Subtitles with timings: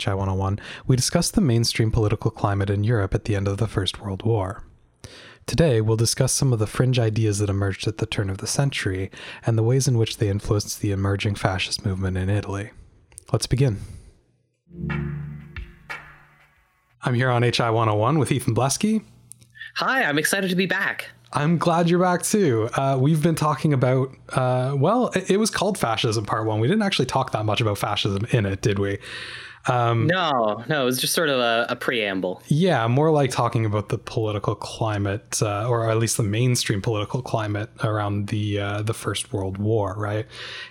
[0.00, 3.66] HI 101, we discussed the mainstream political climate in Europe at the end of the
[3.66, 4.64] First World War.
[5.46, 8.46] Today, we'll discuss some of the fringe ideas that emerged at the turn of the
[8.46, 9.10] century
[9.46, 12.70] and the ways in which they influenced the emerging fascist movement in Italy.
[13.32, 13.78] Let's begin.
[17.02, 19.04] I'm here on HI 101 with Ethan Blesky.
[19.76, 21.08] Hi, I'm excited to be back.
[21.32, 22.68] I'm glad you're back too.
[22.74, 26.58] Uh, we've been talking about, uh, well, it, it, was called Fascism Part One.
[26.58, 28.98] We didn't actually talk that much about fascism in it, did we?
[29.68, 32.42] Um, no, no, it was just sort of a, a, preamble.
[32.48, 37.20] Yeah, more like talking about the political climate, uh, or at least the mainstream political
[37.20, 40.26] climate around the uh, the First World War, right?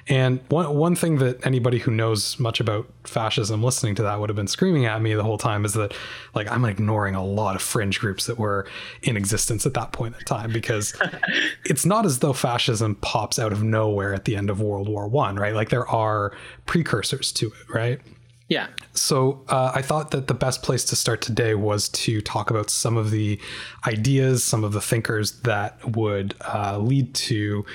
[0.08, 4.30] And one one thing that anybody who knows much about fascism listening to that would
[4.30, 5.94] have been screaming at me the whole time is that,
[6.34, 8.68] like, I'm ignoring a lot of fringe groups that were
[9.03, 10.94] in existence at that point in time because
[11.66, 15.08] it's not as though fascism pops out of nowhere at the end of World War
[15.08, 15.53] One, right?
[15.53, 16.34] Like there are
[16.66, 18.02] precursors to it, right?
[18.50, 18.67] Yeah.
[18.94, 22.69] So uh, I thought that the best place to start today was to talk about
[22.69, 23.40] some of the
[23.85, 27.66] ideas, some of the thinkers that would uh, lead to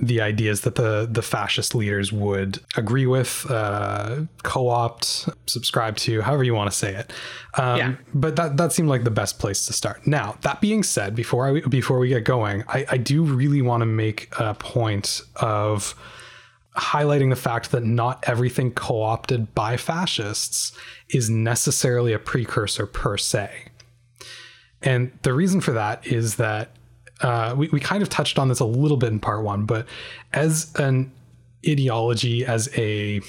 [0.00, 6.44] the ideas that the the fascist leaders would agree with, uh, co-opt, subscribe to, however
[6.44, 7.12] you want to say it.
[7.58, 7.94] Um, yeah.
[8.14, 10.06] But that that seemed like the best place to start.
[10.06, 13.80] Now that being said, before I before we get going, I, I do really want
[13.82, 15.94] to make a point of
[16.80, 20.72] highlighting the fact that not everything co opted by fascists
[21.10, 23.50] is necessarily a precursor per se.
[24.82, 26.70] And the reason for that is that
[27.20, 29.86] uh, we, we kind of touched on this a little bit in part one, but
[30.32, 31.12] as an
[31.68, 33.20] ideology, as a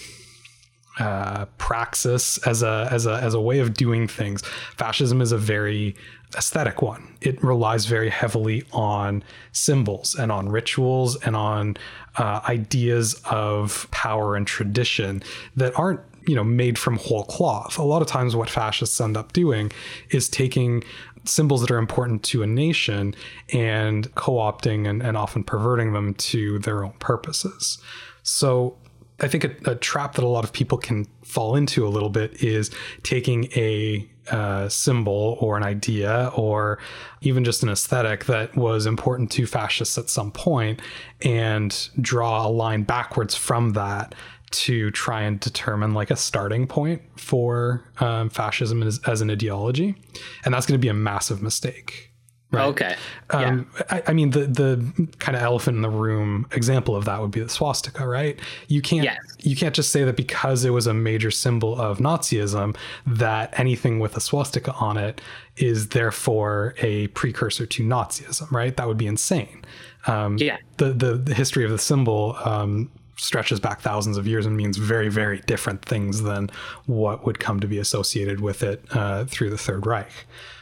[1.00, 4.42] uh, praxis, as a as a as a way of doing things,
[4.78, 5.96] fascism is a very
[6.38, 7.16] aesthetic one.
[7.22, 11.78] It relies very heavily on symbols and on rituals and on
[12.18, 15.24] uh, ideas of power and tradition
[15.56, 17.78] that aren't you know made from whole cloth.
[17.78, 19.72] A lot of times, what fascists end up doing
[20.10, 20.84] is taking
[21.24, 23.14] symbols that are important to a nation
[23.54, 27.78] and co-opting and, and often perverting them to their own purposes.
[28.24, 28.76] So
[29.20, 32.10] I think a, a, trap that a lot of people can fall into a little
[32.10, 32.72] bit is
[33.04, 36.78] taking a uh, symbol or an idea or
[37.22, 40.82] even just an aesthetic that was important to fascists at some point
[41.22, 44.14] and draw a line backwards from that
[44.52, 49.96] to try and determine like a starting point for um, fascism as, as an ideology.
[50.44, 52.11] And that's going to be a massive mistake
[52.52, 52.66] Right?
[52.66, 52.96] Okay.
[53.30, 53.84] Um, yeah.
[53.90, 57.32] I, I, mean, the the kind of elephant in the room example of that would
[57.32, 58.38] be the swastika, right?
[58.68, 59.18] You can't yes.
[59.40, 62.76] you can't just say that because it was a major symbol of Nazism
[63.08, 65.22] that anything with a swastika on it
[65.58, 68.76] is therefore a precursor to Nazism, right?
[68.76, 69.64] That would be insane.
[70.08, 70.58] Um, yeah.
[70.78, 72.90] The, the, the history of the symbol um,
[73.22, 76.50] stretches back thousands of years and means very, very different things than
[76.88, 80.10] what would come to be associated with it uh, through the Third Reich.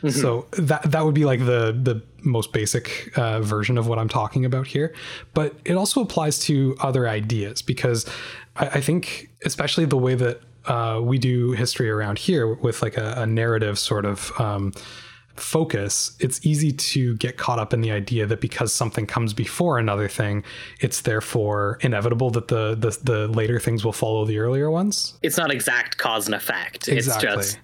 [0.03, 0.09] Mm-hmm.
[0.09, 4.09] So that that would be like the the most basic uh, version of what I'm
[4.09, 4.93] talking about here.
[5.33, 8.05] But it also applies to other ideas because
[8.57, 12.97] I, I think, especially the way that uh, we do history around here with like
[12.97, 14.33] a, a narrative sort of.
[14.37, 14.73] Um,
[15.41, 19.79] focus, it's easy to get caught up in the idea that because something comes before
[19.79, 20.43] another thing,
[20.79, 25.17] it's therefore inevitable that the the, the later things will follow the earlier ones.
[25.21, 26.87] It's not exact cause and effect.
[26.87, 27.29] Exactly.
[27.29, 27.59] It's just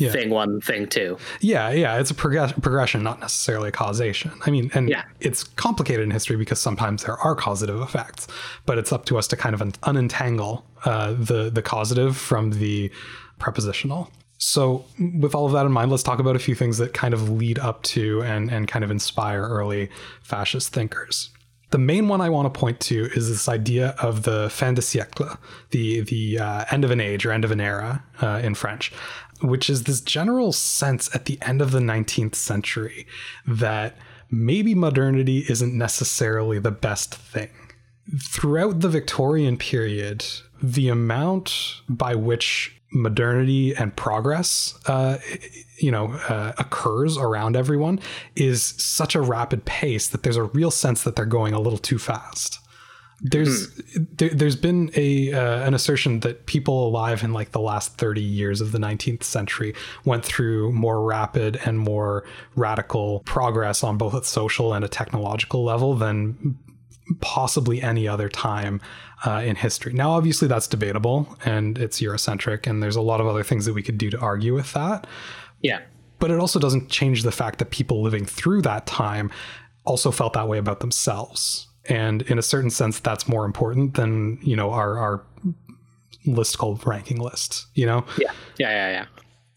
[0.00, 0.10] yeah.
[0.10, 1.18] thing one, thing two.
[1.40, 1.98] Yeah, yeah.
[1.98, 4.32] It's a prog- progression, not necessarily a causation.
[4.44, 5.04] I mean, and yeah.
[5.20, 8.26] it's complicated in history because sometimes there are causative effects,
[8.66, 12.90] but it's up to us to kind of unentangle uh, the the causative from the
[13.38, 14.10] prepositional.
[14.42, 17.12] So, with all of that in mind, let's talk about a few things that kind
[17.12, 19.90] of lead up to and, and kind of inspire early
[20.22, 21.28] fascist thinkers.
[21.72, 24.80] The main one I want to point to is this idea of the fin de
[24.80, 25.36] siècle,
[25.72, 28.90] the the uh, end of an age or end of an era uh, in French,
[29.42, 33.06] which is this general sense at the end of the 19th century
[33.46, 33.94] that
[34.30, 37.50] maybe modernity isn't necessarily the best thing.
[38.18, 40.24] Throughout the Victorian period,
[40.62, 45.18] the amount by which modernity and progress, uh,
[45.78, 48.00] you know, uh, occurs around everyone
[48.36, 51.78] is such a rapid pace that there's a real sense that they're going a little
[51.78, 52.58] too fast.
[53.22, 54.04] There's hmm.
[54.16, 58.22] there, has been a uh, an assertion that people alive in like the last 30
[58.22, 59.74] years of the 19th century
[60.06, 62.24] went through more rapid and more
[62.56, 66.56] radical progress on both a social and a technological level than
[67.20, 68.80] possibly any other time
[69.26, 69.92] uh, in history.
[69.92, 73.74] Now, obviously, that's debatable and it's Eurocentric, and there's a lot of other things that
[73.74, 75.06] we could do to argue with that.
[75.62, 75.80] Yeah.
[76.18, 79.30] But it also doesn't change the fact that people living through that time
[79.84, 81.68] also felt that way about themselves.
[81.88, 85.24] And in a certain sense, that's more important than, you know, our, our
[86.26, 88.04] list called ranking list, you know?
[88.18, 88.32] Yeah.
[88.58, 88.70] Yeah.
[88.70, 88.90] Yeah.
[88.90, 89.06] Yeah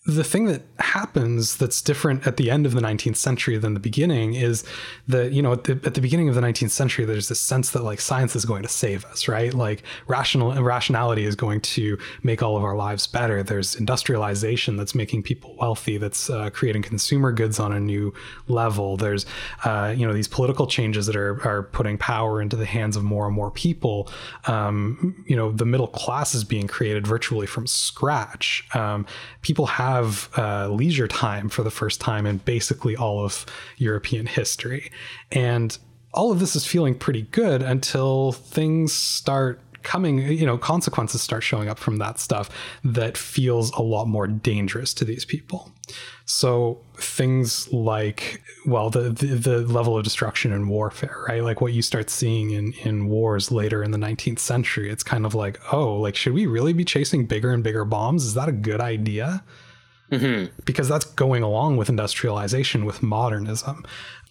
[0.05, 3.79] the thing that happens that's different at the end of the 19th century than the
[3.79, 4.65] beginning is
[5.07, 7.71] that you know at the, at the beginning of the 19th century there's this sense
[7.71, 9.53] that like science is going to save us right?
[9.53, 13.43] Like rational rationality is going to make all of our lives better.
[13.43, 18.13] There's industrialization that's making people wealthy that's uh, creating consumer goods on a new
[18.47, 18.97] level.
[18.97, 19.25] There's
[19.63, 23.03] uh, you know these political changes that are are putting power into the hands of
[23.03, 24.09] more and more people.
[24.47, 28.67] Um, you know the middle class is being created virtually from scratch.
[28.75, 29.05] Um,
[29.41, 33.45] people have have uh, leisure time for the first time in basically all of
[33.77, 34.91] European history.
[35.31, 35.77] And
[36.13, 41.43] all of this is feeling pretty good until things start coming, you know, consequences start
[41.43, 42.49] showing up from that stuff
[42.83, 45.71] that feels a lot more dangerous to these people.
[46.25, 51.43] So things like, well, the, the, the level of destruction in warfare, right?
[51.43, 54.89] Like what you start seeing in in wars later in the 19th century.
[54.89, 58.23] It's kind of like, oh, like should we really be chasing bigger and bigger bombs?
[58.23, 59.43] Is that a good idea?
[60.13, 60.61] Mm-hmm.
[60.65, 63.85] Because that's going along with industrialization, with modernism.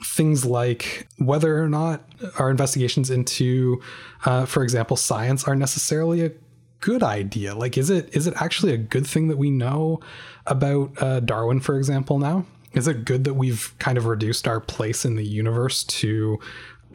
[0.04, 2.04] Things like whether or not
[2.38, 3.80] our investigations into,
[4.24, 6.32] uh, for example, science are necessarily a
[6.80, 7.54] good idea.
[7.54, 10.00] Like, is it is it actually a good thing that we know
[10.46, 12.18] about uh, Darwin, for example?
[12.18, 12.44] Now,
[12.74, 16.38] is it good that we've kind of reduced our place in the universe to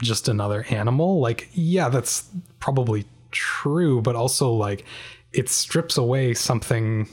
[0.01, 1.19] just another animal?
[1.19, 2.29] Like, yeah, that's
[2.59, 4.85] probably true, but also like
[5.33, 7.07] it strips away something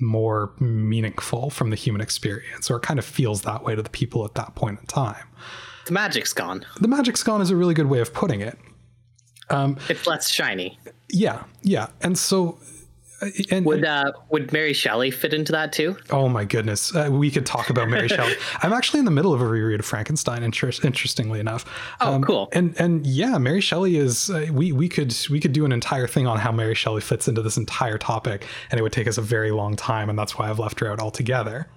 [0.00, 3.90] more meaningful from the human experience, or it kind of feels that way to the
[3.90, 5.26] people at that point in time.
[5.86, 6.64] The magic's gone.
[6.80, 8.58] The magic's gone is a really good way of putting it.
[9.50, 10.78] Um, it's less shiny.
[11.08, 12.58] Yeah, yeah, and so
[13.50, 15.96] and, would uh, would Mary Shelley fit into that too?
[16.10, 18.34] Oh my goodness, uh, we could talk about Mary Shelley.
[18.62, 20.42] I'm actually in the middle of a reread of Frankenstein.
[20.42, 21.64] Inter- interestingly enough.
[22.00, 22.48] Oh, um, cool.
[22.52, 24.30] And and yeah, Mary Shelley is.
[24.30, 27.26] Uh, we we could we could do an entire thing on how Mary Shelley fits
[27.26, 30.38] into this entire topic, and it would take us a very long time, and that's
[30.38, 31.68] why I've left her out altogether.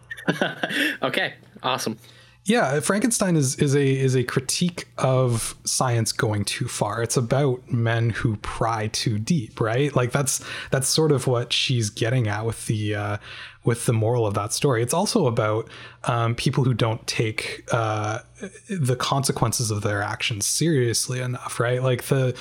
[1.02, 1.34] okay,
[1.64, 1.98] awesome.
[2.44, 7.04] Yeah, Frankenstein is is a is a critique of science going too far.
[7.04, 9.96] It's about men who pry too deep, right?
[9.96, 13.18] Like that's that's sort of what she's getting at with the uh,
[13.64, 14.82] with the moral of that story.
[14.82, 15.70] It's also about
[16.06, 18.20] um, people who don't take uh,
[18.68, 21.84] the consequences of their actions seriously enough, right?
[21.84, 22.36] Like the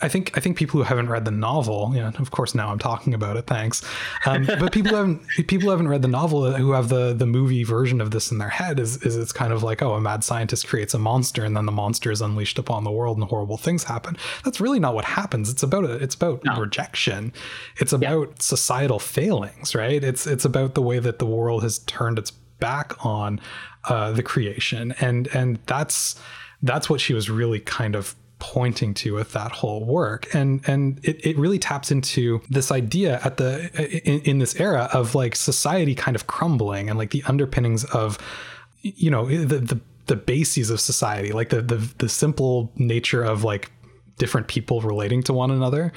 [0.00, 2.78] I think I think people who haven't read the novel, yeah, of course now I'm
[2.78, 3.84] talking about it, thanks.
[4.24, 7.62] Um, but people haven't people who haven't read the novel who have the the movie
[7.62, 10.24] version of this in their head is is it's kind of like oh a mad
[10.24, 13.56] scientist creates a monster and then the monster is unleashed upon the world and horrible
[13.56, 14.16] things happen.
[14.44, 15.48] That's really not what happens.
[15.48, 16.60] It's about a, it's about no.
[16.60, 17.32] rejection.
[17.76, 18.34] It's about yeah.
[18.40, 20.02] societal failings, right?
[20.02, 23.40] It's it's about the way that the world has turned its back on
[23.88, 26.18] uh, the creation and and that's
[26.62, 31.00] that's what she was really kind of pointing to with that whole work and and
[31.02, 33.70] it, it really taps into this idea at the
[34.06, 38.18] in, in this era of like society kind of crumbling and like the underpinnings of
[38.82, 43.42] you know the the, the bases of society like the, the the simple nature of
[43.42, 43.70] like
[44.18, 45.92] different people relating to one another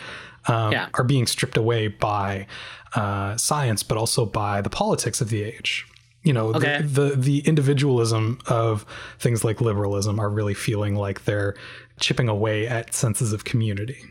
[0.48, 0.88] um, yeah.
[0.94, 2.48] are being stripped away by
[2.96, 5.86] uh, science but also by the politics of the age
[6.24, 6.82] you know okay.
[6.82, 8.86] the, the, the individualism of
[9.20, 11.56] things like liberalism are really feeling like they're
[12.00, 14.02] chipping away at senses of community.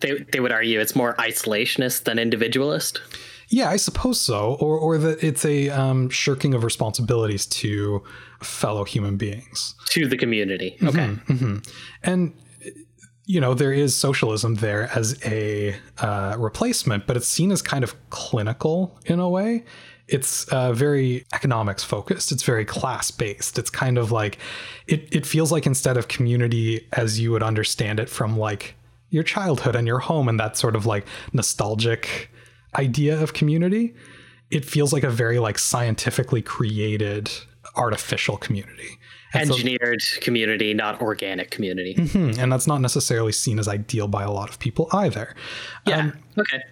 [0.00, 3.00] They they would argue it's more isolationist than individualist.
[3.48, 8.02] Yeah, I suppose so, or or that it's a um, shirking of responsibilities to
[8.40, 10.76] fellow human beings, to the community.
[10.80, 11.58] Mm-hmm, okay, mm-hmm, mm-hmm.
[12.02, 12.34] and
[13.26, 17.84] you know there is socialism there as a uh, replacement, but it's seen as kind
[17.84, 19.64] of clinical in a way
[20.08, 22.30] it's uh, very economics focused.
[22.30, 23.58] It's very class based.
[23.58, 24.38] It's kind of like
[24.86, 25.08] it.
[25.12, 28.74] It feels like instead of community as you would understand it from like
[29.10, 32.30] your childhood and your home and that sort of like nostalgic
[32.76, 33.94] idea of community,
[34.50, 37.30] it feels like a very like scientifically created
[37.76, 38.98] artificial community.
[39.32, 41.94] And engineered so, community, not organic community.
[41.94, 45.34] Mm-hmm, and that's not necessarily seen as ideal by a lot of people either.
[45.86, 45.98] Yeah.
[45.98, 46.62] Um, okay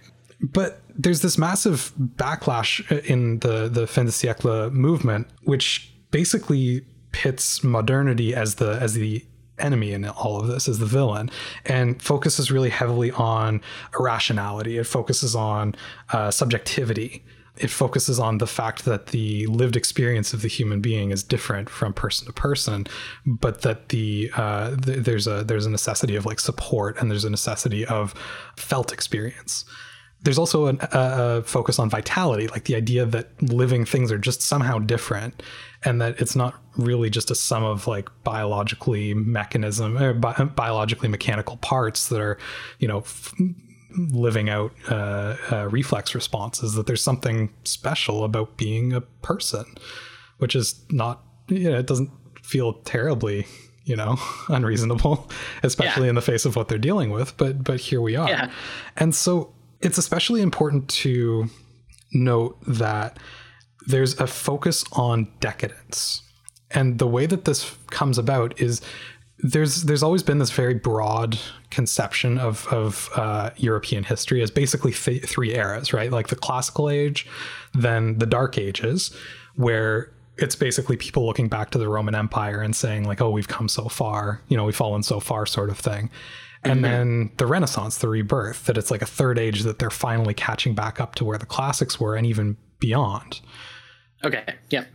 [0.43, 7.63] but there's this massive backlash in the the fin de siècle movement, which basically pits
[7.63, 9.25] modernity as the as the
[9.59, 11.29] enemy in all of this as the villain
[11.65, 13.61] and focuses really heavily on
[13.97, 14.77] irrationality.
[14.77, 15.75] It focuses on
[16.11, 17.23] uh, subjectivity.
[17.57, 21.69] It focuses on the fact that the lived experience of the human being is different
[21.69, 22.87] from person to person
[23.27, 27.25] but that the uh, th- there's a there's a necessity of like support and there's
[27.25, 28.15] a necessity of
[28.57, 29.65] felt experience
[30.23, 34.17] there's also an, a, a, focus on vitality, like the idea that living things are
[34.17, 35.43] just somehow different,
[35.83, 41.09] and that it's not really just a sum of like biologically mechanism or bi- biologically
[41.09, 42.37] mechanical parts that are,
[42.79, 43.33] you know, f-
[44.11, 46.73] living out uh, uh, reflex responses.
[46.75, 49.65] That there's something special about being a person,
[50.37, 52.11] which is not, you know, it doesn't
[52.41, 53.45] feel terribly
[53.85, 54.17] you know
[54.49, 55.29] unreasonable
[55.63, 56.09] especially yeah.
[56.09, 58.51] in the face of what they're dealing with but but here we are yeah.
[58.97, 59.53] and so
[59.83, 61.49] it's especially important to
[62.13, 63.19] note that
[63.85, 66.23] there's a focus on decadence.
[66.71, 68.81] And the way that this comes about is
[69.39, 71.37] there's there's always been this very broad
[71.69, 76.11] conception of of uh, European history as basically th- three eras, right?
[76.11, 77.27] Like the classical age,
[77.73, 79.13] then the Dark Ages,
[79.55, 83.49] where it's basically people looking back to the Roman Empire and saying like, "Oh, we've
[83.49, 86.09] come so far, you know, we've fallen so far," sort of thing
[86.63, 86.81] and mm-hmm.
[86.81, 90.73] then the renaissance the rebirth that it's like a third age that they're finally catching
[90.73, 93.41] back up to where the classics were and even beyond.
[94.23, 94.85] Okay yeah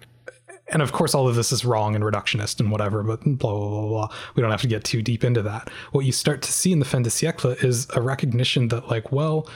[0.70, 3.68] and of course all of this is wrong and reductionist and whatever but blah blah
[3.68, 4.08] blah blah.
[4.34, 5.70] We don't have to get too deep into that.
[5.92, 9.12] What you start to see in the fin de siècle is a recognition that like
[9.12, 9.48] well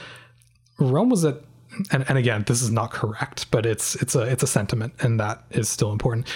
[0.78, 1.37] rome was at
[1.90, 5.19] and, and again this is not correct but it's it's a it's a sentiment and
[5.21, 6.26] that is still important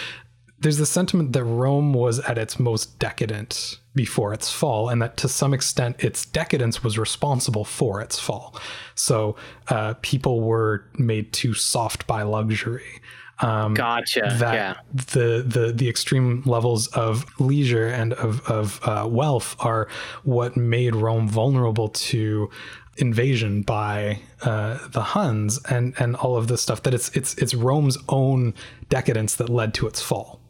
[0.59, 5.17] there's the sentiment that Rome was at its most decadent before its fall, and that
[5.19, 8.55] to some extent its decadence was responsible for its fall.
[8.95, 9.37] So
[9.69, 13.01] uh, people were made too soft by luxury.
[13.41, 14.35] Um, gotcha.
[14.39, 14.75] That yeah.
[14.95, 19.89] the the the extreme levels of leisure and of of uh, wealth are
[20.25, 22.51] what made Rome vulnerable to
[22.97, 26.83] invasion by uh, the Huns and and all of this stuff.
[26.85, 28.55] That it's it's it's Rome's own
[28.89, 30.41] decadence that led to its fall.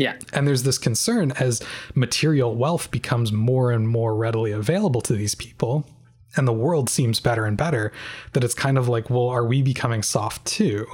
[0.00, 0.16] Yeah.
[0.32, 1.62] And there's this concern as
[1.94, 5.86] material wealth becomes more and more readily available to these people
[6.36, 7.92] and the world seems better and better
[8.32, 10.86] that it's kind of like, well, are we becoming soft too?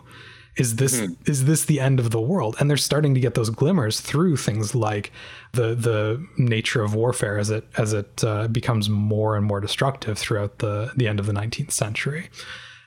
[0.57, 1.31] Is this mm-hmm.
[1.31, 2.57] is this the end of the world?
[2.59, 5.13] And they're starting to get those glimmers through things like
[5.53, 10.17] the the nature of warfare as it as it uh, becomes more and more destructive
[10.17, 12.31] throughout the the end of the 19th century.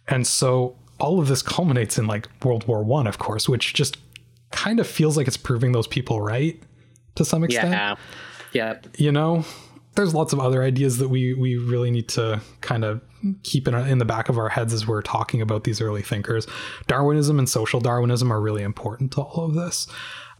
[0.07, 3.97] And so all of this culminates in like World War One, of course, which just
[4.51, 6.61] kind of feels like it's proving those people right
[7.15, 7.71] to some extent.
[7.71, 7.95] Yeah.
[8.51, 8.79] Yeah.
[8.97, 9.45] You know,
[9.95, 13.01] there's lots of other ideas that we we really need to kind of
[13.43, 16.47] keep in, in the back of our heads as we're talking about these early thinkers.
[16.87, 19.87] Darwinism and social Darwinism are really important to all of this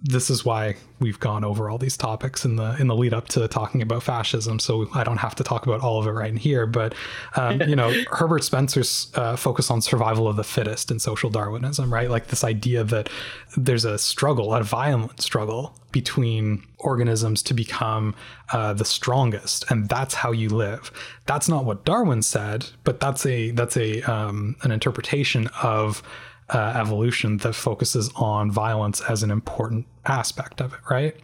[0.01, 3.27] this is why we've gone over all these topics in the in the lead up
[3.29, 4.59] to talking about fascism.
[4.59, 6.65] So I don't have to talk about all of it right in here.
[6.65, 6.95] But
[7.35, 11.93] um, you know, Herbert Spencer's uh, focus on survival of the fittest in social Darwinism,
[11.93, 12.09] right?
[12.09, 13.09] Like this idea that
[13.57, 18.15] there's a struggle, a violent struggle between organisms to become
[18.53, 20.91] uh, the strongest, and that's how you live.
[21.25, 26.01] That's not what Darwin said, but that's a that's a um, an interpretation of
[26.49, 31.15] uh, evolution that focuses on violence as an important aspect of it, right?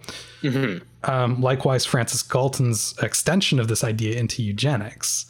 [0.41, 0.84] Mm-hmm.
[1.10, 5.25] Um, likewise, Francis Galton's extension of this idea into eugenics.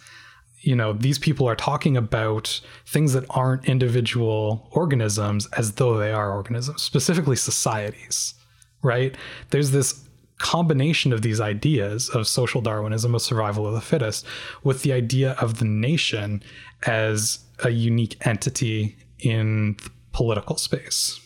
[0.61, 6.11] You know, these people are talking about things that aren't individual organisms as though they
[6.11, 8.33] are organisms, specifically societies,
[8.81, 9.15] right?
[9.51, 10.05] There's this
[10.37, 14.25] combination of these ideas of social Darwinism, of survival of the fittest,
[14.63, 16.43] with the idea of the nation
[16.85, 19.77] as a unique entity in
[20.11, 21.19] political space.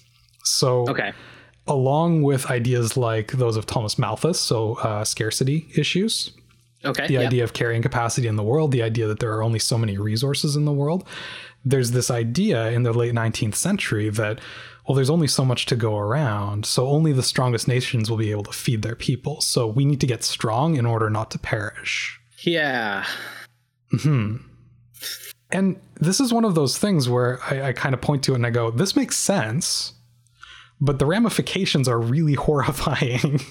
[0.44, 1.12] So, okay.
[1.68, 6.32] along with ideas like those of Thomas Malthus, so uh, scarcity issues,
[6.86, 7.27] okay, the yep.
[7.27, 9.98] idea of carrying capacity in the world, the idea that there are only so many
[9.98, 11.08] resources in the world,
[11.63, 14.39] there's this idea in the late 19th century that
[14.88, 18.32] well, there's only so much to go around, so only the strongest nations will be
[18.32, 19.39] able to feed their people.
[19.39, 22.20] So we need to get strong in order not to perish.
[22.39, 23.06] Yeah.
[24.01, 24.38] Hmm.
[25.51, 28.36] And this is one of those things where I, I kind of point to it
[28.36, 29.94] and I go, this makes sense,
[30.79, 33.41] but the ramifications are really horrifying.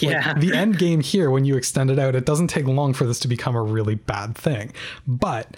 [0.00, 0.34] yeah.
[0.34, 3.20] The end game here, when you extend it out, it doesn't take long for this
[3.20, 4.72] to become a really bad thing.
[5.06, 5.56] But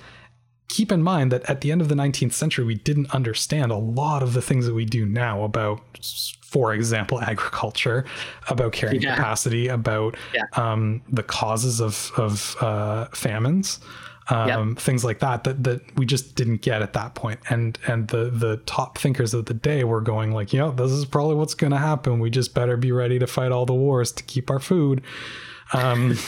[0.69, 3.77] keep in mind that at the end of the 19th century, we didn't understand a
[3.77, 5.81] lot of the things that we do now about,
[6.43, 8.05] for example, agriculture,
[8.49, 9.15] about carrying yeah.
[9.17, 10.45] capacity, about yeah.
[10.55, 13.81] um, the causes of, of uh, famines
[14.31, 14.79] um, yep.
[14.79, 17.41] things like that, that that we just didn't get at that point.
[17.49, 20.91] And and the the top thinkers of the day were going like, you know, this
[20.91, 22.21] is probably what's going to happen.
[22.21, 25.03] We just better be ready to fight all the wars to keep our food.
[25.73, 26.19] Um,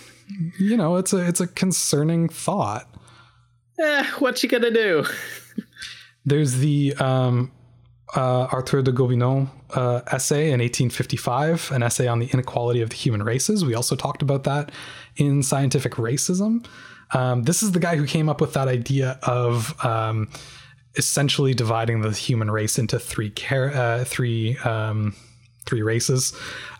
[0.58, 2.88] you know, it's a it's a concerning thought.
[3.78, 5.04] Eh, what you gonna do?
[6.24, 7.52] There's the um,
[8.14, 12.96] uh, Arthur de Gobineau uh, essay in 1855, an essay on the inequality of the
[12.96, 13.64] human races.
[13.64, 14.72] We also talked about that
[15.16, 16.66] in Scientific Racism.
[17.12, 20.28] Um, this is the guy who came up with that idea of um,
[20.96, 25.14] essentially dividing the human race into three uh, three um,
[25.66, 26.32] three races.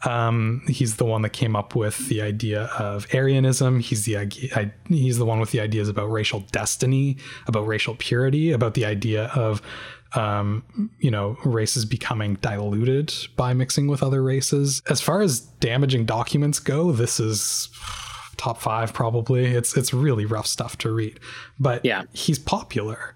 [0.05, 3.81] Um, he's the one that came up with the idea of Aryanism.
[3.81, 8.75] He's the he's the one with the ideas about racial destiny, about racial purity, about
[8.75, 9.63] the idea of
[10.15, 14.81] um, you know, races becoming diluted by mixing with other races.
[14.89, 17.69] As far as damaging documents go, this is
[18.37, 19.47] top five probably.
[19.47, 21.21] It's it's really rough stuff to read,
[21.59, 23.15] but yeah, he's popular.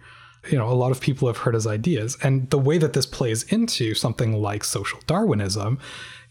[0.50, 3.06] You know, a lot of people have heard his ideas, and the way that this
[3.06, 5.78] plays into something like social Darwinism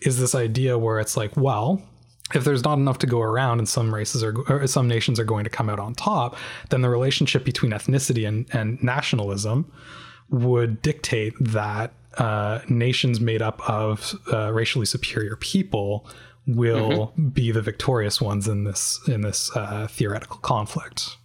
[0.02, 1.82] is this idea where it's like, well,
[2.34, 5.26] if there's not enough to go around and some races are or some nations are
[5.26, 6.36] going to come out on top,
[6.70, 9.72] then the relationship between ethnicity and, and nationalism
[10.30, 16.08] would dictate that uh, nations made up of uh, racially superior people
[16.56, 17.30] will mm-hmm.
[17.30, 21.18] be the victorious ones in this in this uh, theoretical conflict.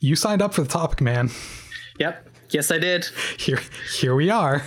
[0.00, 1.30] You signed up for the topic, man.
[1.98, 2.28] Yep.
[2.50, 3.08] Yes, I did.
[3.38, 3.60] Here,
[3.98, 4.62] here we are.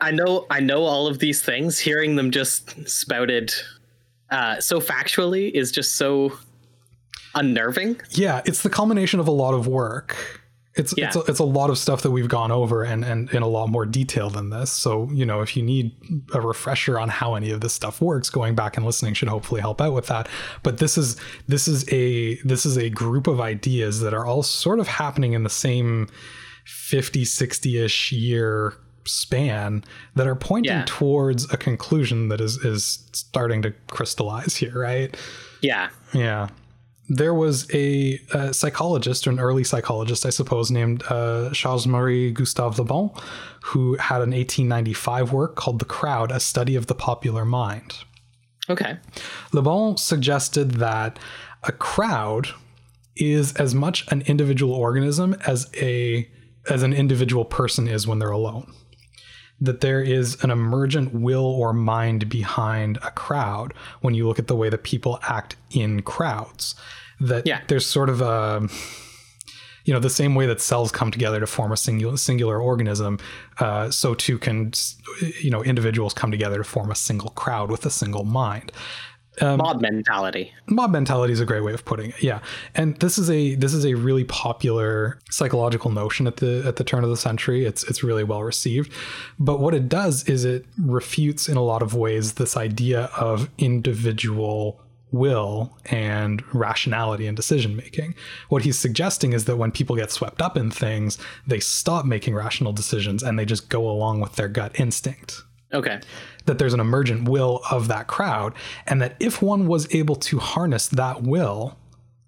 [0.00, 0.46] I know.
[0.50, 1.78] I know all of these things.
[1.78, 3.52] Hearing them just spouted
[4.30, 6.32] uh, so factually is just so
[7.34, 8.00] unnerving.
[8.10, 10.39] Yeah, it's the culmination of a lot of work
[10.76, 11.06] it's yeah.
[11.06, 13.48] it's a, it's a lot of stuff that we've gone over and and in a
[13.48, 14.70] lot more detail than this.
[14.70, 15.96] So you know, if you need
[16.32, 19.60] a refresher on how any of this stuff works, going back and listening should hopefully
[19.60, 20.28] help out with that.
[20.62, 21.16] But this is
[21.48, 25.32] this is a this is a group of ideas that are all sort of happening
[25.32, 26.08] in the same
[26.66, 29.82] 50 60ish year span
[30.14, 30.84] that are pointing yeah.
[30.86, 35.16] towards a conclusion that is is starting to crystallize here, right?
[35.62, 35.88] Yeah.
[36.12, 36.48] Yeah
[37.10, 42.30] there was a, a, psychologist, or an early psychologist, I suppose, named uh, Charles Marie
[42.30, 43.10] Gustave Le Bon,
[43.62, 47.98] who had an 1895 work called The Crowd, a study of the popular mind.
[48.70, 48.96] Okay.
[49.52, 51.18] Le Bon suggested that
[51.64, 52.50] a crowd
[53.16, 56.30] is as much an individual organism as a
[56.70, 58.72] as an individual person is when they're alone
[59.60, 64.46] that there is an emergent will or mind behind a crowd when you look at
[64.46, 66.74] the way that people act in crowds
[67.20, 67.60] that yeah.
[67.68, 68.66] there's sort of a
[69.84, 73.18] you know the same way that cells come together to form a singular singular organism
[73.58, 74.72] uh, so too can
[75.40, 78.72] you know individuals come together to form a single crowd with a single mind
[79.40, 82.40] um, mob mentality mob mentality is a great way of putting it yeah
[82.74, 86.84] and this is a this is a really popular psychological notion at the at the
[86.84, 88.92] turn of the century it's it's really well received
[89.38, 93.48] but what it does is it refutes in a lot of ways this idea of
[93.58, 94.80] individual
[95.12, 98.14] will and rationality and decision making.
[98.48, 102.34] What he's suggesting is that when people get swept up in things, they stop making
[102.34, 105.42] rational decisions and they just go along with their gut instinct.
[105.72, 106.00] Okay.
[106.50, 108.54] That there's an emergent will of that crowd,
[108.88, 111.76] and that if one was able to harness that will,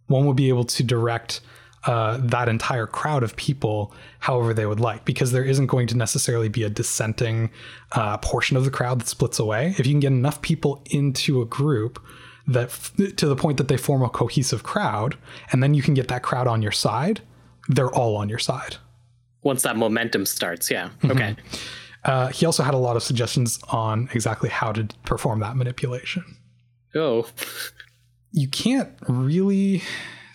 [0.07, 1.41] one would be able to direct
[1.85, 5.97] uh, that entire crowd of people however they would like, because there isn't going to
[5.97, 7.51] necessarily be a dissenting
[7.91, 9.75] uh, portion of the crowd that splits away.
[9.77, 12.01] If you can get enough people into a group
[12.47, 12.71] that
[13.17, 15.17] to the point that they form a cohesive crowd
[15.51, 17.21] and then you can get that crowd on your side
[17.69, 18.77] they're all on your side
[19.43, 21.13] once that momentum starts yeah mm-hmm.
[21.13, 21.37] okay
[22.05, 26.25] uh, he also had a lot of suggestions on exactly how to perform that manipulation
[26.95, 27.27] oh
[28.33, 29.83] you can't really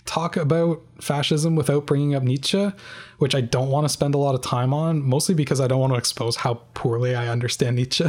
[0.07, 2.71] talk about fascism without bringing up Nietzsche,
[3.19, 5.79] which I don't want to spend a lot of time on, mostly because I don't
[5.79, 8.05] want to expose how poorly I understand Nietzsche.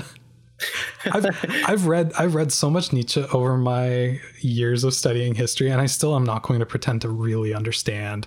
[1.04, 1.26] I've
[1.68, 5.86] I've read I've read so much Nietzsche over my years of studying history, and I
[5.86, 8.26] still am not going to pretend to really understand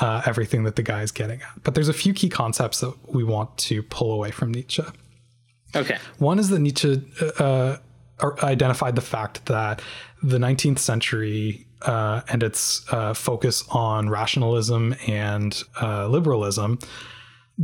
[0.00, 1.62] uh, everything that the guy is getting at.
[1.62, 4.82] But there's a few key concepts that we want to pull away from Nietzsche.
[5.74, 5.98] Okay.
[6.18, 7.02] One is that Nietzsche
[7.38, 7.76] uh,
[8.42, 9.82] identified the fact that
[10.22, 16.78] the 19th century uh, and its uh, focus on rationalism and uh, liberalism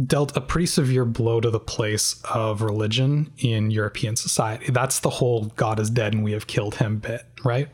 [0.06, 4.70] dealt a pretty severe blow to the place of religion in European society.
[4.70, 7.68] That's the whole God is dead and we have killed him bit, right?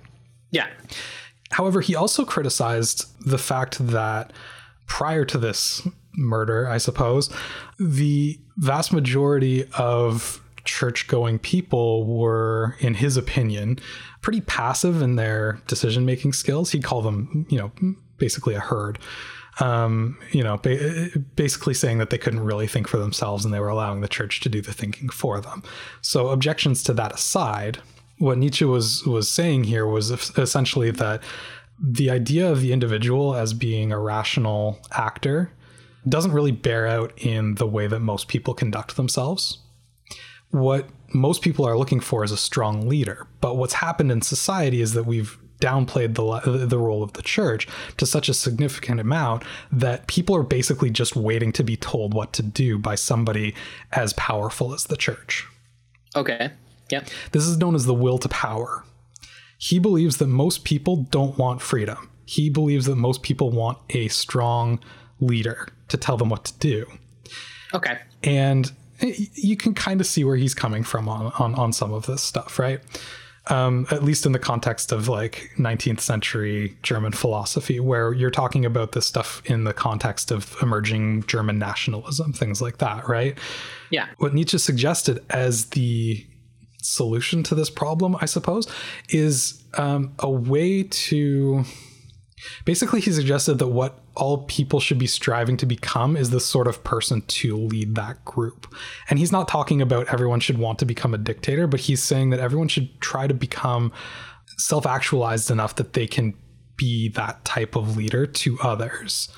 [0.51, 0.69] Yeah.
[1.55, 4.33] However, he also criticized the fact that
[4.89, 5.87] prior to this
[6.17, 7.33] murder, I suppose,
[7.79, 13.79] the vast majority of church going people were, in his opinion,
[14.21, 16.73] pretty passive in their decision making skills.
[16.73, 17.71] He'd call them, you know,
[18.19, 18.99] basically a herd.
[19.61, 23.61] Um, you know, ba- basically saying that they couldn't really think for themselves and they
[23.61, 25.63] were allowing the church to do the thinking for them.
[26.01, 27.79] So, objections to that aside,
[28.19, 31.23] what Nietzsche was was saying here was essentially that
[31.81, 35.51] the idea of the individual as being a rational actor
[36.09, 39.59] doesn't really bear out in the way that most people conduct themselves.
[40.51, 44.81] What most people are looking for is a strong leader, but what's happened in society
[44.81, 49.45] is that we've downplayed the the role of the church to such a significant amount
[49.73, 53.55] that people are basically just waiting to be told what to do by somebody
[53.93, 55.47] as powerful as the church.
[56.15, 56.53] Okay.
[56.91, 57.09] Yep.
[57.33, 58.85] This is known as the will to power.
[59.59, 62.11] He believes that most people don't want freedom.
[62.27, 64.81] He believes that most people want a strong
[65.21, 66.87] leader to tell them what to do.
[67.73, 67.99] Okay.
[68.23, 68.71] And
[69.01, 72.23] you can kind of see where he's coming from on, on, on some of this
[72.23, 72.81] stuff, right?
[73.49, 78.65] Um, at least in the context of like 19th century German philosophy, where you're talking
[78.65, 83.37] about this stuff in the context of emerging German nationalism, things like that, right?
[83.91, 84.09] Yeah.
[84.17, 86.25] What Nietzsche suggested as the
[86.85, 88.69] solution to this problem, I suppose,
[89.09, 91.65] is um, a way to.
[92.67, 96.69] Basically, he suggested that what all people should be striving to become is the sort
[96.69, 98.73] of person to lead that group.
[99.09, 102.31] And he's not talking about everyone should want to become a dictator, but he's saying
[102.31, 103.93] that everyone should try to become
[104.59, 106.35] self actualized enough that they can
[106.77, 109.29] be that type of leader to others,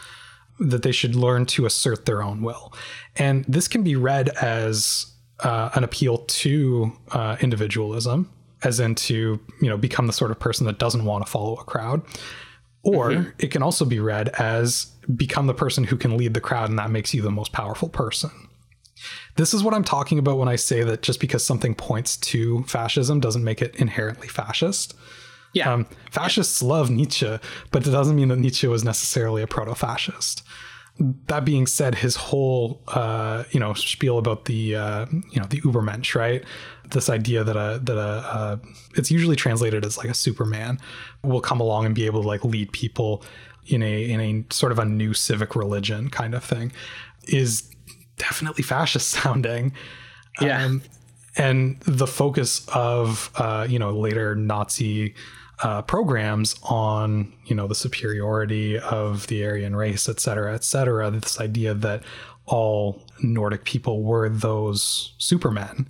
[0.58, 2.72] that they should learn to assert their own will.
[3.16, 5.06] And this can be read as
[5.40, 8.30] uh, an appeal to uh, individualism,
[8.62, 11.54] as in to you know become the sort of person that doesn't want to follow
[11.54, 12.02] a crowd,
[12.82, 13.30] or mm-hmm.
[13.38, 16.78] it can also be read as become the person who can lead the crowd, and
[16.78, 18.30] that makes you the most powerful person.
[19.36, 22.62] This is what I'm talking about when I say that just because something points to
[22.64, 24.94] fascism doesn't make it inherently fascist.
[25.52, 25.72] Yeah.
[25.72, 26.68] Um, fascists yeah.
[26.68, 27.38] love Nietzsche,
[27.70, 30.42] but it doesn't mean that Nietzsche was necessarily a proto fascist
[30.98, 35.60] that being said, his whole uh, you know spiel about the uh, you know the
[35.60, 36.42] Ubermensch, right?
[36.90, 38.56] This idea that a that a uh,
[38.94, 40.78] it's usually translated as like a Superman
[41.22, 43.22] will come along and be able to like lead people
[43.66, 46.72] in a in a sort of a new civic religion kind of thing
[47.28, 47.70] is
[48.16, 49.72] definitely fascist sounding.
[50.40, 50.64] Yeah.
[50.64, 50.82] Um,
[51.38, 55.14] and the focus of uh, you know later Nazi
[55.62, 61.10] uh, programs on you know the superiority of the Aryan race, et cetera, et cetera.
[61.10, 62.02] This idea that
[62.46, 65.88] all Nordic people were those supermen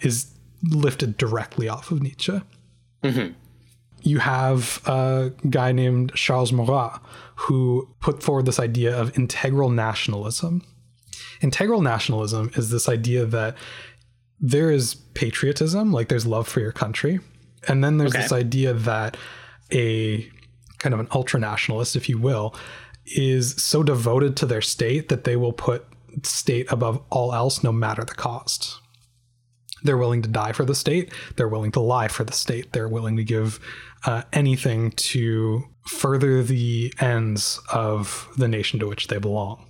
[0.00, 2.40] is lifted directly off of Nietzsche.
[3.02, 3.32] Mm-hmm.
[4.02, 7.00] You have a guy named Charles Maurras
[7.34, 10.62] who put forward this idea of integral nationalism.
[11.40, 13.56] Integral nationalism is this idea that
[14.38, 17.20] there is patriotism, like there's love for your country,
[17.68, 18.22] and then there's okay.
[18.22, 19.16] this idea that
[19.72, 20.30] a
[20.78, 22.54] kind of an ultra nationalist, if you will,
[23.06, 25.86] is so devoted to their state that they will put
[26.22, 28.80] state above all else, no matter the cost.
[29.82, 31.12] They're willing to die for the state.
[31.36, 32.72] They're willing to lie for the state.
[32.72, 33.60] They're willing to give
[34.04, 39.64] uh, anything to further the ends of the nation to which they belong.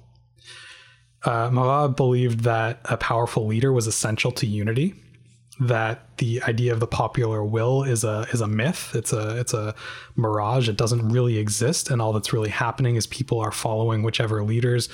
[1.25, 4.95] Uh, Maurras believed that a powerful leader was essential to unity
[5.59, 8.95] that the idea of the popular will is a is a myth.
[8.95, 9.75] It's a it's a
[10.15, 10.69] mirage.
[10.69, 14.89] It doesn't really exist, and all that's really happening is people are following whichever leaders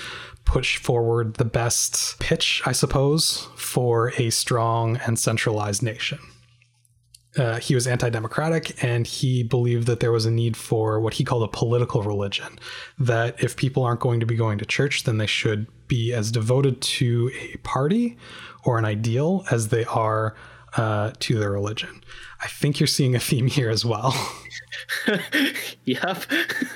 [0.44, 6.18] push forward the best pitch, I suppose, for a strong and centralized nation.
[7.36, 11.24] Uh, he was anti-democratic and he believed that there was a need for what he
[11.24, 12.58] called a political religion
[12.98, 16.30] that if people aren't going to be going to church then they should be as
[16.30, 18.18] devoted to a party
[18.64, 20.36] or an ideal as they are
[20.76, 22.02] uh, to their religion.
[22.40, 24.14] I think you're seeing a theme here as well.
[25.84, 26.24] yep.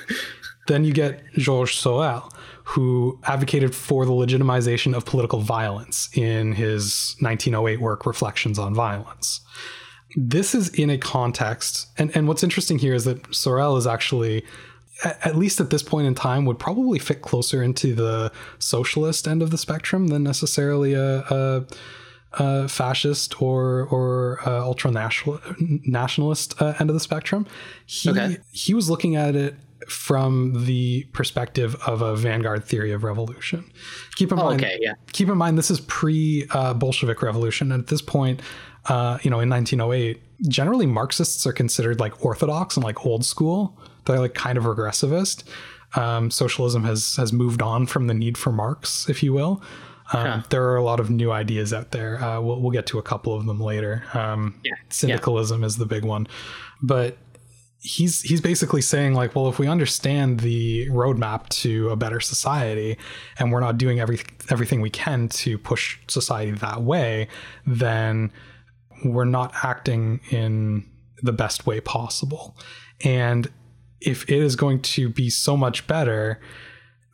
[0.67, 2.31] then you get Georges Sorel,
[2.63, 9.41] who advocated for the legitimization of political violence in his 1908 work Reflections on Violence.
[10.15, 14.43] This is in a context, and, and what's interesting here is that Sorel is actually
[15.03, 19.41] at least at this point in time, would probably fit closer into the socialist end
[19.41, 21.65] of the spectrum than necessarily a, a
[22.33, 27.45] uh, fascist or or uh, ultra national nationalist uh, end of the spectrum.
[27.85, 28.37] He Okay.
[28.51, 29.55] he was looking at it
[29.87, 33.63] from the perspective of a vanguard theory of revolution.
[34.15, 34.93] Keep in mind, okay, yeah.
[35.13, 38.41] keep in mind this is pre uh, Bolshevik revolution, and at this point,
[38.87, 43.77] uh, you know, in 1908, generally Marxists are considered like orthodox and like old school.
[44.05, 45.43] They're like kind of regressivist.
[45.95, 49.61] Um, socialism has has moved on from the need for Marx, if you will.
[50.13, 50.41] Um, Huh.
[50.49, 52.21] There are a lot of new ideas out there.
[52.23, 54.03] Uh, we'll, we'll get to a couple of them later.
[54.13, 56.27] Um, Yeah, syndicalism is the big one,
[56.81, 57.17] but
[57.79, 62.97] he's he's basically saying like, well, if we understand the roadmap to a better society,
[63.37, 67.27] and we're not doing every everything we can to push society that way,
[67.65, 68.31] then
[69.05, 70.89] we're not acting in
[71.21, 72.57] the best way possible.
[73.03, 73.47] And
[74.01, 76.39] if it is going to be so much better,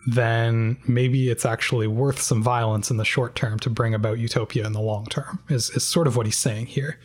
[0.06, 4.66] then maybe it's actually worth some violence in the short term to bring about utopia
[4.66, 7.00] in the long term, is, is sort of what he's saying here.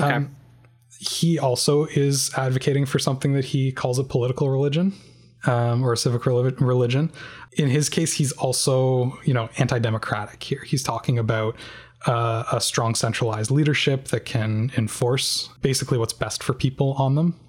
[0.00, 0.12] Okay.
[0.12, 0.36] Um,
[1.00, 4.92] he also is advocating for something that he calls a political religion
[5.46, 7.10] um, or a civic religion.
[7.56, 10.62] In his case, he's also, you know, anti-democratic here.
[10.62, 11.56] He's talking about
[12.06, 17.40] uh, a strong centralized leadership that can enforce basically what's best for people on them.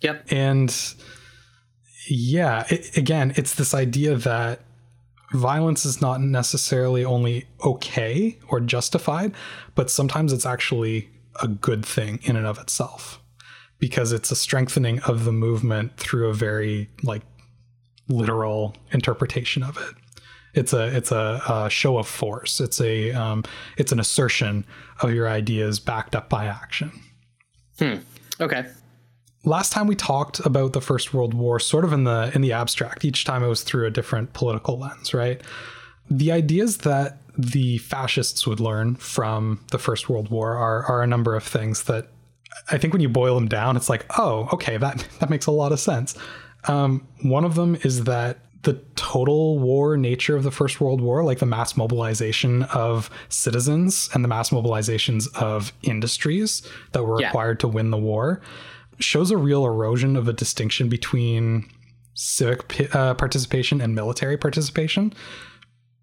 [0.00, 0.32] Yep.
[0.32, 0.94] And
[2.06, 4.60] yeah, it, again, it's this idea that
[5.32, 9.32] violence is not necessarily only okay or justified,
[9.74, 11.08] but sometimes it's actually
[11.42, 13.20] a good thing in and of itself
[13.78, 17.22] because it's a strengthening of the movement through a very like
[18.08, 19.94] literal interpretation of it.
[20.54, 22.60] It's a it's a, a show of force.
[22.60, 23.42] It's a um,
[23.76, 24.64] it's an assertion
[25.00, 26.92] of your ideas backed up by action
[27.78, 27.96] Hmm.
[28.40, 28.66] Okay.
[29.44, 32.52] Last time we talked about the first world war sort of in the in the
[32.52, 35.40] abstract each time it was through a different political lens right
[36.10, 41.06] the ideas that the fascists would learn from the first world war are are a
[41.06, 42.08] number of things that
[42.70, 45.50] i think when you boil them down it's like oh okay that that makes a
[45.50, 46.16] lot of sense
[46.66, 51.22] um, one of them is that the total war nature of the First World War,
[51.22, 57.26] like the mass mobilization of citizens and the mass mobilizations of industries that were Yeah.
[57.26, 58.40] required to win the war,
[58.98, 61.68] shows a real erosion of a distinction between
[62.14, 65.12] civic uh, participation and military participation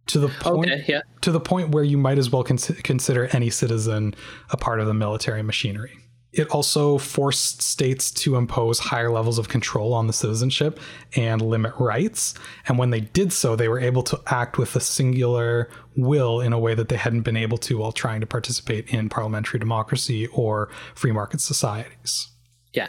[0.08, 0.84] to the point Okay.
[0.88, 1.02] Yeah.
[1.22, 4.14] to the point where you might as well cons- consider any citizen
[4.50, 5.92] a part of the military machinery.
[6.34, 10.80] It also forced states to impose higher levels of control on the citizenship
[11.18, 12.34] and limit rights.
[12.70, 16.54] And when they did so, they were able to act with a singular will in
[16.54, 20.28] a way that they hadn't been able to while trying to participate in parliamentary democracy
[20.28, 22.30] or free market societies.
[22.74, 22.88] Yeah.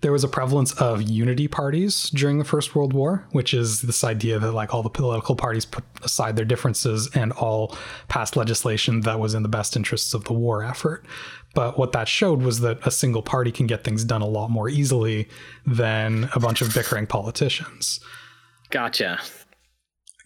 [0.00, 4.02] There was a prevalence of unity parties during the First World War, which is this
[4.02, 7.76] idea that like all the political parties put aside their differences and all
[8.08, 11.04] passed legislation that was in the best interests of the war effort.
[11.54, 14.50] But what that showed was that a single party can get things done a lot
[14.50, 15.28] more easily
[15.66, 18.00] than a bunch of bickering politicians.
[18.70, 19.20] Gotcha.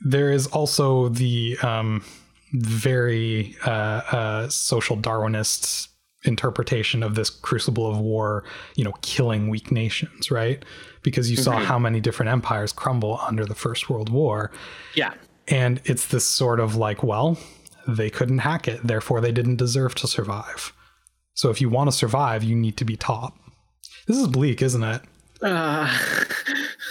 [0.02, 2.04] There is also the um,
[2.52, 5.88] very uh, uh, social Darwinist
[6.24, 8.44] interpretation of this crucible of war,
[8.76, 10.64] you know, killing weak nations, right?
[11.02, 14.50] Because you saw how many different empires crumble under the First World War.
[14.94, 15.14] Yeah.
[15.48, 17.38] And it's this sort of like, well,
[17.87, 20.72] they couldn't hack it, therefore they didn't deserve to survive.
[21.34, 23.37] So if you want to survive, you need to be top.
[24.06, 25.02] This is bleak, isn't it?
[25.42, 25.94] Uh,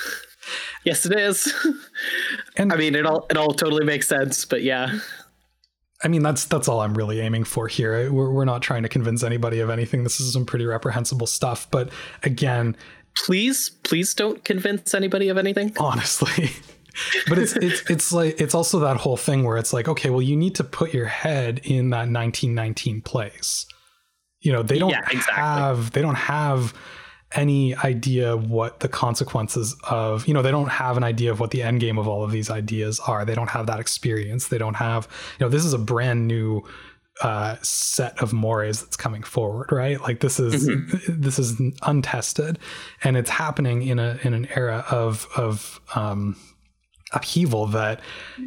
[0.83, 1.53] yes, it is.
[2.55, 4.45] And I mean, it all it all totally makes sense.
[4.45, 4.99] But yeah.
[6.03, 8.11] I mean, that's that's all I'm really aiming for here.
[8.11, 10.03] We're, we're not trying to convince anybody of anything.
[10.03, 11.67] This is some pretty reprehensible stuff.
[11.71, 11.89] But
[12.23, 12.75] again,
[13.15, 15.71] Please, please don't convince anybody of anything.
[15.79, 16.49] honestly,
[17.29, 20.21] but it's it's it's like it's also that whole thing where it's like, okay, well,
[20.21, 23.67] you need to put your head in that 1919 place.
[24.41, 25.35] You know, they don't Yeah, exactly.
[25.35, 26.73] have they don't have
[27.35, 31.51] any idea what the consequences of you know they don't have an idea of what
[31.51, 33.25] the end game of all of these ideas are.
[33.25, 34.47] They don't have that experience.
[34.47, 35.07] They don't have
[35.39, 36.63] you know this is a brand new
[37.21, 40.01] uh, set of mores that's coming forward right?
[40.01, 40.67] Like this is
[41.07, 42.59] this is untested.
[43.03, 46.35] And it's happening in a in an era of of um
[47.13, 48.01] upheaval that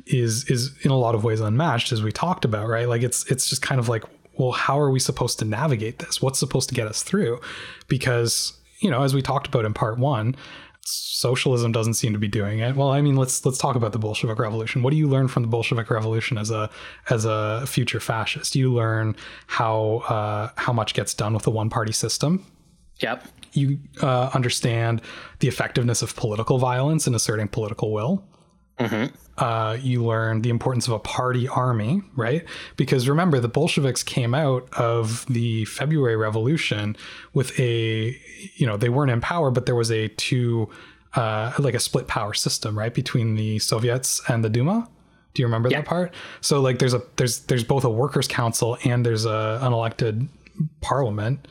[0.06, 2.88] is is in a lot of ways unmatched as we talked about right?
[2.88, 4.02] Like it's it's just kind of like
[4.34, 6.20] well how are we supposed to navigate this?
[6.20, 7.40] What's supposed to get us through?
[7.88, 10.36] Because you know as we talked about in part 1
[10.88, 12.76] socialism doesn't seem to be doing it.
[12.76, 14.82] Well i mean let's let's talk about the bolshevik revolution.
[14.82, 16.70] What do you learn from the bolshevik revolution as a
[17.10, 18.54] as a future fascist?
[18.54, 19.16] You learn
[19.48, 22.44] how uh, how much gets done with the one party system.
[23.00, 23.26] Yep.
[23.52, 25.02] you uh, understand
[25.40, 28.24] the effectiveness of political violence in asserting political will
[28.78, 29.14] Mm-hmm.
[29.38, 32.44] Uh, you learn the importance of a party army, right?
[32.76, 36.96] Because remember, the Bolsheviks came out of the February Revolution
[37.34, 38.18] with a,
[38.54, 40.68] you know, they weren't in power, but there was a two,
[41.14, 44.88] uh, like a split power system, right, between the Soviets and the Duma.
[45.34, 45.80] Do you remember Yeah.
[45.80, 46.14] that part?
[46.40, 50.28] So like, there's a there's there's both a workers' council and there's a an elected
[50.80, 51.46] parliament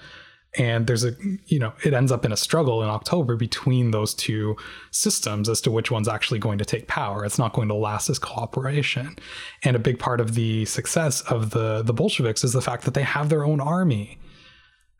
[0.57, 1.13] and there's a
[1.47, 4.55] you know it ends up in a struggle in october between those two
[4.91, 7.25] systems as to which one's actually going to take power.
[7.25, 9.17] It's not going to last as cooperation.
[9.63, 12.93] And a big part of the success of the the bolsheviks is the fact that
[12.93, 14.17] they have their own army.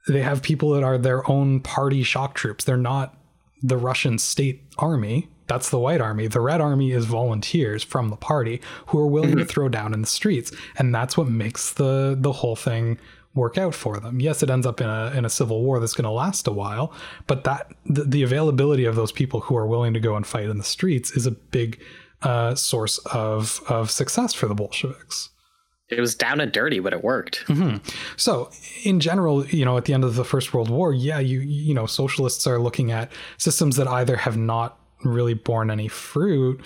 [0.07, 2.63] They have people that are their own party shock troops.
[2.63, 3.17] They're not
[3.61, 5.29] the russian state army.
[5.47, 6.27] That's the white army.
[6.27, 9.47] The red army is volunteers from the party who are willing to mm-hmm.
[9.47, 10.51] throw down in the streets.
[10.77, 12.97] And that's what makes the the whole thing
[13.35, 14.19] work out for them.
[14.19, 16.51] Yes, it ends up in a in a civil war that's going to last a
[16.51, 16.93] while,
[17.27, 20.49] but that the, the availability of those people who are willing to go and fight
[20.49, 21.81] in the streets is a big
[22.21, 25.29] uh, source of of success for the Bolsheviks.
[25.89, 27.45] It was down and dirty, but it worked.
[28.17, 28.49] So,
[28.83, 31.75] in general, you know, at the end of the First World War, yeah, you you
[31.75, 36.59] know, socialists are looking at systems that either have not really borne any fruit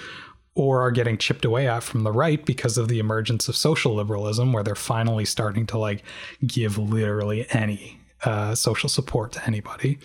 [0.59, 3.95] or are getting chipped away at from the right because of the emergence of social
[3.95, 6.03] liberalism, where they're finally starting to like
[6.45, 9.97] give literally any uh, social support to anybody.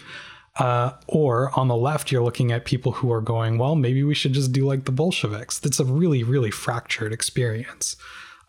[0.57, 4.15] Uh, or on the left, you're looking at people who are going, well, maybe we
[4.15, 5.59] should just do like the Bolsheviks.
[5.59, 7.97] That's a really, really fractured experience.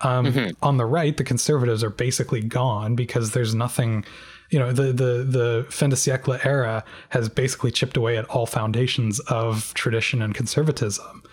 [0.02, 4.06] Um, On the right, the conservatives are basically gone because there's nothing,
[4.52, 8.46] you know, the the the fin de siècle era has basically chipped away at all
[8.46, 11.24] foundations of tradition and conservatism.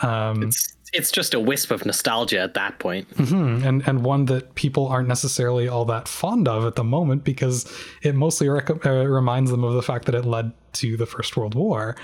[0.00, 3.08] Um, It's it's just a wisp of nostalgia at that point.
[3.16, 7.24] Mhm, and and one that people aren't necessarily all that fond of at the moment
[7.24, 7.66] because
[8.02, 11.36] it mostly rec- uh, reminds them of the fact that it led to the First
[11.36, 11.96] World War.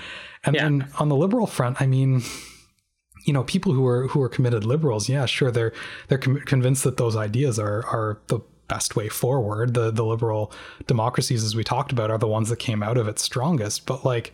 [0.43, 0.63] And Yeah.
[0.63, 2.23] then on the liberal front, I mean,
[3.25, 5.71] you know, people who are who are committed liberals, yeah, sure, they're
[6.09, 9.75] they're com- convinced that those ideas are are the best way forward.
[9.75, 10.51] The the liberal
[10.87, 13.85] democracies, as we talked about, are the ones that came out of it strongest.
[13.85, 14.33] But like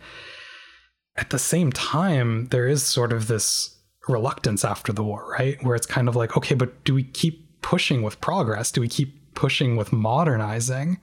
[1.20, 3.76] at the same time, there is sort of this
[4.08, 5.62] reluctance after the war, right?
[5.62, 8.72] Where it's kind of like, okay, but do we keep pushing with progress?
[8.72, 10.98] Do we keep pushing with modernizing?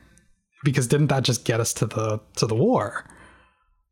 [0.63, 3.05] Because didn't that just get us to the to the war?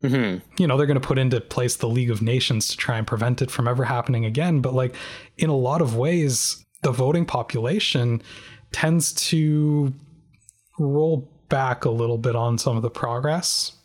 [0.02, 2.98] hmm You know, they're going to put into place the League of Nations to try
[2.98, 4.60] and prevent it from ever happening again.
[4.60, 4.96] But like
[5.38, 8.20] in a lot of ways, the voting population
[8.72, 9.94] tends to
[10.78, 13.75] roll back a little bit on some of the progress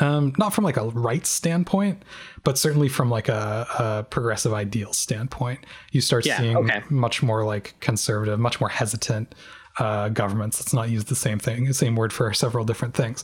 [0.00, 2.02] um, not from like a rights standpoint,
[2.44, 5.60] but certainly from like a, a progressive ideal standpoint.
[5.92, 6.82] You start Yeah, seeing okay.
[6.90, 9.34] much more like conservative, much more hesitant
[9.78, 10.60] uh, governments.
[10.60, 13.22] Let's not use the same thing, the same word for several different things.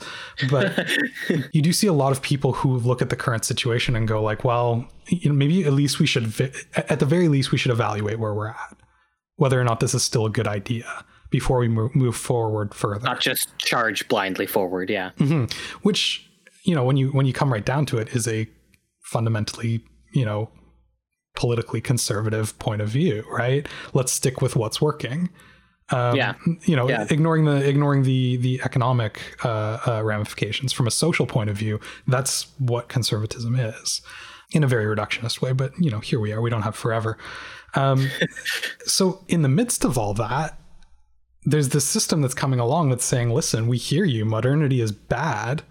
[0.50, 0.88] But
[1.52, 4.22] you do see a lot of people who look at the current situation and go
[4.22, 7.58] like, well, you know, maybe at least we should, vi- at the very least, we
[7.58, 8.76] should evaluate where we're at,
[9.36, 13.04] whether or not this is still a good idea before we mo- move forward further.
[13.04, 14.90] Not just charge blindly forward.
[14.90, 15.10] Yeah.
[15.82, 16.30] which
[16.64, 18.48] you know when you when you come right down to it is a
[19.02, 20.50] fundamentally you know
[21.34, 25.28] politically conservative point of view right let's stick with what's working
[25.90, 26.34] um, Yeah.
[26.64, 27.06] you know Yeah.
[27.10, 31.80] ignoring the ignoring the the economic uh, uh, ramifications from a social point of view
[32.06, 34.00] that's what conservatism is
[34.52, 37.18] in a very reductionist way but you know here we are we don't have forever
[37.74, 38.08] um,
[38.86, 40.58] so in the midst of all that
[41.46, 44.24] there's this system that's coming along that's saying, listen, we hear you.
[44.24, 45.62] Modernity is bad.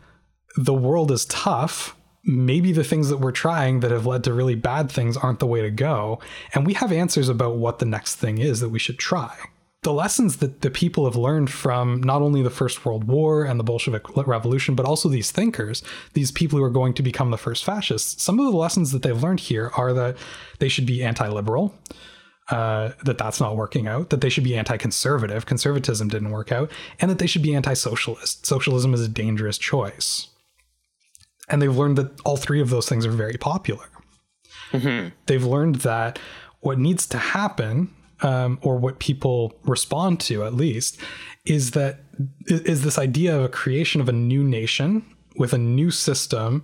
[0.56, 1.96] The world is tough.
[2.24, 5.48] Maybe the things that we're trying that have led to really bad things aren't the
[5.48, 6.20] way to go.
[6.54, 9.36] And we have answers about what the next thing is that we should try.
[9.82, 13.60] The lessons that the people have learned from not only the First World War and
[13.60, 17.38] the Bolshevik Revolution, but also these thinkers, these people who are going to become the
[17.38, 20.16] first fascists, some of the lessons that they've learned here are that
[20.60, 21.78] they should be anti liberal,
[22.50, 26.54] uh, that that's not working out, that they should be anti conservative, conservatism didn't work
[26.54, 28.46] out, and that they should be anti socialist.
[28.46, 30.30] Socialism is a dangerous choice.
[31.50, 33.86] And they've learned that all three of those things are very popular.
[35.26, 36.20] They've learned that
[36.62, 40.98] what needs to happen, um, or what people respond to at least,
[41.46, 42.00] is that
[42.48, 45.04] is this idea of a creation of a new nation
[45.36, 46.64] with a new system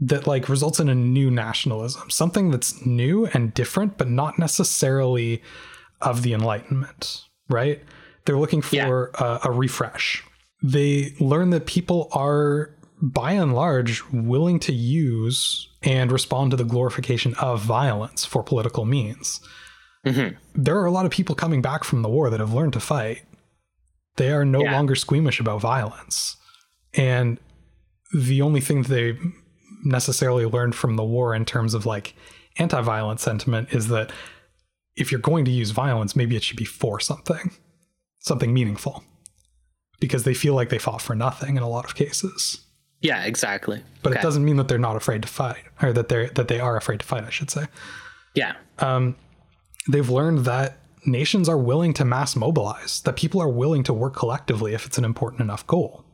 [0.00, 5.42] that like results in a new nationalism, something that's new and different, but not necessarily
[6.00, 7.82] of the Enlightenment, right?
[8.24, 10.24] They're looking for a, a refresh.
[10.62, 12.70] They learn that people are,
[13.02, 18.84] by and large, willing to use and respond to the glorification of violence for political
[18.84, 19.40] means.
[20.06, 20.36] Mm-hmm.
[20.54, 22.80] There are a lot of people coming back from the war that have learned to
[22.80, 23.22] fight.
[24.16, 24.72] They are no Yeah.
[24.72, 26.36] longer squeamish about violence.
[26.94, 27.38] And
[28.14, 29.18] the only thing that they
[29.84, 32.14] necessarily learned from the war in terms of like
[32.58, 34.12] anti-violent sentiment is that
[34.94, 37.50] if you're going to use violence, maybe it should be for something,
[38.20, 39.02] something meaningful,
[39.98, 42.60] because they feel like they fought for nothing in a lot of cases.
[43.02, 43.82] Yeah, exactly.
[44.02, 44.20] But Okay.
[44.20, 46.76] it doesn't mean that they're not afraid to fight, or that they're that they are
[46.76, 47.24] afraid to fight.
[47.24, 47.66] I should say.
[48.34, 48.54] Yeah.
[48.78, 49.16] Um,
[49.90, 54.14] they've learned that nations are willing to mass mobilize, that people are willing to work
[54.16, 56.04] collectively if it's an important enough goal.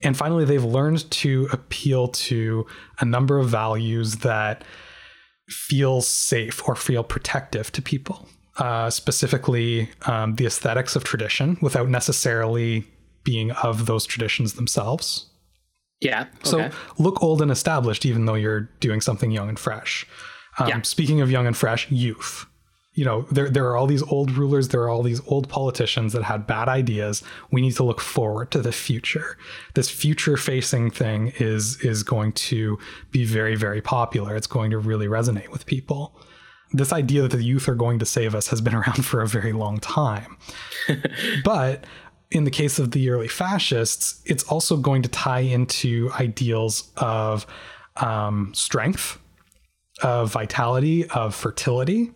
[0.00, 2.66] And finally, they've learned to appeal to
[3.00, 4.64] a number of values that
[5.48, 8.28] feel safe or feel protective to people,
[8.58, 12.86] uh, specifically um, the aesthetics of tradition without necessarily
[13.24, 15.27] being of those traditions themselves.
[16.00, 16.26] Yeah.
[16.44, 16.70] So Okay.
[16.98, 20.06] look old and established, even though you're doing something young and fresh.
[20.58, 20.82] Um, Yeah.
[20.82, 22.46] Speaking of young and fresh, youth.
[22.94, 26.12] You know, there there are all these old rulers, there are all these old politicians
[26.14, 27.22] that had bad ideas.
[27.52, 29.36] We need to look forward to the future.
[29.74, 32.76] This future-facing thing is is going to
[33.12, 34.34] be very very popular.
[34.34, 36.18] It's going to really resonate with people.
[36.72, 39.28] This idea that the youth are going to save us has been around for a
[39.28, 40.36] very long time.
[41.44, 41.84] But
[42.30, 47.46] in the case of the early fascists, it's also going to tie into ideals of
[47.96, 49.18] um, strength,
[50.02, 52.12] of vitality, of fertility,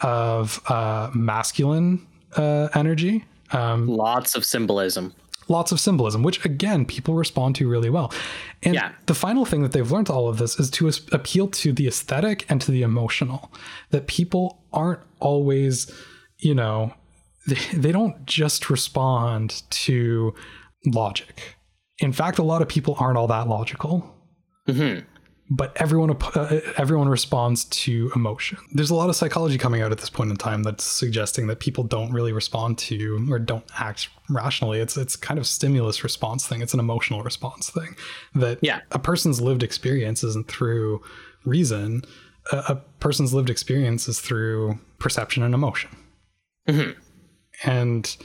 [0.00, 2.06] of uh, masculine
[2.36, 3.24] uh, energy.
[3.52, 5.12] Um, Lots of symbolism.
[5.48, 8.12] lots of symbolism, which again, people respond to really well.
[8.62, 8.92] And Yeah.
[9.06, 12.46] the final thing that they've learned all of this is to appeal to the aesthetic
[12.48, 13.50] and to the emotional,
[13.90, 15.90] that people aren't always,
[16.38, 16.94] you know,
[17.50, 20.34] they, they don't just respond to
[20.86, 21.56] logic.
[21.98, 23.96] In fact, a lot of people aren't all that logical.
[25.52, 28.56] But everyone uh, everyone responds to emotion.
[28.72, 31.58] There's a lot of psychology coming out at this point in time that's suggesting that
[31.58, 34.78] people don't really respond to or don't act rationally.
[34.78, 36.62] It's it's kind of stimulus response thing.
[36.62, 37.96] It's an emotional response thing.
[38.36, 38.78] That Yeah.
[38.92, 41.02] a person's lived experience isn't through
[41.44, 42.02] reason.
[42.52, 45.90] A, a person's lived experience is through perception and emotion.
[47.64, 48.16] And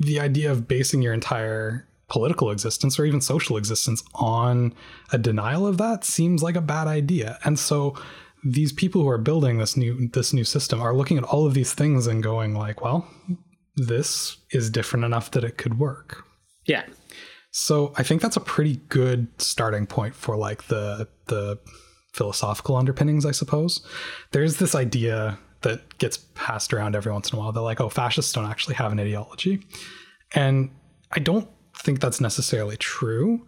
[0.00, 4.74] the idea of basing your entire political existence or even social existence on
[5.12, 7.38] a denial of that seems like a bad idea.
[7.44, 7.96] And so
[8.44, 11.54] these people who are building this new this new system are looking at all of
[11.54, 13.08] these things and going like, well,
[13.76, 16.24] this is different enough that it could work.
[16.64, 16.84] Yeah.
[17.50, 21.58] So I think that's a pretty good starting point for like the the
[22.12, 23.84] philosophical underpinnings, I suppose.
[24.32, 27.88] There's this idea that gets passed around every once in a while They're like, oh,
[27.88, 29.66] fascists don't actually have an ideology.
[30.32, 30.70] And
[31.10, 31.48] I don't
[31.78, 33.44] think that's necessarily true.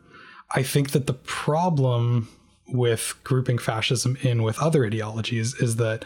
[0.54, 2.28] I think that the problem
[2.68, 6.04] with grouping fascism in with other ideologies is that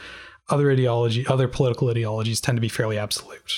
[0.50, 3.54] other ideology, other political ideologies tend to be fairly absolute.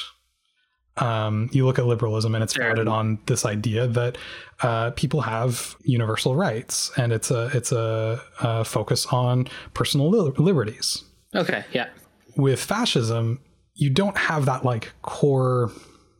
[0.97, 4.17] Um, you look at liberalism and it's founded on this idea that
[4.63, 10.33] uh, people have universal rights, and it's a it's a, a focus on personal li-
[10.37, 11.03] liberties
[11.35, 11.65] Okay.
[11.73, 11.89] Yeah.
[12.37, 13.41] With fascism,
[13.75, 15.71] you don't have that like core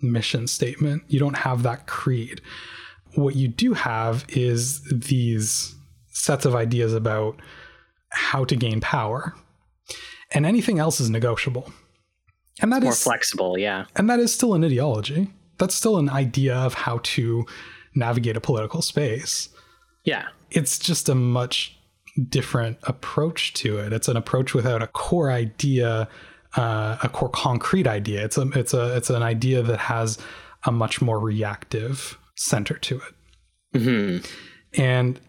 [0.03, 1.03] mission statement.
[1.09, 2.41] You don't have that creed.
[3.15, 5.75] What you do have is these
[6.09, 7.41] sets of ideas about
[8.11, 9.35] how to gain power.
[10.33, 11.73] And anything else is negotiable.
[12.61, 13.59] And that More is flexible.
[13.59, 13.87] Yeah.
[13.97, 15.31] and that is still an ideology.
[15.59, 17.45] That's still an idea of how to
[17.95, 19.49] navigate a political space
[20.05, 20.25] Yeah.
[20.51, 21.77] it's just a much
[22.29, 23.93] different approach to it.
[23.93, 26.09] It's an approach without a core idea,
[26.57, 28.25] uh, a core concrete idea.
[28.25, 30.19] It's a it's a it's an idea that has
[30.65, 33.15] a much more reactive center to it.
[34.77, 35.21] And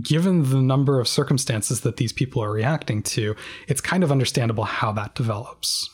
[0.00, 3.36] given the number of circumstances that these people are reacting to,
[3.68, 5.88] it's kind of understandable how that develops.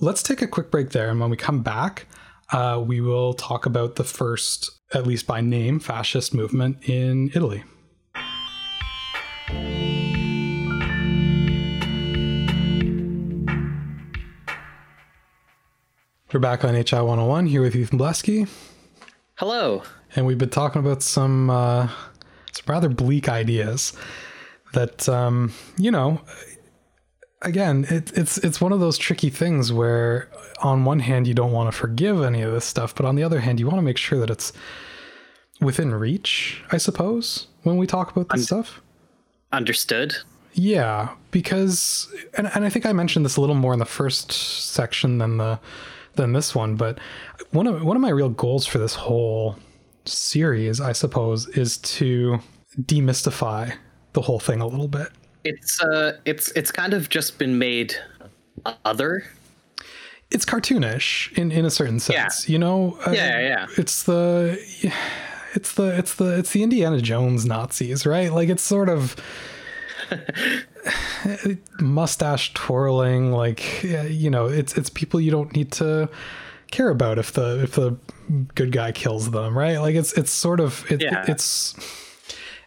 [0.00, 2.06] Let's take a quick break there, and when we come back,
[2.52, 7.62] uh, we will talk about the first, at least by name, fascist movement in Italy.
[16.34, 18.48] We're back on HI 101 here with Ethan Blesky,
[19.36, 19.84] Hello.
[20.16, 21.86] and we've been talking about some uh,
[22.50, 23.92] some rather bleak ideas
[24.72, 26.20] that um, you know.
[27.42, 30.28] Again, it, it's it's one of those tricky things where,
[30.60, 33.22] on one hand, you don't want to forgive any of this stuff, but on the
[33.22, 34.52] other hand, you want to make sure that it's
[35.60, 36.64] within reach.
[36.72, 38.82] I suppose when we talk about this stuff.
[39.52, 40.16] Understood.
[40.52, 44.32] Yeah, because and, and I think I mentioned this a little more in the first
[44.32, 45.60] section than the
[46.16, 46.98] than this one, but
[47.50, 49.56] one of one of my real goals for this whole
[50.04, 52.38] series, I suppose, is to
[52.82, 53.74] demystify
[54.12, 55.08] the whole thing a little bit.
[55.44, 57.94] It's uh, it's it's kind of just been made
[58.84, 59.24] other.
[60.30, 62.52] It's cartoonish in in a certain sense, Yeah.
[62.52, 62.98] you know.
[63.06, 63.66] Uh, Yeah, yeah.
[63.76, 64.58] It's the
[65.54, 68.32] it's the it's the it's the Indiana Jones Nazis, right?
[68.32, 69.16] Like it's sort of
[71.80, 76.08] mustache twirling, like you know, it's it's people you don't need to
[76.70, 77.96] care about if the if the
[78.54, 79.78] good guy kills them, right?
[79.78, 81.24] Like it's it's sort of it, Yeah.
[81.28, 81.74] it's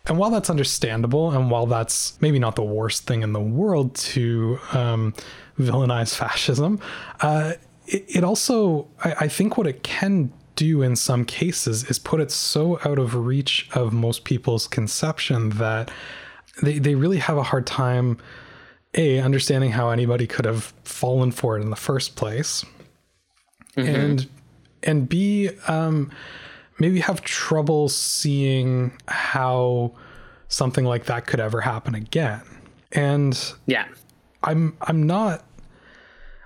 [0.06, 3.94] and while that's understandable, and while that's maybe not the worst thing in the world
[3.96, 5.14] to um,
[5.60, 6.80] villainize fascism,
[7.20, 7.54] uh,
[7.88, 12.22] it, it also, I, I think, what it can do in some cases is put
[12.22, 15.92] it so out of reach of most people's conception that
[16.62, 18.18] they, they really have a hard time,
[18.96, 22.66] A, understanding how anybody could have fallen for it in the first place,
[23.76, 24.28] and
[24.84, 26.12] and B, um,
[26.80, 29.94] maybe have trouble seeing how
[30.48, 32.42] something like that could ever happen again.
[32.92, 33.86] And Yeah.
[34.44, 35.44] I'm I'm not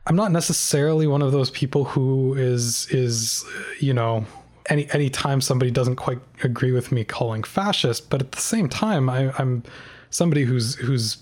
[0.07, 3.45] I'm not necessarily one of those people who is is
[3.79, 4.25] you know
[4.67, 9.09] any anytime somebody doesn't quite agree with me calling fascist, but at the same time
[9.09, 9.63] I, I'm
[10.11, 11.17] somebody who's who's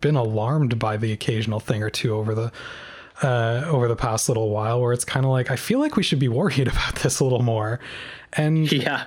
[0.00, 2.50] been alarmed by the occasional thing or two over the
[3.22, 6.02] uh, over the past little while where it's kind of like I feel like we
[6.02, 7.78] should be worried about this a little more.
[8.32, 9.06] And Yeah.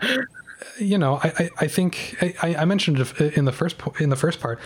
[0.79, 4.09] you know, I, I, I think I, I mentioned it in the first po- in
[4.09, 4.59] the first part.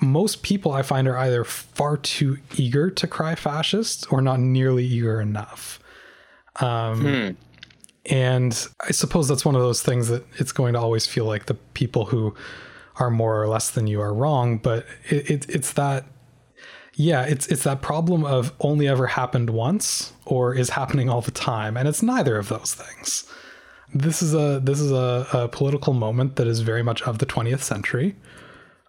[0.00, 4.84] Most people I find are either far too eager to cry fascist or not nearly
[4.84, 5.80] eager enough.
[6.60, 7.36] Um,
[8.10, 11.44] And I suppose that's one of those things that it's going to always feel like
[11.46, 12.34] the people who
[12.98, 14.58] are more or less than you are wrong.
[14.58, 16.06] But it, it, it's that,
[16.94, 21.30] yeah, it's it's that problem of only ever happened once or is happening all the
[21.30, 23.24] time, and it's neither of those things
[23.94, 27.26] this is a this is a, a political moment that is very much of the
[27.26, 28.14] 20th century.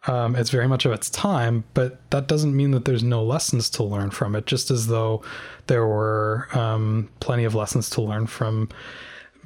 [0.07, 3.70] Um, it's very much of its time, but that doesn't mean that there's no lessons
[3.72, 4.45] to learn from it.
[4.45, 5.22] Just as though
[5.68, 8.70] there were um, plenty of lessons to learn from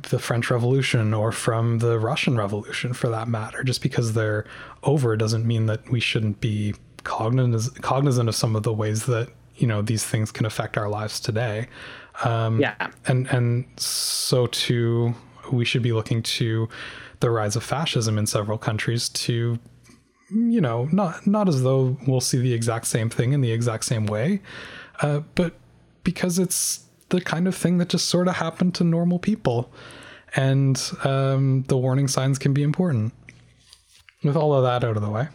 [0.10, 3.64] the French Revolution or from the Russian Revolution, for that matter.
[3.64, 4.46] Just because they're
[4.84, 9.30] over doesn't mean that we shouldn't be cognizant cognizant of some of the ways that
[9.58, 11.68] you know these things can affect our lives today
[12.26, 12.76] Yeah.
[13.08, 15.14] and and so too
[15.52, 16.70] we should be looking to
[17.20, 19.60] the rise of fascism in several countries to
[20.32, 23.84] you know not not as though we'll see the exact same thing in the exact
[23.84, 24.42] same way
[25.02, 25.54] uh, but
[26.06, 29.72] because it's the kind of thing that just sort of happened to normal people.
[30.36, 33.14] And um, the warning signs can be important.
[34.24, 35.28] With all of that out of the way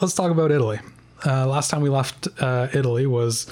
[0.00, 0.78] let's talk about italy.
[1.26, 3.46] Uh, last time we left uh, italy was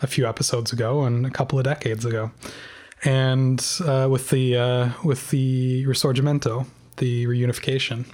[0.00, 2.32] a few episodes ago and a couple of decades ago.
[3.04, 6.66] And uh, with the uh, with the risorgimento
[6.96, 8.06] the reunification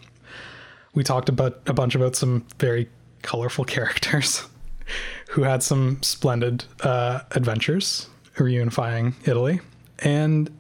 [0.95, 2.89] we talked about a bunch about some very
[3.23, 4.47] colorful characters
[5.31, 6.65] who had some splendid
[8.45, 9.61] reunifying italy.
[10.01, 10.51] And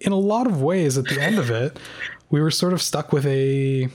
[0.00, 1.78] in a lot of ways at the end of it
[2.30, 3.88] we were sort of stuck with a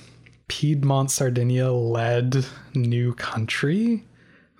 [0.47, 4.03] piedmont sardinia led new country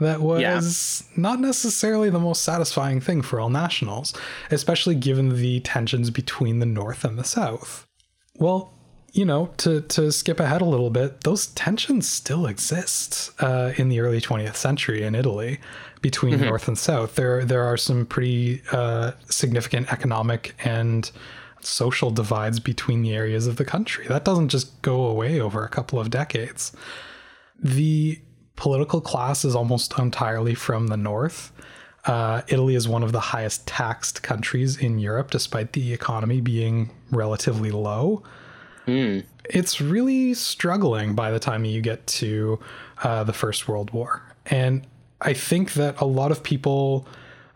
[0.02, 4.14] that was not necessarily the most satisfying thing for all nationals,
[4.50, 7.88] especially given the tensions between the North and the South.
[8.38, 8.74] Well,
[9.14, 13.90] you know, to, to skip ahead a little bit, those tensions still exist uh, in
[13.90, 15.60] the early 20th century in Italy
[16.02, 17.16] between North and South.
[17.16, 21.12] There, there are some pretty uh, significant economic and
[21.62, 24.08] social divides between the areas of the country.
[24.08, 26.72] That doesn't just go away over a couple of decades.
[27.60, 28.20] The
[28.56, 31.52] political class is almost entirely from the north.
[32.06, 36.90] Uh, Italy is one of the highest taxed countries in Europe, despite the economy being
[37.12, 38.24] relatively low.
[39.46, 42.60] It's really struggling by the time you get to
[43.04, 44.24] uh, the First World War.
[44.48, 44.88] And
[45.22, 47.08] I think that a lot of people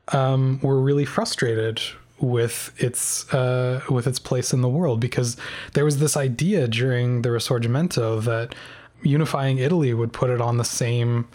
[0.09, 1.81] um, were really frustrated
[2.19, 5.35] with its uh, with its place in the world because
[5.73, 8.55] there was this idea during the Risorgimento that
[9.03, 11.27] unifying Italy would put it on the same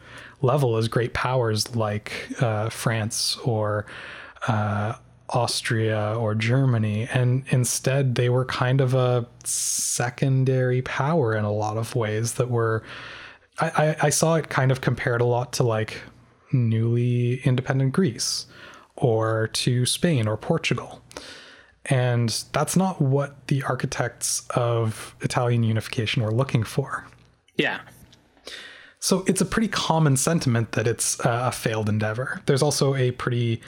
[0.42, 3.86] level as great powers like uh, France or
[4.48, 4.94] uh,
[5.28, 11.76] Austria or Germany, and instead they were kind of a secondary power in a lot
[11.76, 12.82] of ways that were.
[13.58, 16.00] I, I, I saw it kind of compared a lot to like
[16.52, 18.46] newly independent Greece
[18.96, 21.02] or to Spain or Portugal.
[21.86, 27.06] And that's not what the architects of Italian unification were looking for.
[27.56, 27.80] Yeah.
[28.98, 32.42] So it's a pretty common sentiment that it's uh, a failed endeavor.
[32.44, 33.62] There's also a pretty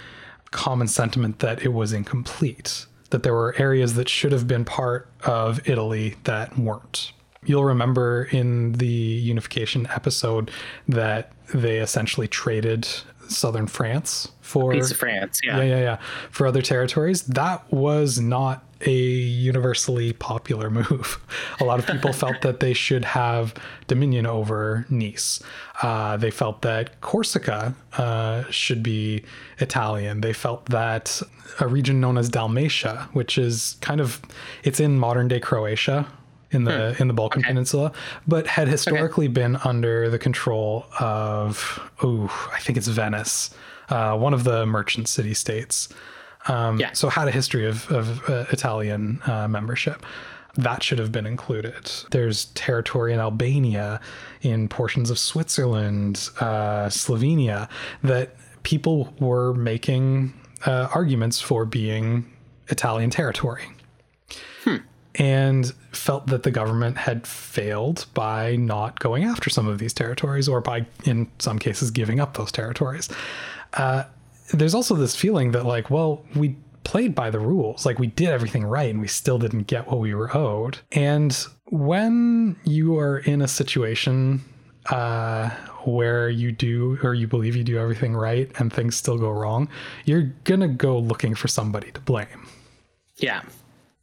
[0.50, 5.08] common sentiment that it was incomplete, that there were areas that should have been part
[5.24, 7.12] of Italy that weren't.
[7.44, 10.50] You'll remember in the unification episode
[10.88, 12.86] that they essentially traded
[13.28, 15.58] southern France for France, yeah.
[15.58, 15.96] yeah, yeah, yeah,
[16.30, 17.22] for other territories.
[17.22, 21.18] That was not a universally popular move.
[21.60, 23.54] A lot of people felt that they should have
[23.86, 25.42] dominion over Nice.
[25.82, 29.24] Uh, they felt that Corsica uh, should be
[29.58, 30.20] Italian.
[30.20, 31.22] They felt that
[31.60, 34.20] a region known as Dalmatia, which is kind of
[34.64, 36.06] it's in modern day Croatia
[36.52, 37.92] in the in the Balkan Peninsula,
[38.26, 43.50] but had historically been under the control of oh, I think it's Venice,
[43.88, 45.88] uh, one of the merchant city states.
[46.48, 46.92] Um, Yeah.
[46.92, 50.04] So had a history of, of uh, Italian uh, membership.
[50.56, 51.90] That should have been included.
[52.10, 54.00] There's territory in Albania,
[54.42, 57.68] in portions of Switzerland, uh, Slovenia,
[58.02, 60.34] that people were making
[60.66, 62.30] uh, arguments for being
[62.68, 63.64] Italian territory
[65.16, 70.48] and felt that the government had failed by not going after some of these territories
[70.48, 73.08] or by, in some cases, giving up those territories.
[73.74, 74.04] Uh,
[74.54, 78.28] there's also this feeling that, like, well, we played by the rules, like, we did
[78.28, 80.78] everything right and we still didn't get what we were owed.
[80.92, 81.32] And
[81.66, 84.42] when you are in a situation
[84.90, 85.50] uh,
[85.84, 89.68] where you do or you believe you do everything right and things still go wrong,
[90.04, 92.48] you're gonna go looking for somebody to blame
[93.18, 93.42] Yeah.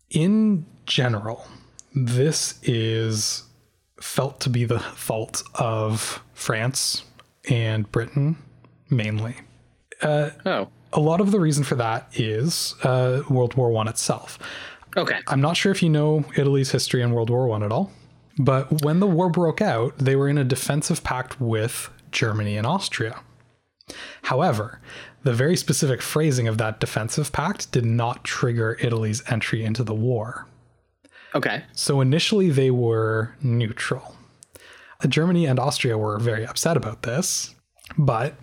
[0.10, 1.48] in general,
[1.96, 3.44] this is
[4.02, 7.04] felt to be the fault of France
[7.50, 8.38] and Britain
[8.90, 9.36] mainly.
[10.04, 10.68] Oh.
[10.92, 14.40] A lot of the reason for that is uh, World War One itself.
[14.98, 15.20] Okay.
[15.28, 17.92] I'm not sure if you know Italy's history in World War One at all,
[18.40, 22.66] but when the war broke out, they were in a defensive pact with Germany and
[22.66, 23.20] Austria.
[24.24, 24.80] However,
[25.24, 29.94] the very specific phrasing of that defensive pact did not trigger Italy's entry into the
[29.94, 30.48] war.
[31.36, 31.64] Okay.
[31.74, 34.16] So initially they were neutral.
[35.04, 37.56] Uh, Germany and Austria were very upset about this,
[37.98, 38.36] but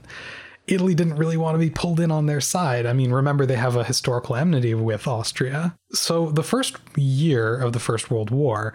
[0.66, 2.86] Italy didn't really want to be pulled in on their side.
[2.86, 5.76] I mean, remember they have a historical enmity with Austria.
[5.92, 8.74] So the first year of the First World War,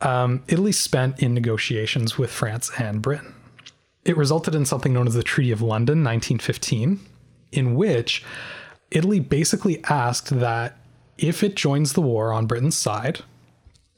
[0.00, 3.34] um, Italy spent in negotiations with France and Britain.
[4.04, 7.00] It resulted in something known as the Treaty of London, 1915,
[7.52, 8.24] in which
[8.92, 10.78] Italy basically asked that
[11.18, 13.20] if it joins the war on Britain's side,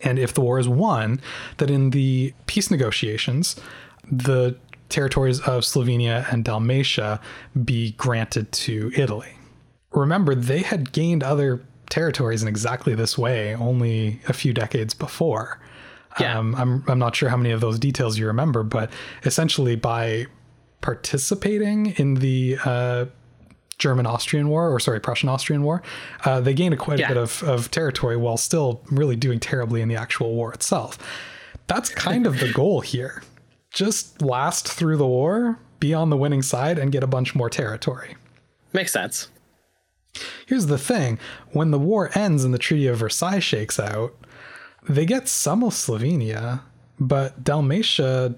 [0.00, 1.20] and if the war is won,
[1.58, 3.56] that in the peace negotiations,
[4.10, 4.56] the
[4.88, 7.20] territories of Slovenia and Dalmatia
[7.64, 9.32] be granted to Italy.
[9.92, 15.60] Remember, they had gained other territories in exactly this way only a few decades before.
[16.20, 16.38] Yeah.
[16.38, 18.90] Um, I'm, I'm not sure how many of those details you remember, but
[19.24, 20.26] essentially by
[20.80, 23.06] participating in the uh,
[23.78, 25.82] German Austrian War, or sorry, Prussian Austrian War,
[26.24, 27.06] uh, they gained a quite Yeah.
[27.06, 30.98] a bit of, of territory while still really doing terribly in the actual war itself.
[31.68, 33.22] That's kind of the goal here.
[33.72, 37.48] Just last through the war, be on the winning side, and get a bunch more
[37.50, 38.16] territory.
[38.72, 39.28] Makes sense.
[40.46, 41.18] Here's the thing
[41.52, 44.14] when the war ends and the Treaty of Versailles shakes out,
[44.88, 46.62] they get some of Slovenia,
[46.98, 48.34] but Dalmatia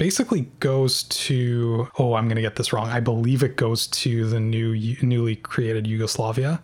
[0.00, 4.26] basically goes to oh i'm going to get this wrong i believe it goes to
[4.30, 6.60] the new newly created yugoslavia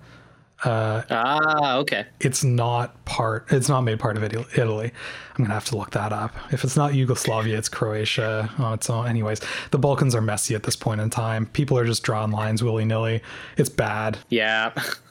[0.65, 2.07] Ah, okay.
[2.19, 4.47] it's not part it's not made part of Italy.
[4.57, 4.87] Italy.
[5.31, 6.35] I'm going to have to look that up.
[6.51, 9.07] If it's not Yugoslavia, it's Croatia on its own.
[9.07, 11.45] Anyways, the Balkans are messy at this point in time.
[11.47, 13.21] People are just drawing lines willy-nilly.
[13.59, 14.17] It's bad.
[14.31, 14.73] Yeah.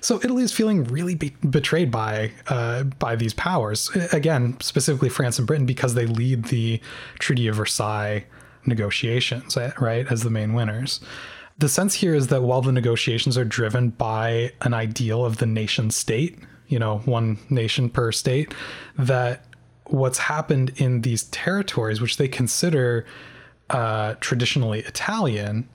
[0.00, 3.90] So Italy is feeling really be- betrayed by uh, by these powers.
[4.12, 6.80] Again, specifically France and Britain because they lead the
[7.18, 8.24] Treaty of Versailles
[8.64, 11.00] negotiations, eh, right, as the main winners.
[11.58, 15.46] The sense here is that while the negotiations are driven by an ideal of the
[15.46, 18.54] nation state, you know, one nation per state,
[18.98, 19.44] that
[19.86, 23.04] what's happened in these territories, which they consider
[23.70, 25.68] uh, traditionally Italian,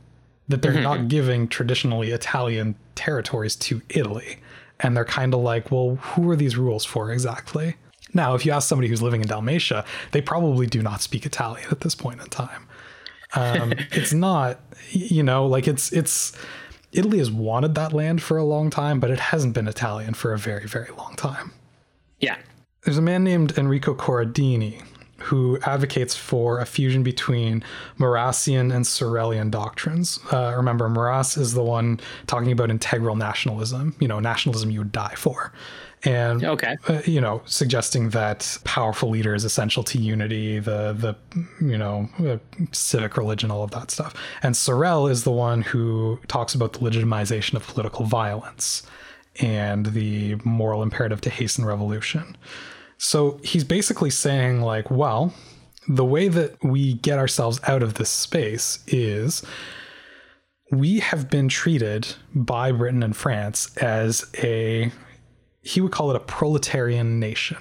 [0.47, 4.37] that they're not giving traditionally Italian territories to Italy.
[4.79, 7.75] And they're kind of like, well, who are these rules for exactly?
[8.13, 11.67] Now, if you ask somebody who's living in Dalmatia, they probably do not speak Italian
[11.71, 12.67] at this point in time.
[13.35, 14.59] Um, it's not,
[14.91, 16.33] you know, like it's, it's,
[16.93, 20.33] Italy has wanted that land for a long time, but it hasn't been Italian for
[20.33, 21.51] a very, very long time.
[22.19, 22.37] Yeah.
[22.83, 24.81] There's a man named Enrico Corradini
[25.27, 27.63] who advocates for a fusion between
[27.99, 30.19] Maurrassian and Sorelian doctrines.
[30.31, 34.91] Uh, remember, Maurras is the one talking about integral nationalism, you know, nationalism you would
[34.91, 35.51] die for.
[36.05, 36.77] And Okay.
[36.87, 41.15] uh, you know, suggesting that powerful leader is essential to unity, the the
[41.59, 42.37] you know uh,
[42.71, 44.13] civic religion, all of that stuff.
[44.43, 48.83] And Sorel is the one who talks about the legitimization of political violence
[49.41, 52.37] and the moral imperative to hasten revolution.
[52.97, 55.33] So he's basically saying, like, well,
[55.87, 59.43] the way that we get ourselves out of this space is
[60.71, 64.91] we have been treated by Britain and France as a,
[65.61, 67.57] he would call it a proletarian nation.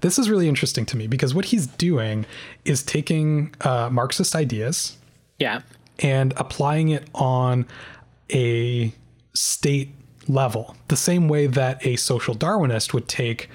[0.00, 2.26] This is really interesting to me because what he's doing
[2.64, 4.96] is taking uh, Marxist ideas
[5.38, 5.62] Yeah.
[6.00, 7.66] and applying it on
[8.32, 8.92] a
[9.34, 9.90] state
[10.28, 13.48] level, the same way that a social Darwinist would take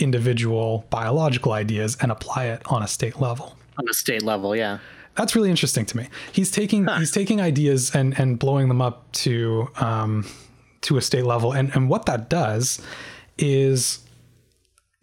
[0.00, 3.56] individual biological ideas and apply it on a state level.
[3.78, 4.78] On a state level, yeah.
[5.16, 6.08] That's really interesting to me.
[6.32, 10.26] He's taking he's taking ideas and and blowing them up to um,
[10.82, 12.80] to a state level, and and what that does
[13.38, 14.00] is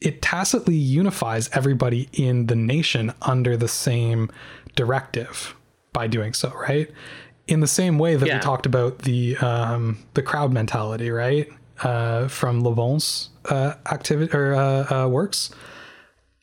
[0.02, 4.30] it tacitly unifies everybody in the nation under the same
[4.76, 5.56] directive
[5.94, 6.90] by doing so, right?
[7.48, 8.36] In the same way that Yeah.
[8.36, 11.48] we talked about the um, the crowd mentality, right?
[11.84, 15.52] Uh, from Le Bon's uh, activity or uh, uh, works,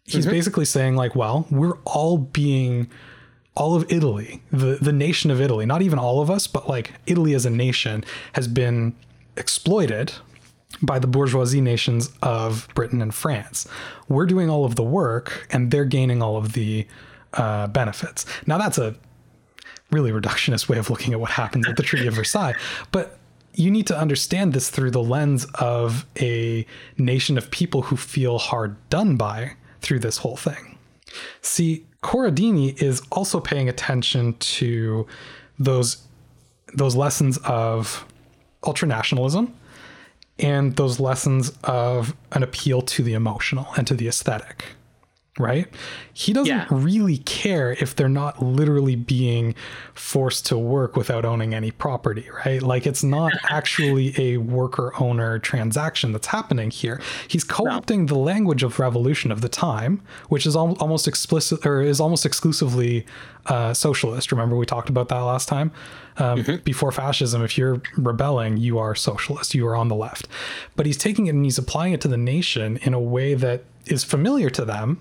[0.04, 2.90] he's basically saying like, well, we're all being
[3.56, 6.92] all of Italy, the the nation of Italy, not even all of us, but like
[7.06, 8.94] Italy as a nation has been
[9.36, 10.12] exploited
[10.82, 13.66] by the bourgeoisie nations of Britain and France.
[14.08, 16.86] We're doing all of the work and they're gaining all of the
[17.34, 18.26] uh, benefits.
[18.46, 18.96] Now that's a
[19.90, 22.54] really reductionist way of looking at what happens at the Treaty of Versailles,
[22.90, 23.18] but
[23.54, 26.66] you need to understand this through the lens of a
[26.98, 30.78] nation of people who feel hard done by through this whole thing.
[31.40, 35.06] See, Corradini is also paying attention to
[35.58, 36.06] those
[36.74, 38.04] those lessons of
[38.64, 39.52] ultranationalism
[40.40, 44.64] and those lessons of an appeal to the emotional and to the aesthetic.
[45.36, 45.66] Right?
[46.12, 46.66] He doesn't Yeah.
[46.70, 49.56] really care if they're not literally being
[49.92, 52.62] forced to work without owning any property, right?
[52.62, 57.00] Like it's not actually a worker owner transaction that's happening here.
[57.26, 61.82] He's co-opting the language of revolution of the time, which is al- almost explicit or
[61.82, 63.04] is almost exclusively
[63.46, 64.30] uh, socialist.
[64.30, 65.72] Remember we talked about that last time.
[66.16, 69.52] Um, Before fascism, if you're rebelling, you are socialist.
[69.52, 70.28] You are on the left.
[70.76, 73.64] But he's taking it and he's applying it to the nation in a way that
[73.86, 75.00] is familiar to them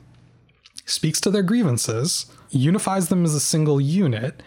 [0.85, 4.41] speaks to their grievances, unifies them as a single unit,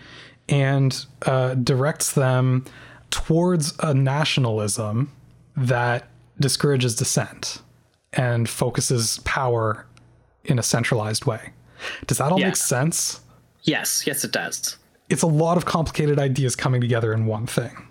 [0.49, 2.64] and uh, directs them
[3.11, 5.12] towards a nationalism
[5.57, 6.09] that
[6.39, 7.62] discourages dissent
[8.12, 9.87] and focuses power
[10.45, 11.51] in a centralized way.
[12.07, 12.47] Does that all Yeah.
[12.47, 13.20] make sense?
[13.62, 14.76] Yes, yes, it does.
[15.09, 17.87] It's a lot of complicated ideas coming together in one thing.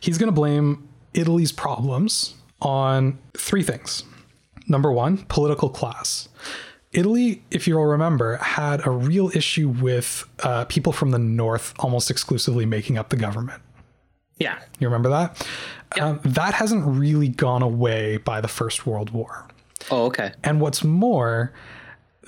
[0.00, 4.04] He's going to blame Italy's problems on three things.
[4.68, 6.28] Number one, political class.
[6.92, 12.10] Italy, if you'll remember, had a real issue with uh, people from the north almost
[12.10, 13.62] exclusively making up the government.
[14.38, 14.58] Yeah.
[14.78, 15.46] You remember that?
[16.00, 19.46] Um, that hasn't really gone away by the First World War.
[19.90, 20.32] Oh, okay.
[20.44, 21.52] And what's more,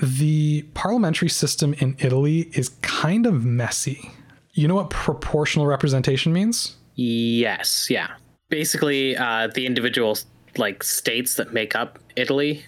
[0.02, 4.10] the parliamentary system in Italy is kind of messy.
[4.52, 6.76] You know what proportional representation means?
[6.94, 8.12] Yes, yeah.
[8.48, 10.16] Basically, uh, the individual
[10.56, 12.64] like states that make up Italy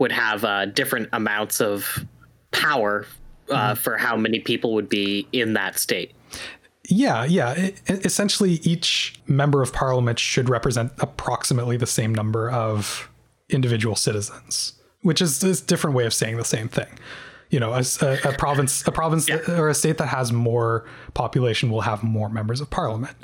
[0.00, 2.04] would have uh, different amounts of
[2.50, 3.06] power
[3.50, 6.12] uh, for how many people would be in that state.
[6.88, 7.56] Yeah, yeah.
[7.56, 13.08] E- essentially, each member of parliament should represent approximately the same number of
[13.50, 14.72] individual citizens,
[15.02, 16.88] which is a different way of saying the same thing.
[17.50, 21.70] You know, a, a, a province, a province or a state that has more population
[21.70, 23.16] will have more members of parliament,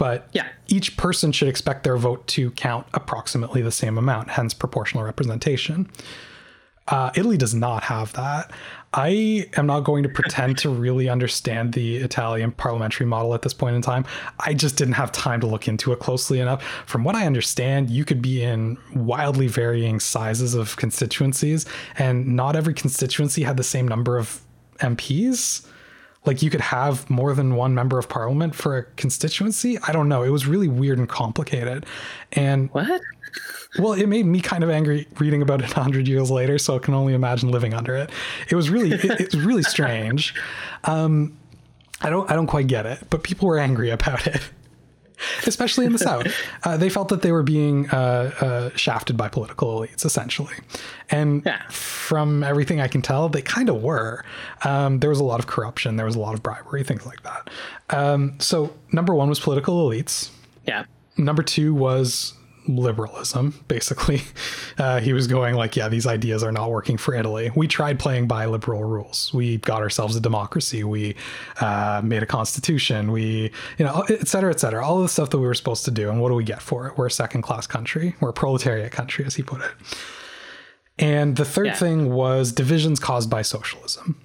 [0.00, 0.46] but Yeah.
[0.68, 5.90] each person should expect their vote to count approximately the same amount, hence proportional representation.
[6.88, 8.50] Uh, Italy does not have that.
[8.94, 13.52] I am not going to pretend to really understand the Italian parliamentary model at this
[13.52, 14.06] point in time.
[14.40, 16.62] I just didn't have time to look into it closely enough.
[16.86, 21.66] From what I understand, you could be in wildly varying sizes of constituencies,
[21.98, 24.40] and not every constituency had the same number of
[24.78, 25.66] MPs.
[26.26, 29.78] Like you could have more than one member of parliament for a constituency.
[29.78, 30.22] I don't know.
[30.22, 31.86] It was really weird and complicated.
[32.32, 33.00] And What?
[33.78, 36.76] well, it made me kind of angry reading about it a hundred years later, so
[36.76, 38.10] I can only imagine living under it.
[38.50, 40.34] It was really, it, it was really strange.
[40.84, 41.36] Um,
[42.02, 44.42] I don't, I don't quite get it, but people were angry about it,
[45.46, 46.26] especially in the South.
[46.62, 50.54] Uh, they felt that they were being uh, uh, shafted by political elites, essentially.
[51.10, 51.62] And Yeah.
[51.70, 54.24] from everything I can tell, they kind of were.
[54.64, 57.22] Um, there was a lot of corruption, there was a lot of bribery, things like
[57.22, 57.48] that.
[57.90, 60.30] Um, so number one was political elites
[60.66, 60.84] Yeah.
[61.16, 62.34] number two was
[62.76, 64.22] liberalism basically.
[64.78, 67.50] Uh, he was going like yeah these ideas are not working for italy.
[67.54, 69.30] We tried playing by liberal rules.
[69.34, 70.84] We got ourselves a democracy.
[70.84, 71.16] We
[71.60, 73.12] uh, made a constitution.
[73.12, 74.82] We you know et cetera et cetera.
[74.86, 76.08] All the stuff that we were supposed to do.
[76.08, 76.96] And what do we get for it?
[76.96, 78.14] We're a second class country.
[78.20, 79.70] We're a proletariat country as he put it.
[80.98, 81.74] And the third Yeah.
[81.74, 84.16] thing was divisions caused by socialism.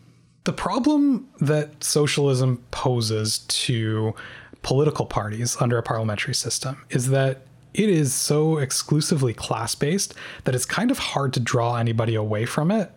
[0.45, 4.13] The problem that socialism poses to
[4.61, 7.44] political parties under a parliamentary system is that
[7.77, 10.13] it is so exclusively class based
[10.45, 12.91] that it's kind of hard to draw anybody away from it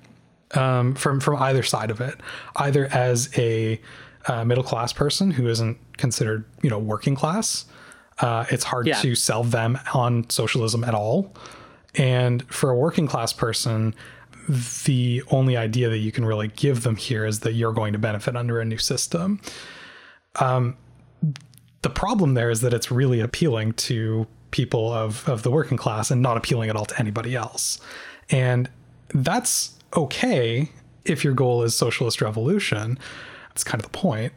[0.54, 2.14] um, from from either side of it,
[2.56, 3.80] either as a
[4.26, 7.64] uh, middle class person who isn't considered you know working class.
[8.20, 9.00] Uh, it's hard Yeah.
[9.00, 11.32] to sell them on socialism at all,
[11.94, 13.94] and for a working class person,
[14.84, 17.98] the only idea that you can really give them here is that you're going to
[17.98, 19.40] benefit under a new system.
[20.40, 20.76] Um,
[21.82, 26.10] the problem there is that it's really appealing to people of, of the working class
[26.10, 27.80] and not appealing at all to anybody else.
[28.30, 28.68] And
[29.14, 30.70] that's okay
[31.04, 32.98] if your goal is socialist revolution.
[33.48, 34.32] That's kind of the point.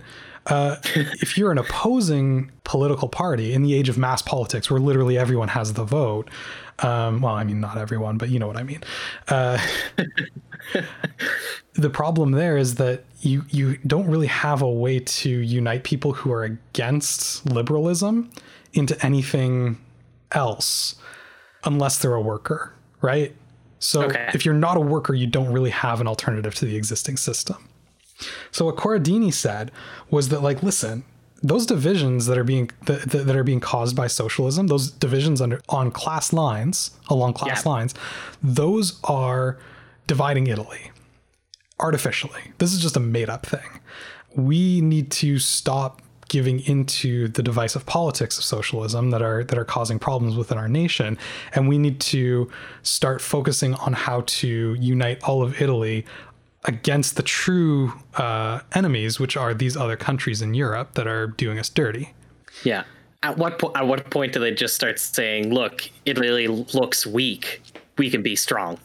[0.48, 5.18] Uh, if you're an opposing political party in the age of mass politics, where literally
[5.18, 6.30] everyone has the vote,
[6.80, 8.82] um, well, I mean, not everyone, but you know what I mean.
[9.28, 9.60] Uh,
[11.74, 16.14] the problem there is that you you don't really have a way to unite people
[16.14, 18.32] who are against liberalism
[18.74, 19.78] into anything
[20.34, 20.96] else
[21.64, 23.36] unless they're a worker, right?
[23.80, 24.30] So Okay.
[24.34, 27.58] if you're not a worker, you don't really have an alternative to the existing system.
[28.52, 29.72] So what Corradini said
[30.12, 31.04] was that like listen,
[31.44, 35.60] those divisions that are being that, that are being caused by socialism, those divisions under
[35.70, 37.72] on class lines, along class Yeah.
[37.72, 37.96] lines,
[38.44, 39.58] those are
[40.06, 40.92] dividing Italy
[41.80, 42.52] artificially.
[42.60, 43.80] This is just a made up thing.
[44.36, 46.02] We need to stop
[46.32, 50.70] giving into the divisive politics of socialism that are that are causing problems within our
[50.70, 51.18] nation
[51.52, 52.50] and we need to
[52.84, 56.06] start focusing on how to unite all of Italy
[56.64, 61.60] against the true uh, enemies which are these other countries in Europe that are doing
[61.60, 62.14] us dirty.
[62.64, 62.86] Yeah.
[63.24, 67.06] At what po- at what point do they just start saying, "Look, it really looks
[67.06, 67.62] weak.
[68.02, 68.80] We can be strong."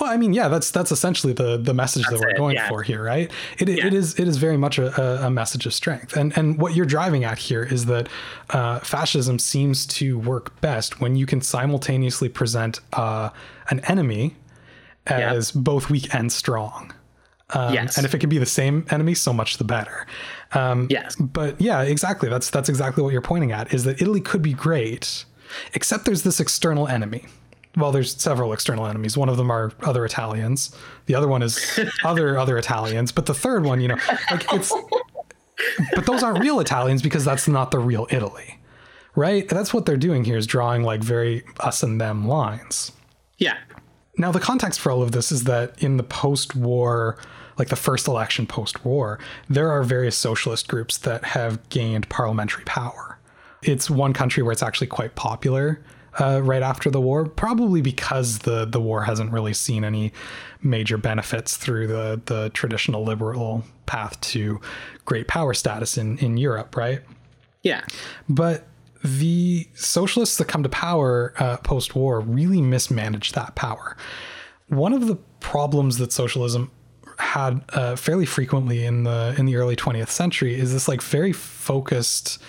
[0.00, 2.68] Well, I mean, yeah, that's that's essentially the the message that we're it, going yeah.
[2.68, 3.30] for here, right?
[3.58, 3.86] It, Yeah.
[3.86, 6.86] it is it is very much a, a- message of strength, and and what you're
[6.96, 8.08] driving at here is that
[8.50, 13.30] uh, fascism seems to work best when you can simultaneously present uh,
[13.70, 14.36] an enemy
[15.06, 16.92] as both weak and strong.
[17.54, 17.96] Um, yes.
[17.96, 20.06] And if it can be the same enemy, so much the better.
[20.52, 21.16] Um, yes.
[21.16, 22.28] but yeah, exactly.
[22.28, 23.74] That's that's exactly what you're pointing at.
[23.74, 25.24] Is that Italy could be great,
[25.74, 27.26] except there's this external enemy.
[27.76, 29.16] Well, there's several external enemies.
[29.16, 30.76] One of them are other Italians.
[31.06, 33.12] The other one is other other Italians.
[33.12, 33.98] But the third one, you know,
[34.30, 34.72] like it's.
[35.94, 38.58] But those aren't real Italians because that's not the real Italy,
[39.14, 39.48] right?
[39.48, 42.92] That's what they're doing here is drawing like very us and them lines.
[43.38, 43.56] Yeah.
[44.18, 47.18] Now, the context for all of this is that in the post war,
[47.58, 49.18] like the first election post war,
[49.48, 53.18] there are various socialist groups that have gained parliamentary power.
[53.62, 55.80] It's one country where it's actually quite popular
[56.20, 60.12] uh, right after the war, probably because the, the war hasn't really seen any
[60.62, 64.60] major benefits through the, the traditional liberal path to
[65.04, 67.00] great power status in, in Europe, right?
[67.62, 67.84] Yeah.
[68.28, 68.66] But
[69.04, 73.96] the socialists that come to power uh, post war really mismanaged that power.
[74.68, 76.70] One of the problems that socialism
[77.18, 81.32] had uh, fairly frequently in the in the early 20th century is this like very
[81.32, 82.40] focused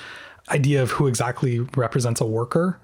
[0.50, 2.80] idea of who exactly represents a worker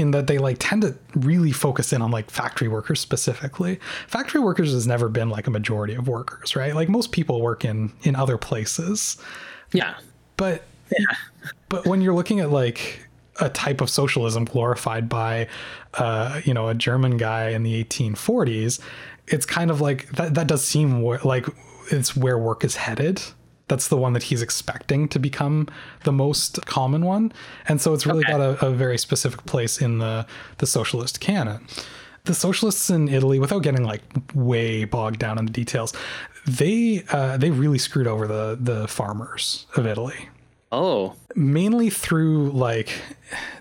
[0.00, 3.78] in that they like tend to really focus in on like factory workers specifically
[4.08, 7.64] factory workers has never been like a majority of workers right like most people work
[7.64, 9.16] in in other places
[9.72, 9.94] Yeah.
[10.36, 11.16] but yeah.
[11.68, 13.06] but when you're looking at like
[13.40, 15.48] a type of socialism glorified by
[15.94, 18.80] uh, you know a German guy in the 1840s,
[19.28, 20.34] it's kind of like that.
[20.34, 21.46] That does seem like
[21.90, 23.22] it's where work is headed.
[23.70, 25.68] That's the one that he's expecting to become
[26.04, 27.32] the most common one,
[27.68, 28.32] and so it's really Okay.
[28.32, 30.26] got a, a very specific place in the
[30.58, 31.58] the socialist canon.
[32.24, 34.02] The socialists in Italy, without getting like
[34.34, 35.94] way bogged down in the details,
[36.46, 40.28] they uh, they really screwed over the the farmers of Italy
[40.72, 41.14] Oh.
[41.34, 42.90] mainly through like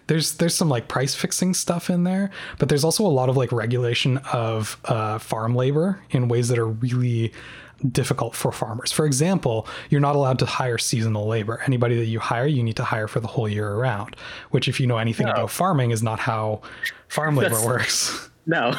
[0.07, 2.29] there's there's some like price fixing stuff in there
[2.59, 6.59] but there's also a lot of like regulation of uh, farm labor in ways that
[6.59, 7.31] are really
[7.91, 8.91] difficult for farmers.
[8.91, 11.61] For example you're not allowed to hire seasonal labor.
[11.65, 14.15] Anybody that you hire you need to hire for the whole year around
[14.51, 16.61] which if you know anything about farming is not how
[17.07, 18.25] farm labor That's- works.
[18.45, 18.73] No.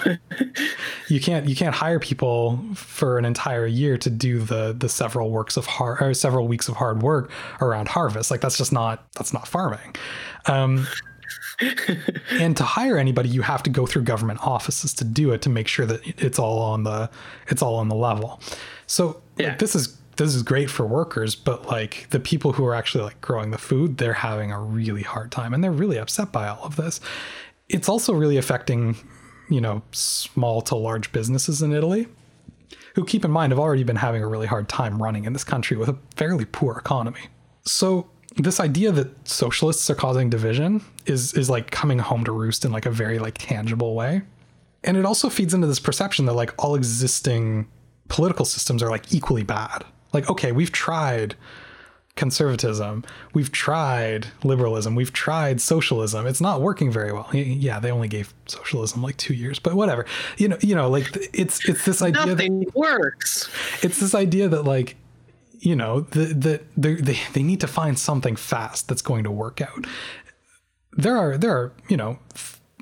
[1.08, 5.30] you can't you can't hire people for an entire year to do the the several
[5.30, 7.30] works of hard or several weeks of hard work
[7.60, 8.32] around harvest.
[8.32, 9.94] Like that's just not that's not farming.
[10.46, 10.88] Um
[12.32, 15.48] and to hire anybody you have to go through government offices to do it to
[15.50, 17.08] make sure that it's all on the
[17.48, 18.40] it's all on the level
[18.90, 19.48] so Yeah.
[19.48, 23.04] like this is this is great for workers but like the people who are actually
[23.04, 26.48] like growing the food they're having a really hard time and they're really upset by
[26.48, 27.00] all of this
[27.68, 28.96] it's also really affecting
[29.50, 32.06] you know, small to large businesses in Italy,
[32.94, 35.44] who keep in mind have already been having a really hard time running in this
[35.44, 37.22] country with a fairly poor economy.
[37.64, 42.64] So this idea that socialists are causing division is is like coming home to roost
[42.64, 44.22] in like a very like tangible way.
[44.84, 47.66] And it also feeds into this perception that like all existing
[48.10, 49.84] political systems are like equally bad.
[50.12, 51.36] Like okay, we've tried
[52.16, 53.02] conservatism.
[53.32, 54.94] We've tried liberalism.
[54.94, 56.26] We've tried socialism.
[56.26, 57.28] It's not working very well.
[57.32, 60.04] Yeah, they only gave socialism like two years, but whatever.
[60.36, 63.48] You know, you know, like it's it's this idea Nothing that works.
[63.82, 64.96] It's this idea that like
[65.60, 69.60] you know that the, they they need to find something fast that's going to work
[69.60, 69.86] out.
[70.92, 72.18] There are there are you know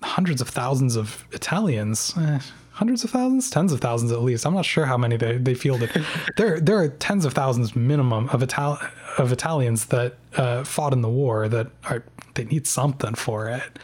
[0.02, 2.14] hundreds of thousands of Italians.
[2.16, 2.40] Eh,
[2.78, 4.46] hundreds of thousands, tens of thousands at least.
[4.46, 5.90] I'm not sure how many they, they fielded.
[6.36, 8.78] there there are tens of thousands minimum of Ital-
[9.18, 12.04] of Italians that uh, fought in the war that are
[12.34, 13.80] they need something for it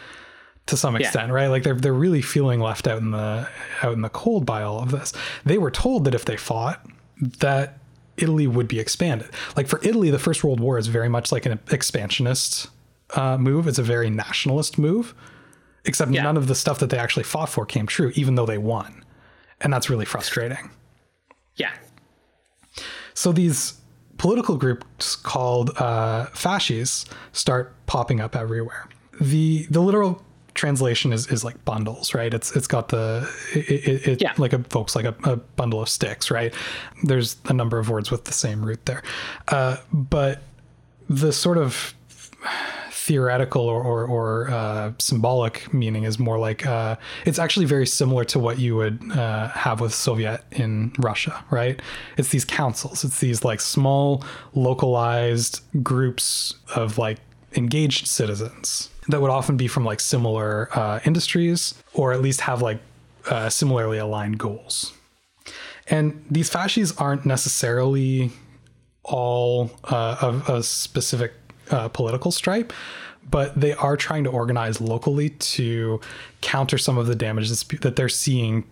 [0.66, 1.34] to some extent, yeah.
[1.34, 1.48] right?
[1.48, 3.48] Like they're they're really feeling left out in the
[3.82, 5.12] out in the cold by all of this.
[5.44, 6.86] They were told that if they fought,
[7.40, 7.78] that
[8.16, 9.28] Italy would be expanded.
[9.56, 12.68] Like for Italy, the First World War is very much like an expansionist
[13.10, 13.66] uh, move.
[13.66, 15.14] It's a very nationalist move
[15.84, 16.22] except yeah.
[16.22, 19.04] none of the stuff that they actually fought for came true, even though they won.
[19.60, 20.70] And that's really frustrating.
[21.56, 21.72] Yeah.
[23.14, 23.74] So these
[24.18, 26.26] political groups called uh,
[27.32, 28.88] start popping up everywhere.
[29.20, 30.22] The the literal
[30.54, 32.32] translation is, is like bundles, right?
[32.32, 34.32] It's it's got the it, it, yeah.
[34.38, 36.54] like evokes like a, a, bundle of sticks, right?
[37.02, 39.02] There's a number of words with the same root there,
[39.48, 40.42] uh, but
[41.08, 41.94] the sort of
[43.04, 46.96] theoretical or, or, or uh, symbolic meaning is more like uh,
[47.26, 51.82] it's actually very similar to what you would uh, have with Soviet in Russia, right?
[52.16, 54.24] It's these councils, it's these like small,
[54.54, 57.18] localized groups of like
[57.52, 62.62] engaged citizens that would often be from like similar uh, industries or at least have
[62.62, 62.80] like
[63.28, 64.94] uh, similarly aligned goals.
[65.88, 68.30] And these fasces aren't necessarily
[69.02, 71.34] all uh, of a specific
[71.70, 72.72] uh, political stripe,
[73.30, 76.00] but they are trying to organize locally to
[76.40, 78.64] counter some of the damages that they're seeing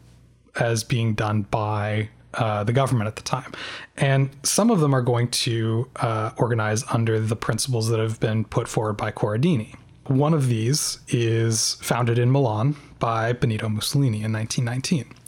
[0.61, 3.53] as being done by uh, the government at the time.
[3.97, 8.45] And some of them are going to uh, organize under the principles that have been
[8.45, 9.75] put forward by Corradini.
[10.07, 15.22] One of these is founded in Milan by Benito Mussolini in 1919.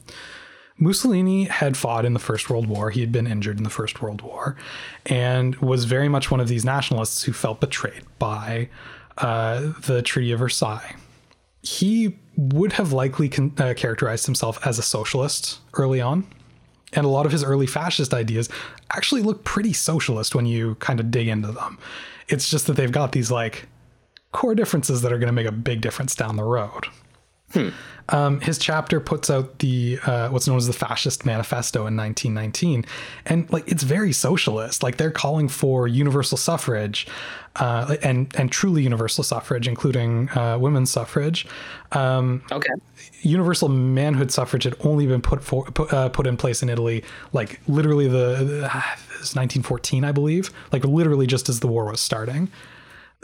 [0.76, 2.90] Mussolini had fought in the First World War.
[2.90, 4.56] He had been injured in the First World War
[5.06, 8.68] and was very much one of these nationalists who felt betrayed by
[9.18, 10.96] uh, the Treaty of Versailles.
[11.62, 16.26] He would have likely con- uh, characterized himself as a socialist early on.
[16.92, 18.48] And a lot of his early fascist ideas
[18.90, 21.78] actually look pretty socialist when you kind of dig into them.
[22.28, 23.66] It's just that they've got these like
[24.32, 26.86] core differences that are going to make a big difference down the road.
[27.52, 27.70] Hmm.
[28.10, 32.84] Um, his chapter puts out the uh, what's known as the Fascist Manifesto in 1919,
[33.26, 34.82] and like it's very socialist.
[34.82, 37.06] Like they're calling for universal suffrage,
[37.56, 41.46] uh, and and truly universal suffrage, including uh, women's suffrage.
[41.92, 42.72] Um, okay.
[43.22, 47.04] Universal manhood suffrage had only been put for put, uh, put in place in Italy,
[47.32, 48.60] like literally the, the
[49.32, 52.50] 1914, I believe, like literally just as the war was starting.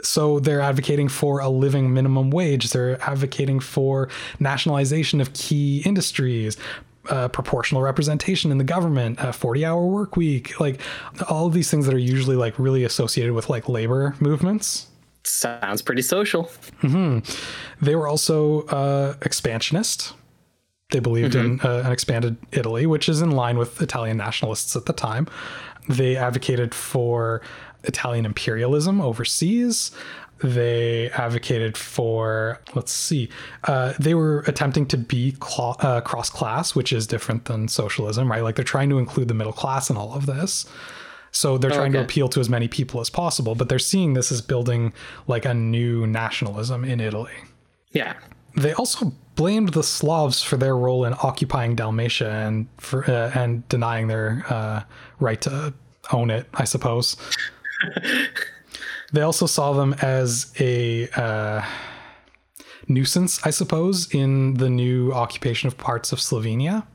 [0.03, 2.71] So they're advocating for a living minimum wage.
[2.71, 6.57] They're advocating for nationalization of key industries,
[7.09, 10.79] uh, proportional representation in the government, a 40 hour work week, like
[11.29, 14.87] all of these things that are usually like really associated with like labor movements.
[15.23, 16.45] Sounds pretty social.
[16.81, 17.19] Mm-hmm.
[17.83, 20.13] They were also uh, expansionist.
[20.91, 21.65] They believed mm-hmm.
[21.65, 25.27] in uh, an expanded Italy, which is in line with Italian nationalists at the time.
[25.87, 27.41] They advocated for
[27.83, 29.91] Italian imperialism overseas.
[30.43, 33.29] They advocated for, let's see,
[33.65, 38.31] uh, they were attempting to be cl- uh, cross class, which is different than socialism,
[38.31, 38.41] right?
[38.41, 40.65] Like they're trying to include the middle class in all of this.
[41.31, 41.99] So they're trying okay.
[41.99, 44.93] to appeal to as many people as possible, but they're seeing this as building
[45.27, 47.31] like a new nationalism in Italy.
[47.91, 48.15] Yeah.
[48.55, 53.67] They also blamed the Slavs for their role in occupying Dalmatia and for uh, and
[53.69, 54.83] denying their uh,
[55.19, 55.73] right to
[56.11, 57.15] own it, I suppose.
[59.13, 61.65] they also saw them as a uh,
[62.87, 66.85] nuisance, I suppose, in the new occupation of parts of Slovenia.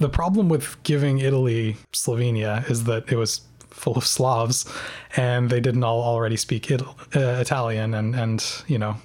[0.00, 4.70] The problem with giving Italy Slovenia is that it was full of Slavs,
[5.16, 6.82] and they didn't all already speak uh,
[7.14, 8.96] Italian and and you know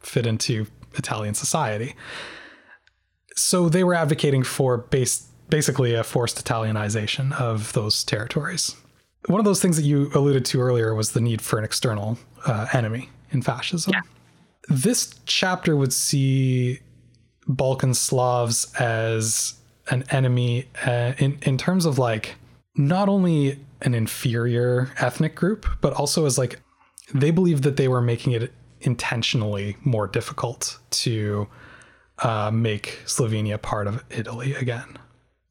[0.00, 1.94] fit into Italian society.
[3.34, 8.76] So they were advocating for base, basically a forced Italianization of those territories
[9.26, 12.18] one of those things that you alluded to earlier was the need for an external
[12.46, 13.92] uh, enemy in fascism.
[13.92, 14.02] Yeah.
[14.68, 16.80] This chapter would see
[17.46, 19.54] Balkan Slavs as
[19.88, 22.36] an enemy uh, in in terms of like
[22.74, 26.60] not only an inferior ethnic group, but also as like
[27.14, 31.46] they believed that they were making it intentionally more difficult to
[32.20, 34.98] uh, make Slovenia part of Italy again.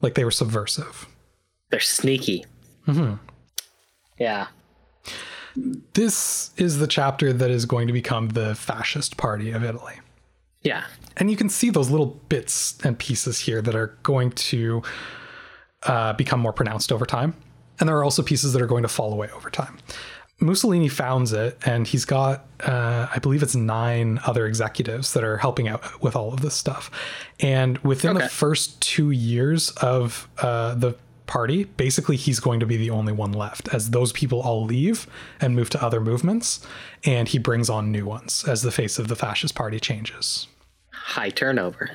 [0.01, 1.07] Like they were subversive.
[1.69, 2.45] They're sneaky.
[2.87, 3.15] Mm-hmm.
[4.17, 4.47] Yeah.
[5.93, 9.95] This is the chapter that is going to become the fascist party of Italy.
[10.61, 10.83] Yeah.
[11.17, 14.83] And you can see those little bits and pieces here that are going to
[15.83, 17.35] uh, become more pronounced over time.
[17.79, 19.77] And there are also pieces that are going to fall away over time.
[20.41, 25.37] Mussolini founds it, and he's got, uh, I believe it's nine other executives that are
[25.37, 26.91] helping out with all of this stuff.
[27.39, 28.25] And within Okay.
[28.25, 30.97] the first two years of uh, the
[31.27, 35.07] party, basically he's going to be the only one left, as those people all leave
[35.41, 36.65] and move to other movements,
[37.03, 40.47] and he brings on new ones as the face of the fascist party changes.
[40.91, 41.91] High turnover.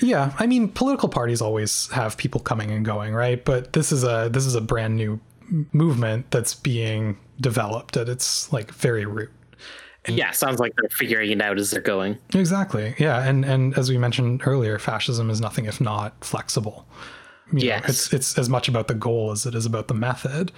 [0.00, 3.42] Yeah, I mean, political parties always have people coming and going, right?
[3.42, 5.20] But this is a this is a brand new
[5.72, 9.30] movement that's being developed at its like very root.
[10.08, 12.18] Yeah, sounds like they're figuring it out as they're going.
[12.34, 12.94] Exactly.
[12.98, 16.86] Yeah, and and as we mentioned earlier, fascism is nothing if not flexible.
[17.52, 17.88] Yes.
[17.88, 20.52] it's it's as much about the goal as it is about the method.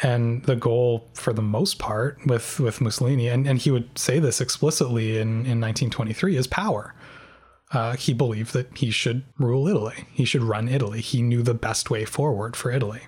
[0.00, 4.20] And the goal for the most part with with Mussolini and, and he would say
[4.20, 6.94] this explicitly in, in 1923 is power.
[7.72, 10.06] Uh, he believed that he should rule Italy.
[10.12, 11.00] He should run Italy.
[11.00, 13.02] He knew the best way forward for Italy.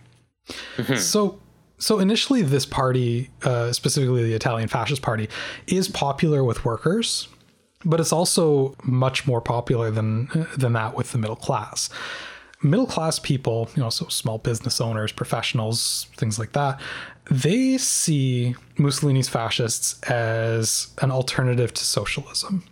[0.97, 1.41] So,
[1.79, 5.29] so initially, this party, uh, specifically the Italian Fascist Party,
[5.67, 7.29] is popular with workers,
[7.85, 11.89] but it's also much more popular than than that with the middle class.
[12.63, 16.79] Middle class people, you know, so small business owners, professionals, things like that,
[17.31, 22.65] they see Mussolini's fascists as an alternative to socialism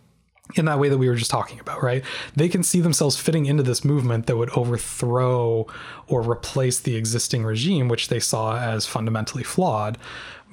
[0.56, 2.02] in that way that we were just talking about, right?
[2.34, 5.66] They can see themselves fitting into this movement that would overthrow
[6.06, 9.98] or replace the existing regime, which they saw as fundamentally flawed.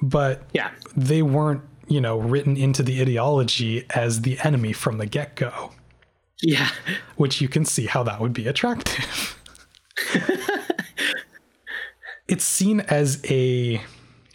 [0.02, 0.70] But Yeah.
[0.94, 5.72] they weren't, you know, written into the ideology as the enemy from the get go,
[6.42, 6.70] Yeah.
[7.16, 9.38] which you can see how that would be attractive.
[12.28, 13.80] it's seen as a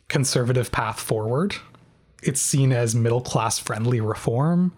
[0.07, 1.55] conservative path forward.
[2.23, 4.73] It's seen as middle class friendly reform.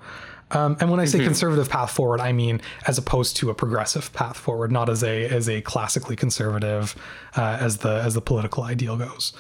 [0.51, 4.13] Um, and when I say conservative path forward, I mean as opposed to a progressive
[4.13, 6.95] path forward, not as a as a classically conservative
[7.36, 9.34] uh, as the as the political ideal goes.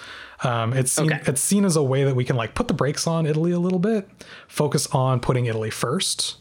[0.43, 1.21] Um, it's seen, Okay.
[1.27, 3.59] it's seen as a way that we can like put the brakes on Italy a
[3.59, 4.09] little bit,
[4.47, 6.37] focus on putting Italy first,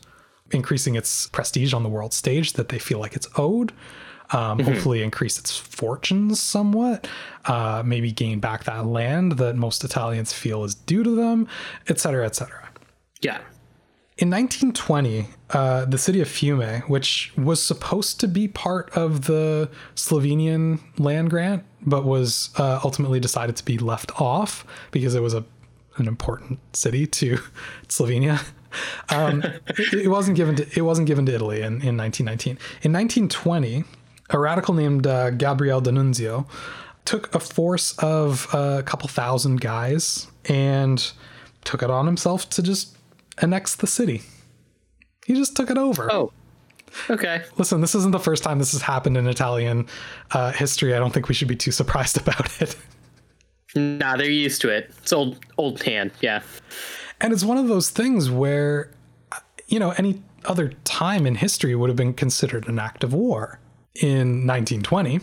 [0.52, 3.72] increasing its prestige on the world stage that they feel like it's owed.
[4.30, 7.06] Um, Hopefully, increase its fortunes somewhat.
[7.44, 11.46] Uh, maybe gain back that land that most Italians feel is due to them,
[11.88, 12.70] et cetera, et cetera.
[13.20, 13.38] Yeah.
[14.18, 19.68] In 1920, uh, the city of Fiume, which was supposed to be part of the
[19.96, 25.34] Slovenian land grant, but was uh, ultimately decided to be left off because it was
[25.34, 25.44] a
[25.96, 27.38] an important city to
[27.88, 28.42] Slovenia.
[29.10, 32.52] Um, it, it wasn't given to it wasn't given to Italy in, in 1919.
[32.82, 33.84] In 1920,
[34.30, 36.46] a radical named uh, Gabriel D'Annunzio
[37.04, 41.12] took a force of uh, a couple thousand guys and
[41.64, 42.96] took it on himself to just
[43.38, 44.22] annex the city.
[45.26, 46.10] He just took it over.
[46.10, 46.32] Oh.
[47.08, 47.42] Okay.
[47.56, 49.86] Listen, this isn't the first time this has happened in Italian
[50.32, 50.94] uh, history.
[50.94, 52.76] I don't think we should be too surprised about it.
[53.74, 54.92] Nah, they're used to it.
[55.00, 56.10] It's old old hand.
[56.20, 56.42] Yeah.
[57.22, 58.90] And it's one of those things where,
[59.68, 63.60] you know, any other time in history would have been considered an act of war.
[63.94, 65.20] In 1920,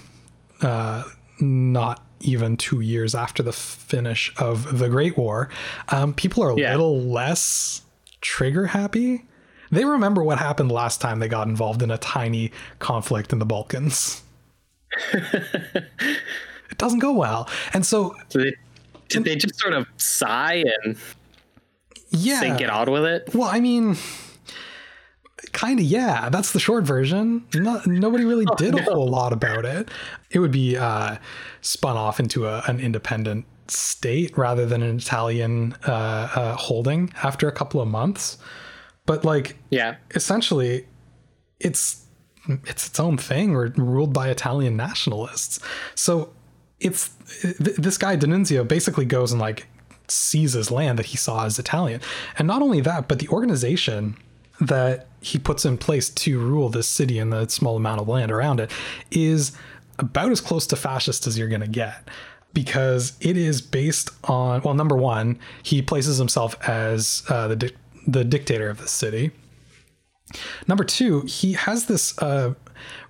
[0.62, 1.04] uh,
[1.42, 5.50] not even two years after the finish of the Great War,
[5.90, 6.72] um, people are a Yeah.
[6.72, 7.82] little less
[8.22, 9.26] trigger happy.
[9.72, 13.46] They remember what happened last time they got involved in a tiny conflict in the
[13.46, 14.22] Balkans.
[15.14, 17.50] it doesn't go well.
[17.74, 18.54] And so, So they,
[19.10, 20.98] did they just sort of sigh and
[22.10, 22.40] yeah.
[22.40, 23.30] think it on with it?
[23.34, 23.98] Well, I mean,
[25.54, 26.30] kind of, yeah.
[26.30, 27.46] That's the short version.
[27.54, 29.90] No, nobody really did a whole lot about it.
[30.32, 31.18] It would be uh,
[31.62, 35.92] spun off into a, an independent state rather than an Italian uh,
[36.36, 38.38] uh, holding after a couple of months.
[39.06, 39.96] But like, Yeah.
[40.16, 40.88] essentially,
[41.60, 42.06] it's
[42.66, 45.60] it's its own thing, or ruled by Italian nationalists.
[45.94, 46.34] So
[46.80, 47.10] it's
[47.60, 49.68] this guy D'Annunzio basically goes and like
[50.12, 52.02] seizes land that he saw as Italian,
[52.38, 54.18] and not only that, but the organization
[54.60, 58.32] that he puts in place to rule this city and the small amount of land
[58.32, 58.72] around it
[59.12, 59.52] is
[59.98, 62.08] about as close to fascist as you're going to get.
[62.52, 67.78] Because it is based on well number one he places himself as uh, the dic-
[68.08, 69.32] the dictator of the city.
[70.68, 72.54] Number two, he has this uh,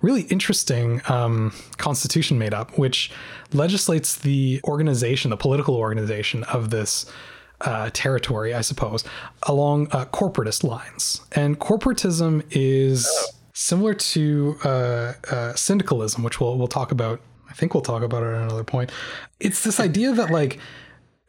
[0.00, 3.10] really interesting um, constitution made up, which
[3.52, 7.06] legislates the organization, the political organization of this
[7.60, 9.04] uh, territory, I suppose,
[9.44, 11.20] along uh, corporatist lines.
[11.32, 13.08] And corporatism is
[13.52, 17.20] similar to uh, uh syndicalism, which we'll we'll talk about.
[17.48, 18.90] I think we'll talk about it at another point.
[19.40, 20.58] It's this idea that like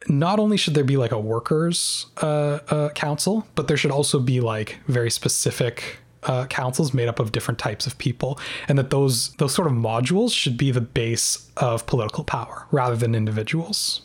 [0.08, 4.18] not only should there be like a workers uh, uh, council, but there should also
[4.18, 8.38] be like very specific uh, councils made up of different types of people,
[8.68, 12.96] and that those those sort of modules should be the base of political power rather
[12.96, 14.02] than individuals.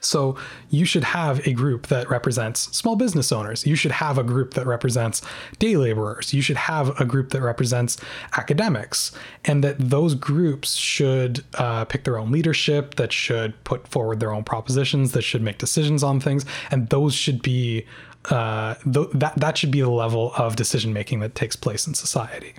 [0.00, 0.36] So
[0.70, 3.66] you should have a group that represents small business owners.
[3.66, 5.20] You should have a group that represents
[5.58, 6.32] day laborers.
[6.32, 7.98] You should have a group that represents
[8.36, 9.12] academics,
[9.44, 14.32] and that those groups should uh, pick their own leadership, that should put forward their
[14.32, 17.84] own propositions, that should make decisions on things, and those should be
[18.26, 21.94] uh, th- that that should be the level of decision making that takes place in
[21.94, 22.54] society.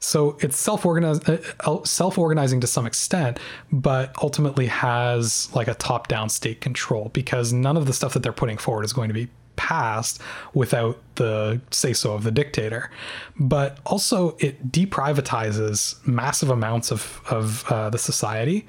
[0.00, 3.38] So it's self-organized, uh, uh, self-organizing to some extent,
[3.72, 8.32] but ultimately has like a top-down state control because none of the stuff that they're
[8.32, 10.20] putting forward is going to be passed
[10.52, 12.90] without the say-so of the dictator.
[13.38, 18.66] But also, it deprivatizes massive amounts of of uh, the society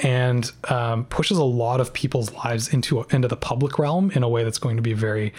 [0.00, 4.28] and um, pushes a lot of people's lives into into the public realm in a
[4.28, 5.32] way that's going to be very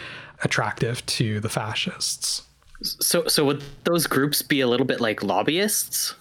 [0.44, 2.44] attractive to the fascists.
[2.82, 6.14] So, so would those groups be a little bit like lobbyists?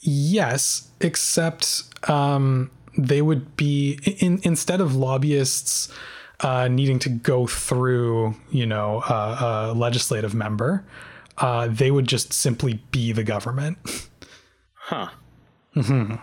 [0.00, 5.92] Yes, except um, they would be in, instead of lobbyists
[6.40, 10.84] uh, needing to go through, you know, a, a legislative member,
[11.38, 13.78] uh, they would just simply be the government.
[14.74, 15.10] Huh.
[15.74, 16.14] hmm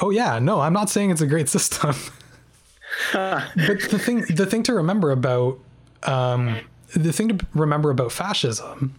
[0.00, 1.94] Oh yeah, no, I'm not saying it's a great system.
[3.12, 5.58] but the thing, the thing to remember about
[6.02, 6.58] um,
[6.94, 8.94] the thing to remember about fascism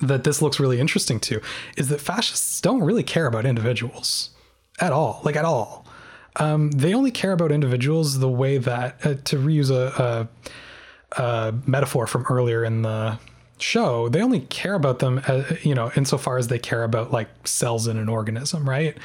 [0.00, 1.40] that this looks really interesting to
[1.76, 4.30] is that fascists don't really care about individuals
[4.80, 5.86] at all, like at all.
[6.36, 10.28] Um, they only care about individuals the way that, uh, to reuse a,
[11.16, 13.18] a, a, metaphor from earlier in the
[13.58, 17.28] show, they only care about them, uh, you know, insofar as they care about like
[17.48, 18.98] cells in an organism, right?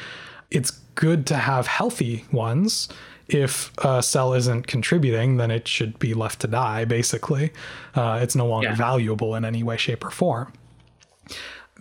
[0.51, 2.89] It's good to have healthy ones
[3.33, 7.51] if a cell isn't contributing, then it should be left to die, basically.
[7.95, 8.75] Uh, it's no longer yeah.
[8.75, 10.51] valuable in any way, shape, or form.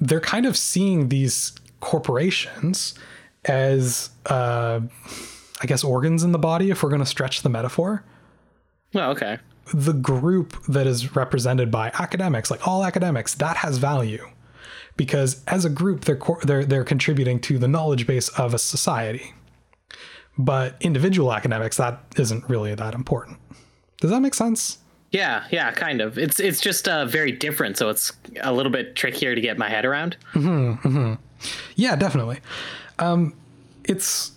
[0.00, 2.94] They're kind of seeing these corporations
[3.46, 4.80] as, uh,
[5.60, 8.04] I guess, organs in the body, if we're going to stretch the metaphor.
[8.94, 9.38] Oh, okay.
[9.74, 14.26] The group that is represented by academics, like all academics, that has value
[15.00, 19.32] because as a group, they're, they're, they're contributing to the knowledge base of a society.
[20.36, 23.38] But individual academics that isn't really that important.
[24.02, 24.76] Does that make sense?
[25.10, 26.18] Yeah yeah kind of.
[26.18, 28.12] It's it's just uh, very different so it's
[28.42, 30.18] a little bit trickier to get my head around.
[30.34, 31.14] Mm-hmm, mm-hmm.
[31.76, 32.40] yeah definitely.
[32.98, 33.32] Um,
[33.84, 34.32] it's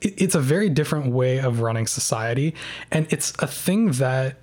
[0.00, 2.52] it's a very different way of running society
[2.90, 4.38] and it's a thing that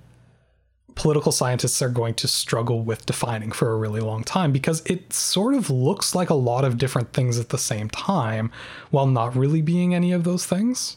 [0.98, 5.12] political scientists are going to struggle with defining for a really long time because it
[5.12, 8.50] sort of looks like a lot of different things at the same time
[8.90, 10.96] while not really being any of those things.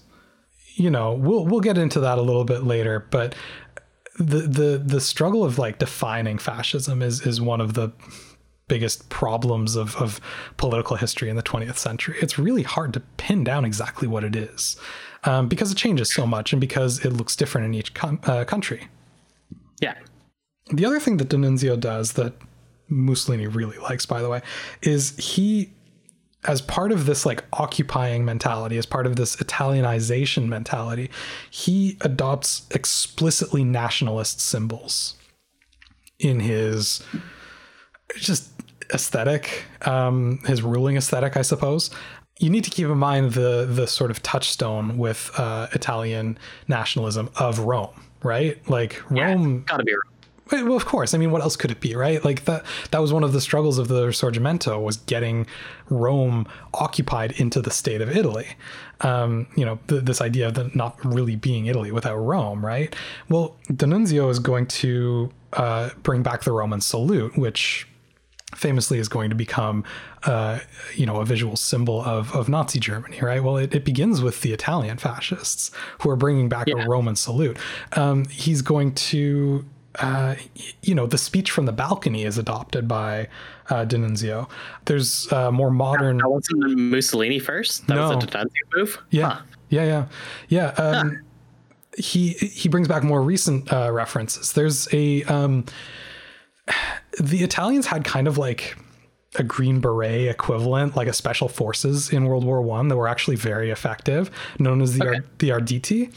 [0.73, 3.35] You know, we'll we'll get into that a little bit later, but
[4.17, 7.93] the the the struggle of like defining fascism is is one of the
[8.67, 10.19] biggest problems of, of
[10.57, 12.15] political history in the 20th century.
[12.21, 14.77] It's really hard to pin down exactly what it is
[15.25, 18.45] um, because it changes so much and because it looks different in each com- uh,
[18.45, 18.87] country.
[19.81, 19.95] Yeah.
[20.71, 22.33] The other thing that D'Annunzio does that
[22.87, 24.41] Mussolini really likes, by the way,
[24.81, 25.73] is he,
[26.45, 31.09] as part of this like occupying mentality, as part of this Italianization mentality,
[31.49, 35.15] he adopts explicitly nationalist symbols
[36.19, 37.03] in his
[38.15, 38.49] just
[38.93, 41.89] aesthetic, um, his ruling aesthetic, I suppose.
[42.39, 46.37] You need to keep in mind the the sort of touchstone with uh, Italian
[46.67, 48.57] nationalism of Rome right?
[48.69, 49.63] Like Rome.
[49.67, 50.01] Gotta be Rome.
[50.51, 51.13] Well, of course.
[51.13, 52.23] I mean, what else could it be, right?
[52.25, 55.47] Like that that was one of the struggles of the Risorgimento was getting
[55.89, 58.47] Rome occupied into the state of Italy.
[58.99, 62.93] Um, you know, th- this idea of the not really being Italy without Rome, right?
[63.29, 67.87] Well, D'Annunzio is going to uh, bring back the Roman salute, which
[68.55, 69.83] famously is going to become
[70.23, 70.59] uh,
[70.95, 73.43] you know a visual symbol of, of Nazi Germany, right?
[73.43, 75.71] Well, it, it begins with the Italian fascists
[76.01, 76.83] who are bringing back yeah.
[76.83, 77.57] a Roman salute.
[77.93, 79.65] Um, he's going to
[79.99, 80.35] uh,
[80.81, 83.27] you know, the speech from the balcony is adopted by
[83.69, 84.49] uh, D'Annunzio.
[84.85, 86.19] There's uh, more modern.
[86.19, 87.87] That wasn't Mussolini first.
[87.87, 88.15] That no.
[88.15, 89.01] was a D'Annunzio move.
[89.09, 89.41] Yeah, huh.
[89.69, 90.05] yeah, yeah,
[90.47, 90.65] yeah.
[90.81, 91.15] Um, huh.
[91.97, 94.53] He he brings back more recent uh, references.
[94.53, 95.65] There's a um,
[97.19, 98.77] the Italians had kind of like
[99.35, 103.37] a Green Beret equivalent, like a special forces in World War One that were actually
[103.37, 104.29] very effective,
[104.59, 105.19] known as the Okay.
[105.39, 106.13] The Arditi,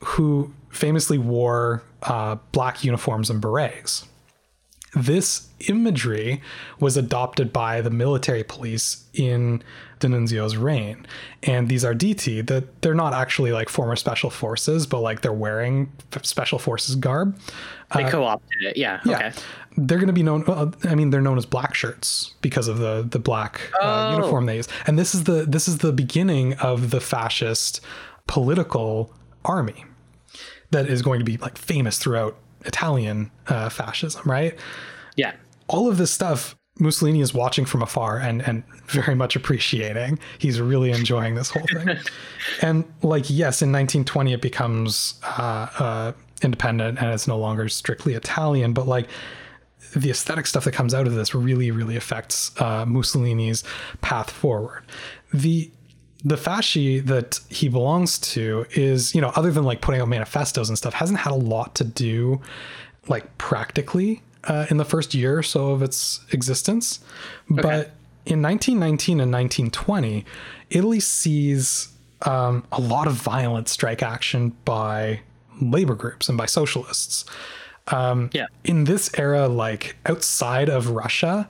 [0.00, 4.06] who famously wore uh, black uniforms and berets.
[4.94, 6.40] This imagery
[6.80, 9.62] was adopted by the military police in
[9.98, 11.06] D'Annunzio's reign.
[11.42, 15.92] And these Arditi, that they're not actually like former special forces, but like they're wearing
[16.22, 17.38] special forces garb.
[17.94, 18.76] They co-opted it.
[18.78, 19.00] Yeah.
[19.04, 19.16] Yeah.
[19.16, 19.32] Okay.
[19.76, 20.44] They're going to be known.
[20.46, 24.16] Well, I mean, they're known as black shirts because of the the black uh, Oh.
[24.16, 24.68] uniform they use.
[24.86, 27.80] And this is the this is the beginning of the fascist
[28.26, 29.12] political
[29.44, 29.84] army
[30.70, 34.54] that is going to be like famous throughout Italian uh, fascism, right?
[35.16, 35.32] Yeah.
[35.68, 40.18] all of this stuff Mussolini is watching from afar and and very much appreciating.
[40.38, 41.96] He's really enjoying this whole thing.
[42.62, 46.12] and like yes, in 1920 it becomes uh, uh,
[46.42, 49.08] independent and it's no longer strictly Italian, but like
[49.96, 53.64] the aesthetic stuff that comes out of this really really affects uh, Mussolini's
[54.02, 54.84] path forward.
[55.32, 55.70] The
[56.24, 60.68] the fasci that he belongs to is, you know, other than like putting out manifestos
[60.68, 62.40] and stuff, hasn't had a lot to do
[63.08, 67.00] like practically uh, in the first year or so of its existence.
[67.48, 67.92] But
[68.24, 70.24] in 1919 and 1920,
[70.70, 71.92] Italy sees
[72.22, 75.20] um, a lot of violent strike action by
[75.60, 77.24] labor groups and by socialists.
[77.92, 78.46] Yeah.
[78.64, 81.48] In this era, like outside of Russia,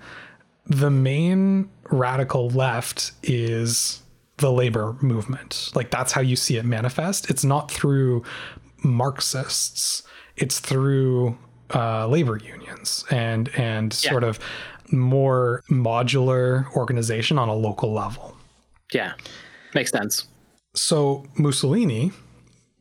[0.66, 4.02] the main radical left is
[4.38, 5.70] the labor movement.
[5.74, 7.30] Like that's how you see it manifest.
[7.30, 8.22] It's not through
[8.84, 10.02] Marxists.
[10.36, 11.38] It's through
[11.74, 14.38] uh, labor unions and and sort of
[14.92, 18.36] more modular organization on a local level.
[18.92, 19.14] Yeah.
[19.74, 20.26] Makes sense.
[20.74, 22.12] So Mussolini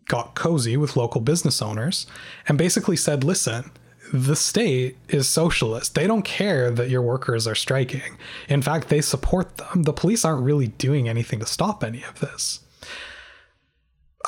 [0.08, 2.06] got cozy with local business owners
[2.48, 3.72] and basically said, listen,
[4.14, 5.96] the state is socialist.
[5.96, 8.18] They don't care that your workers are striking.
[8.48, 9.84] In fact, they support them.
[9.84, 12.60] The police aren't really doing anything to stop any of this.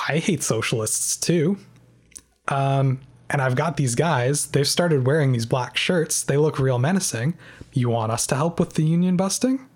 [0.07, 1.57] I hate socialists too.
[2.47, 6.23] Um, and I've got these guys, they've started wearing these black shirts.
[6.23, 7.35] They look real menacing.
[7.73, 9.67] You want us to help with the union busting?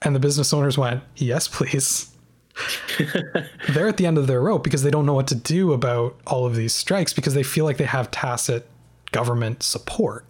[0.00, 2.11] And the business owners went, yes, please
[3.70, 6.18] they're at the end of their rope because they don't know what to do about
[6.26, 8.66] all of these strikes because they feel like they have tacit
[9.10, 10.26] government support.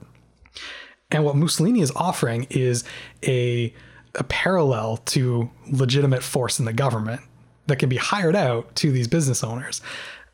[1.11, 2.85] And what Mussolini is offering is
[3.24, 3.73] a,
[4.15, 7.20] a parallel to legitimate force in the government
[7.66, 9.81] that can be hired out to these business owners,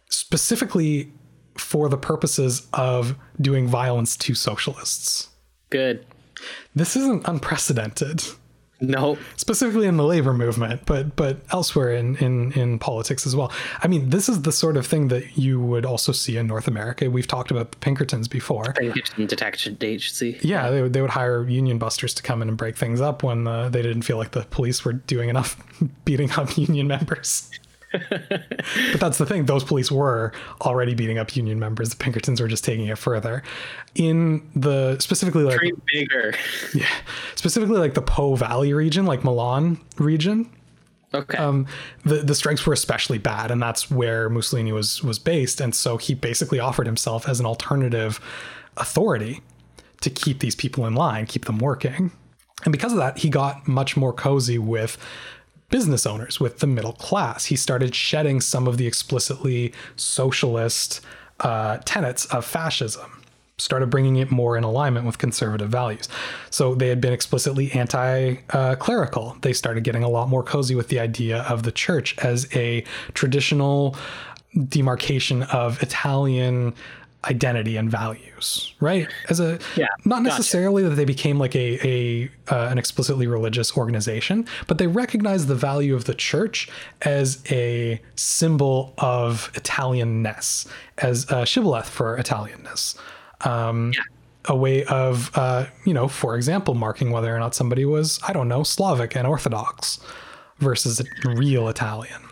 [0.09, 1.13] specifically
[1.57, 5.29] for the purposes of doing violence to socialists.
[5.71, 6.07] Good.
[6.75, 8.23] This isn't unprecedented
[8.81, 9.19] Nope.
[9.37, 13.53] specifically in the labor movement, but but elsewhere in, in in politics as well.
[13.83, 16.69] I mean, this is the sort of thing that you would also see in North
[16.69, 17.11] America.
[17.11, 18.73] We've talked about the Pinkertons before.
[18.75, 20.39] Pinkerton Detection Agency.
[20.43, 23.23] Yeah, they would, they would hire union busters to come in and break things up
[23.23, 25.57] when uh, they didn't feel like the police were doing enough
[26.05, 27.51] beating up union members.
[28.11, 31.91] but that's the thing; those police were already beating up union members.
[31.91, 33.43] The Pinkertons were just taking it further.
[33.95, 36.35] In the specifically like Dream bigger.
[36.75, 36.89] yeah,
[37.35, 40.51] specifically like the Po Valley region, like Milan region,
[41.15, 41.39] Okay.
[41.39, 41.67] um,
[42.05, 45.61] the the strikes were especially bad, and that's where Mussolini was was based.
[45.61, 48.21] And so he basically offered himself as an alternative
[48.77, 49.41] authority
[50.03, 52.13] to keep these people in line, keep them working.
[52.65, 54.99] And because of that, he got much more cozy with
[55.71, 57.47] business owners, with the middle class.
[57.47, 61.01] He started shedding some of the explicitly socialist
[61.41, 63.19] uh, tenets of fascism
[63.59, 66.09] started bringing it more in alignment with conservative values.
[66.51, 69.37] So they had been explicitly anti uh, clerical.
[69.43, 72.85] They started getting a lot more cozy with the idea of the church as a
[73.15, 73.97] traditional
[74.69, 76.75] demarcation of Italian
[77.25, 79.09] identity and values, right?
[79.29, 80.37] As a Yeah, not gotcha.
[80.37, 85.49] necessarily that they became like a a uh, an explicitly religious organization, but they recognized
[85.49, 86.69] the value of the church
[87.03, 90.67] as a symbol of Italianness,
[90.99, 92.97] as a shibboleth for Italianness
[93.43, 93.93] um,
[94.47, 98.33] a way of, uh, you know, for example, marking whether or not somebody was, I
[98.33, 100.01] don't know, Slavic and Orthodox
[100.59, 102.23] versus real Italian.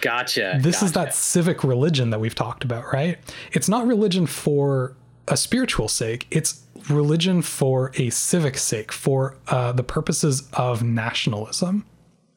[0.00, 0.58] Gotcha.
[0.60, 3.18] This is that civic religion that we've talked about, right?
[3.52, 4.96] It's not religion for
[5.28, 11.86] a spiritual sake, it's religion for a civic sake, for uh, the purposes of nationalism.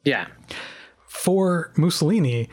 [0.04, 0.28] Yeah.
[1.08, 2.50] For Mussolini,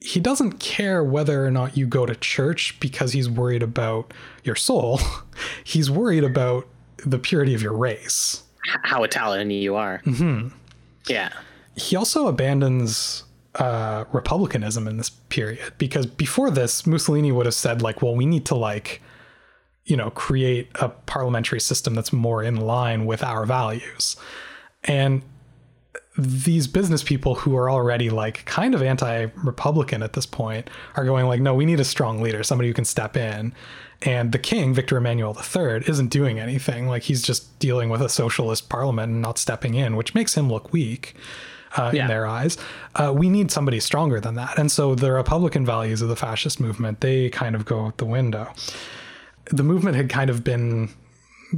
[0.00, 4.12] he doesn't care whether or not you go to church because he's worried about
[4.44, 5.00] your soul.
[5.64, 6.66] He's worried about
[7.04, 8.42] the purity of your race.
[8.82, 10.02] How Italian you are.
[10.04, 10.48] Mm-hmm.
[11.06, 11.30] Yeah.
[11.76, 13.24] He also abandons
[13.54, 18.26] uh, republicanism in this period because before this, Mussolini would have said, like, well, we
[18.26, 19.02] need to, like,
[19.84, 24.16] you know, create a parliamentary system that's more in line with our values.
[24.84, 25.22] And
[26.18, 31.26] these business people who are already like kind of anti-republican at this point are going
[31.26, 33.54] like no we need a strong leader somebody who can step in.
[34.02, 36.88] And the king victor emmanuel iii isn't doing anything.
[36.88, 40.50] Like he's just dealing with a socialist parliament and not stepping in which makes him
[40.50, 41.14] look weak
[41.76, 42.02] uh, yeah.
[42.02, 42.56] in their eyes
[42.96, 46.60] uh, we need somebody stronger than that and so the republican values of the fascist
[46.60, 48.52] movement they kind of go out the window
[49.50, 50.88] the movement had kind of been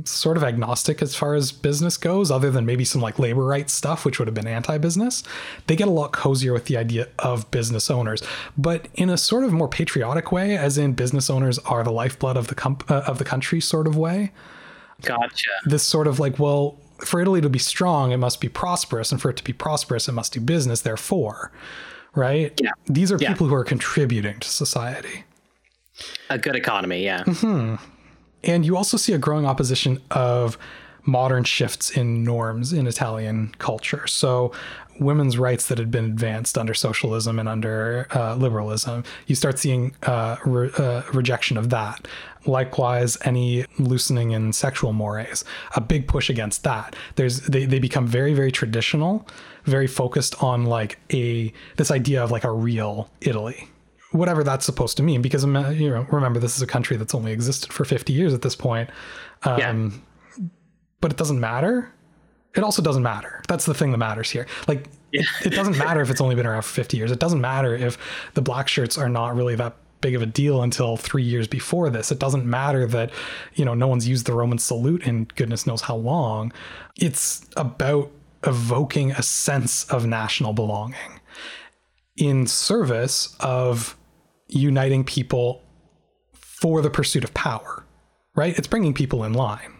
[0.05, 3.73] sort of agnostic as far as business goes, other than maybe some like labor rights
[3.73, 5.23] stuff, which would have been anti business.
[5.66, 8.23] They get a lot cozier with the idea of business owners,
[8.57, 12.37] but in a sort of more patriotic way, as in business owners are the lifeblood
[12.37, 14.32] of the, com- uh, of the country sort of way.
[15.03, 15.51] Gotcha.
[15.65, 19.20] This sort of like, well, for Italy to be strong, it must be prosperous, and
[19.20, 21.52] for it to be prosperous, it must do business, therefore.
[22.14, 22.59] Right?
[22.60, 22.70] Yeah.
[22.86, 23.28] These are yeah.
[23.28, 25.24] people who are contributing to society.
[26.28, 27.22] A good economy, yeah.
[27.24, 27.77] Mm-hmm.
[28.43, 30.59] And you also see a growing opposition of
[31.05, 34.06] modern shifts in norms in Italian culture.
[34.06, 34.52] So,
[34.98, 39.97] women's rights that had been advanced under socialism and under uh, liberalism, you start seeing
[40.02, 42.06] uh, re- uh, rejection of that.
[42.47, 45.44] Likewise, any loosening in sexual mores,
[45.74, 46.94] a big push against that.
[47.16, 49.27] There's they, they become very very traditional,
[49.64, 53.68] very focused on like a this idea of like a real Italy
[54.12, 57.31] whatever that's supposed to mean because you know remember this is a country that's only
[57.31, 58.90] existed for 50 years at this point
[59.44, 59.90] um, yeah.
[61.01, 61.93] But it doesn't matter
[62.55, 65.22] it also doesn't matter that's the thing that matters here like yeah.
[65.40, 67.74] it, it doesn't matter if it's only been around for 50 years it doesn't matter
[67.74, 67.98] if
[68.35, 71.90] the black shirts are not really that big of a deal until three years before
[71.90, 73.10] this it doesn't matter that
[73.55, 76.52] you know no one's used the roman salute in goodness knows how long
[76.97, 78.10] it's about
[78.47, 81.20] evoking a sense of national belonging
[82.16, 83.97] in service of
[84.48, 85.62] uniting people
[86.32, 87.85] for the pursuit of power,
[88.35, 88.56] right?
[88.59, 89.72] It's bringing people in line.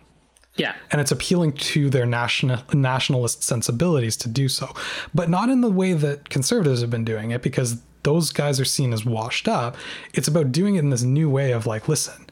[0.61, 0.75] Yeah.
[0.91, 4.75] And it's appealing to their national nationalist sensibilities to do so,
[5.15, 8.65] but not in the way that conservatives have been doing it because those guys are
[8.65, 9.77] seen as washed up.
[10.15, 12.27] It's about doing it in this new way of like, listen,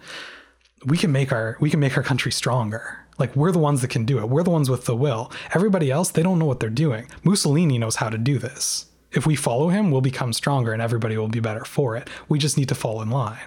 [0.85, 3.05] we can make our we can make our country stronger.
[3.19, 4.29] Like we're the ones that can do it.
[4.29, 5.33] We're the ones with the will.
[5.55, 7.09] Everybody else, they don't know what they're doing.
[7.25, 11.17] Mussolini knows how to do this if we follow him, we'll become stronger and everybody
[11.17, 12.09] will be better for it.
[12.29, 13.39] We just need to fall in line.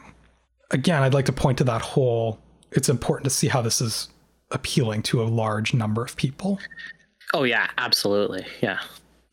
[0.72, 2.40] Again, I'd like to point to that whole
[2.72, 4.08] it's important to see how this is
[4.52, 6.60] appealing to a large number of people.
[7.34, 8.46] Oh, yeah, absolutely.
[8.62, 8.80] Yeah.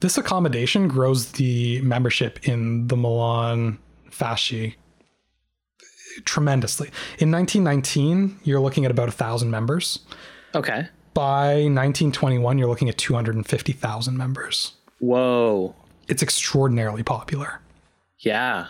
[0.00, 3.78] This accommodation grows the membership in the Milan
[4.10, 4.74] Fasci
[6.24, 6.88] tremendously.
[7.18, 10.00] In 1919, you're looking at about a thousand members.
[10.54, 10.86] Okay.
[11.14, 14.74] By 1921, you're looking at 250,000 members.
[15.00, 15.74] Whoa
[16.08, 17.60] it's extraordinarily popular.
[18.18, 18.68] Yeah.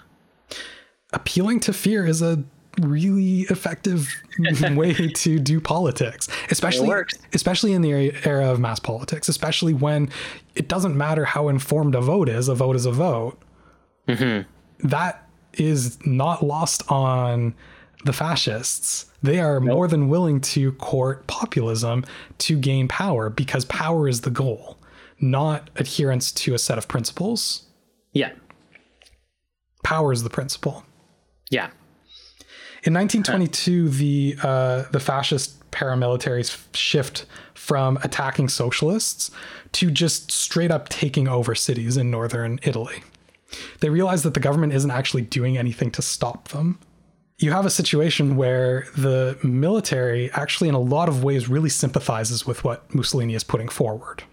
[1.13, 2.45] Appealing to fear is a
[2.81, 4.13] really effective
[4.71, 6.91] way to do politics, especially
[7.33, 10.11] especially in the era of mass politics, especially when
[10.55, 13.39] it doesn't matter how informed a vote is, a vote is a vote.
[14.07, 14.89] Mm-hmm.
[14.89, 17.55] That is not lost on
[18.05, 19.07] the fascists.
[19.23, 19.75] They are nope.
[19.75, 22.05] more than willing to court populism
[22.39, 24.79] to gain power because power is the goal
[25.21, 27.67] not adherence to a set of principles.
[28.13, 28.33] Yeah.
[29.83, 30.85] Power is the principle.
[31.51, 31.71] Yeah.
[32.85, 39.31] In 1922, the uh, the fascist paramilitaries shift from attacking socialists
[39.73, 43.03] to just straight up taking over cities in northern Italy.
[43.81, 46.79] They realize that the government isn't actually doing anything to stop them.
[47.39, 52.47] You have a situation where the military actually, in a lot of ways, really sympathizes
[52.47, 54.25] with what Mussolini is putting forward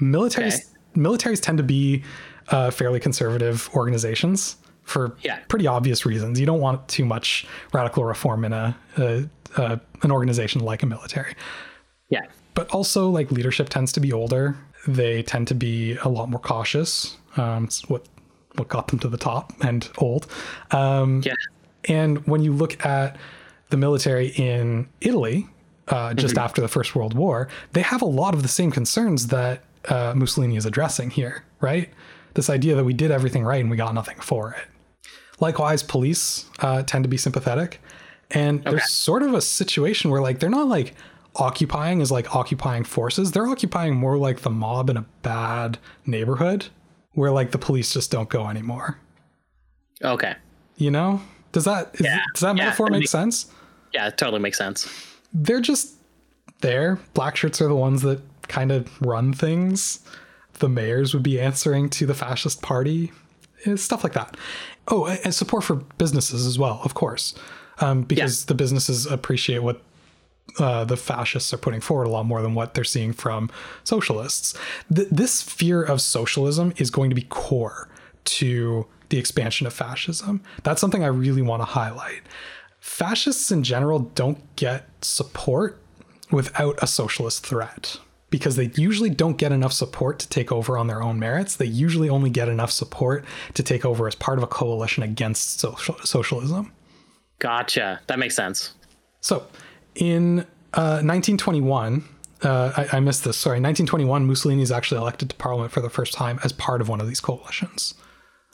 [0.00, 0.64] militaries okay.
[0.96, 2.02] militaries tend to be
[2.48, 4.56] uh, fairly conservative organizations
[4.88, 5.38] for yeah.
[5.48, 6.40] pretty obvious reasons.
[6.40, 10.86] You don't want too much radical reform in a, a, a an organization like a
[10.86, 11.34] military.
[12.08, 12.22] Yeah.
[12.54, 14.56] But also, like leadership tends to be older.
[14.86, 17.16] They tend to be a lot more cautious.
[17.36, 18.06] Um, it's what
[18.56, 20.26] what got them to the top and old.
[20.70, 21.34] Um, yeah.
[21.84, 23.16] And when you look at
[23.70, 25.46] the military in Italy,
[25.88, 26.44] uh, just mm-hmm.
[26.44, 30.14] after the First World War, they have a lot of the same concerns that uh,
[30.16, 31.90] Mussolini is addressing here, right?
[32.34, 34.64] This idea that we did everything right and we got nothing for it.
[35.40, 37.80] Likewise, police uh, tend to be sympathetic.
[38.30, 38.70] And okay.
[38.70, 40.94] there's sort of a situation where, like, they're not like
[41.36, 43.32] occupying as like occupying forces.
[43.32, 46.66] They're occupying more like the mob in a bad neighborhood
[47.12, 48.98] where like the police just don't go anymore.
[50.02, 50.34] Okay.
[50.76, 51.20] You know?
[51.52, 52.20] Does that is, yeah.
[52.34, 53.52] does that metaphor yeah, make sense?
[53.94, 54.88] Yeah, it totally makes sense.
[55.32, 55.94] They're just
[56.60, 56.98] there.
[57.14, 60.00] Black shirts are the ones that kind of run things.
[60.58, 63.12] The mayors would be answering to the fascist party,
[63.76, 64.36] stuff like that.
[64.90, 67.34] Oh, and support for businesses as well, of course.
[67.80, 69.82] um, because the businesses appreciate what
[70.58, 73.50] uh, the fascists are putting forward a lot more than what they're seeing from
[73.84, 74.54] socialists.
[74.92, 77.88] Th- this fear of socialism is going to be core
[78.24, 80.42] to the expansion of fascism.
[80.64, 82.22] That's something I really want to highlight.
[82.80, 85.80] Fascists in general don't get support
[86.30, 87.98] without a socialist threat
[88.30, 91.56] because they usually don't get enough support to take over on their own merits.
[91.56, 93.24] They usually only get enough support
[93.54, 96.72] to take over as part of a coalition against social- socialism.
[97.38, 98.00] Gotcha.
[98.06, 98.74] That makes sense.
[99.20, 99.46] So,
[99.94, 100.40] in
[100.74, 102.04] uh, 1921,
[102.42, 103.36] uh, I, I, missed this.
[103.36, 106.88] Sorry, 1921, Mussolini is actually elected to parliament for the first time as part of
[106.88, 107.94] one of these coalitions.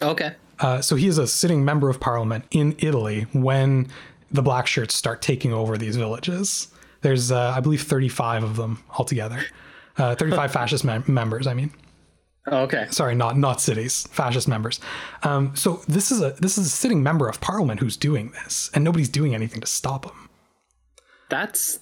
[0.00, 0.32] Okay.
[0.60, 3.88] Uh, so he is a sitting member of parliament in Italy when
[4.30, 6.68] the black shirts start taking over these villages.
[7.04, 9.44] There's, uh, I believe, 35 of them altogether.
[9.98, 11.46] Uh, 35 fascist mem- members.
[11.46, 11.70] I mean.
[12.46, 12.86] Oh, okay.
[12.90, 14.80] Sorry, not not cities, fascist members.
[15.22, 18.70] Um, so this is a this is a sitting member of parliament who's doing this,
[18.74, 20.30] and nobody's doing anything to stop him.
[21.28, 21.78] That's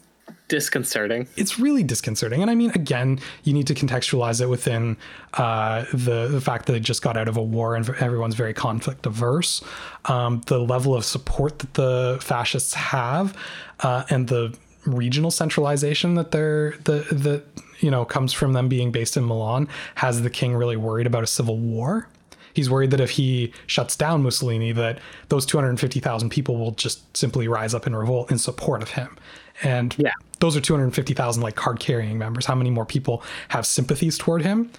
[0.49, 1.29] disconcerting.
[1.37, 4.97] It's really disconcerting, and I mean, again, you need to contextualize it within
[5.35, 8.55] uh, the the fact that they just got out of a war and everyone's very
[8.55, 9.63] conflict averse.
[10.05, 13.37] Um, the level of support that the fascists have,
[13.81, 17.45] uh, and the regional centralization that they're the that
[17.81, 21.23] you know comes from them being based in Milan has the king really worried about
[21.23, 22.09] a civil war.
[22.55, 24.99] He's worried that if he shuts down Mussolini, that
[25.31, 29.17] those 250,000 people will just simply rise up in revolt in support of him.
[29.63, 30.13] And yeah.
[30.41, 32.45] those are 250,000 like card carrying members.
[32.45, 34.71] How many more people have sympathies toward him?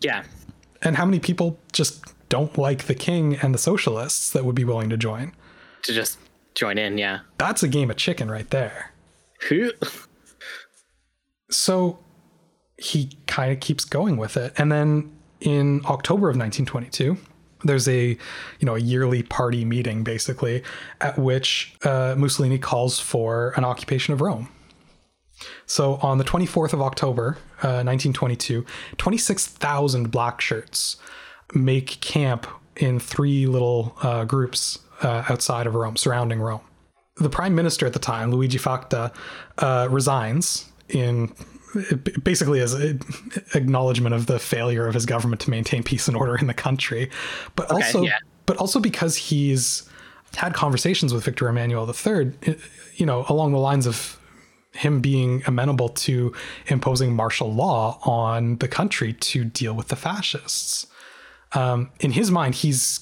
[0.00, 0.24] Yeah.
[0.82, 4.64] And how many people just don't like the king and the socialists that would be
[4.64, 5.32] willing to join?
[5.82, 6.18] To just
[6.54, 7.20] join in, yeah.
[7.38, 8.89] That's a game of chicken right there.
[11.50, 11.98] So
[12.76, 14.52] he kind of keeps going with it.
[14.56, 17.16] And then in October of 1922,
[17.64, 18.08] there's a
[18.58, 20.62] you know a yearly party meeting basically
[21.00, 24.48] at which uh, Mussolini calls for an occupation of Rome.
[25.66, 28.64] So on the 24th of October, uh, 1922,
[28.98, 30.96] 26,000 black shirts
[31.54, 32.46] make camp
[32.76, 36.60] in three little uh, groups uh, outside of Rome, surrounding Rome.
[37.20, 39.12] The prime minister at the time, Luigi Facta,
[39.58, 41.32] uh, resigns in
[42.22, 43.00] basically as an
[43.54, 47.10] acknowledgement of the failure of his government to maintain peace and order in the country,
[47.54, 48.18] but okay, also yeah.
[48.46, 49.88] but also because he's
[50.36, 52.32] had conversations with Victor Emmanuel III,
[52.96, 54.18] you know, along the lines of
[54.72, 56.32] him being amenable to
[56.68, 60.86] imposing martial law on the country to deal with the fascists.
[61.52, 63.00] Um, in his mind, he's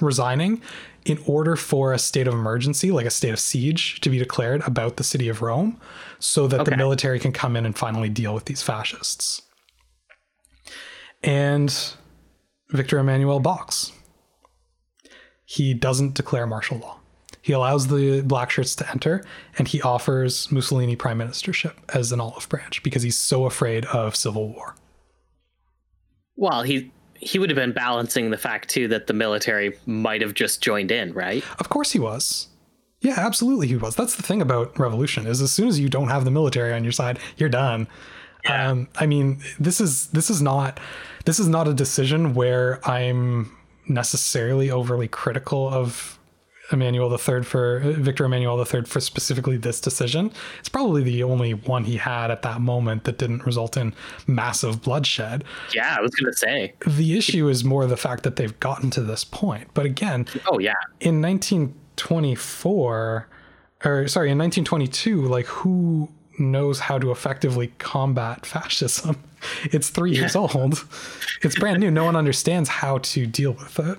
[0.00, 0.60] resigning
[1.04, 4.62] in order for a state of emergency, like a state of siege, to be declared
[4.66, 5.80] about the city of Rome,
[6.18, 6.70] so that okay.
[6.70, 9.42] the military can come in and finally deal with these fascists.
[11.22, 11.74] And
[12.70, 13.92] Victor Emmanuel balks.
[15.44, 17.00] He doesn't declare martial law.
[17.42, 19.24] He allows the black shirts to enter
[19.58, 24.14] and he offers Mussolini prime ministership as an olive branch because he's so afraid of
[24.14, 24.76] civil war.
[26.36, 30.34] Well, he he would have been balancing the fact too that the military might have
[30.34, 31.44] just joined in, right?
[31.58, 32.48] Of course he was.
[33.00, 33.96] Yeah, absolutely he was.
[33.96, 36.82] That's the thing about revolution is as soon as you don't have the military on
[36.82, 37.88] your side, you're done.
[38.44, 38.70] Yeah.
[38.70, 40.80] Um, I mean, this is this is not
[41.24, 43.54] this is not a decision where I'm
[43.88, 46.18] necessarily overly critical of
[46.72, 50.32] Emmanuel III for Victor Emmanuel III for specifically this decision.
[50.58, 53.94] It's probably the only one he had at that moment that didn't result in
[54.26, 55.44] massive bloodshed.
[55.74, 56.74] Yeah, I was going to say.
[56.86, 59.68] The issue is more the fact that they've gotten to this point.
[59.74, 60.74] But again, oh yeah.
[61.00, 63.28] In 1924
[63.84, 69.16] or sorry, in 1922, like who knows how to effectively combat fascism?
[69.72, 70.20] It's 3 yeah.
[70.20, 70.86] years old.
[71.40, 71.90] It's brand new.
[71.90, 73.96] No one understands how to deal with it.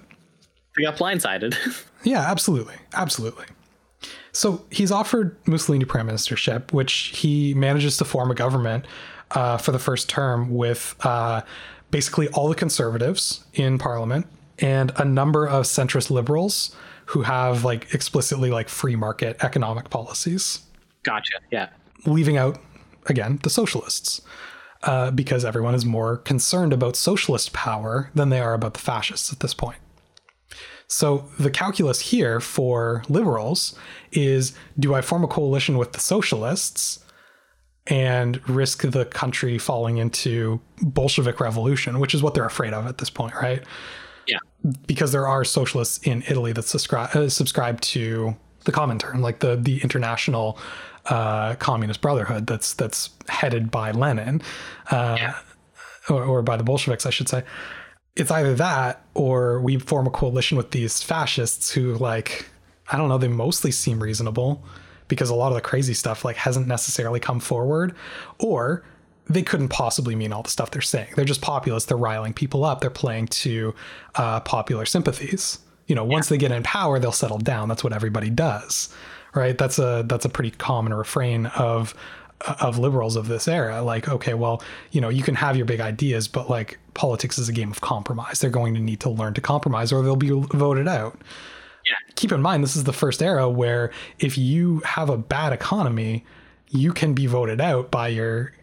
[0.81, 1.55] We got blindsided.
[2.03, 2.73] Yeah, absolutely.
[2.95, 3.45] Absolutely.
[4.31, 8.87] So he's offered Mussolini prime ministership, which he manages to form a government
[9.29, 11.43] uh, for the first term with uh,
[11.91, 14.25] basically all the conservatives in parliament
[14.57, 16.75] and a number of centrist liberals
[17.05, 20.61] who have like explicitly like free market economic policies.
[21.03, 21.37] Gotcha.
[21.51, 21.69] Yeah.
[22.07, 22.59] Leaving out
[23.05, 24.21] again the socialists.
[24.81, 29.31] Uh, because everyone is more concerned about socialist power than they are about the fascists
[29.31, 29.77] at this point.
[30.91, 33.75] So the calculus here for liberals
[34.11, 36.99] is do I form a coalition with the socialists
[37.87, 42.97] and risk the country falling into Bolshevik revolution, which is what they're afraid of at
[42.97, 43.63] this point, right?
[44.27, 44.39] Yeah.
[44.85, 48.35] Because there are socialists in Italy that subscribe uh, subscribe to
[48.65, 50.59] the Comintern, like the the international
[51.05, 54.41] uh, communist brotherhood that's that's headed by Lenin,
[54.91, 55.35] uh, yeah.
[56.09, 57.43] or, or by the Bolsheviks, I should say
[58.15, 62.49] it's either that or we form a coalition with these fascists who like
[62.91, 64.63] I don't know, they mostly seem reasonable
[65.07, 67.95] because a lot of the crazy stuff like hasn't necessarily come forward
[68.39, 68.83] or
[69.29, 71.09] they couldn't possibly mean all the stuff they're saying.
[71.15, 71.87] They're just populist.
[71.87, 72.81] They're riling people up.
[72.81, 73.73] They're playing to
[74.15, 75.59] uh, popular sympathies.
[75.87, 76.35] You know, once yeah.
[76.35, 77.69] they get in power, they'll settle down.
[77.69, 78.93] That's what everybody does,
[79.33, 79.57] right?
[79.57, 81.93] That's a that's a pretty common refrain of
[82.59, 83.81] of liberals of this era.
[83.81, 87.49] Like, okay, well, you know, you can have your big ideas, but like politics is
[87.49, 88.39] a game of compromise.
[88.39, 91.19] They're going to need to learn to compromise, or they'll be voted out.
[91.85, 92.13] Yeah.
[92.15, 96.25] Keep in mind, this is the first era where if you have a bad economy,
[96.69, 98.53] you can be voted out by your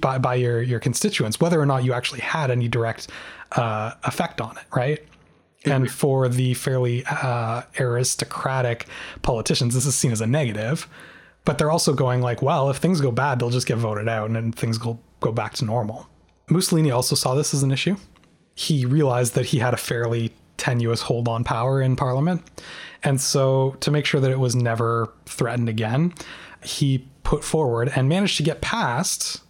[0.00, 3.08] by, by your your constituents, whether or not you actually had any direct
[3.52, 5.04] uh, effect on it, right?
[5.64, 8.86] And for the fairly uh, aristocratic
[9.22, 10.88] politicians, this is seen as a negative.
[11.44, 14.26] But they're also going like, well, if things go bad, they'll just get voted out,
[14.26, 16.08] and then things go go back to normal.
[16.48, 17.96] Mussolini also saw this as an issue.
[18.54, 22.42] He realized that he had a fairly tenuous hold on power in parliament.
[23.02, 26.14] And so, to make sure that it was never threatened again,
[26.62, 29.42] he put forward and managed to get passed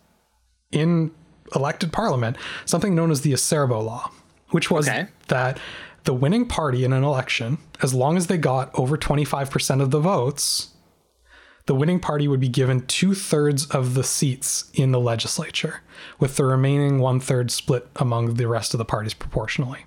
[0.73, 1.11] in
[1.55, 4.11] elected parliament something known as the Acerbo law,
[4.51, 5.07] which was okay.
[5.29, 5.59] that
[6.05, 10.01] the winning party in an election, as long as they got over 25% of the
[10.01, 10.73] votes,
[11.67, 15.83] the winning party would be given two thirds of the seats in the legislature,
[16.19, 19.85] with the remaining one third split among the rest of the parties proportionally.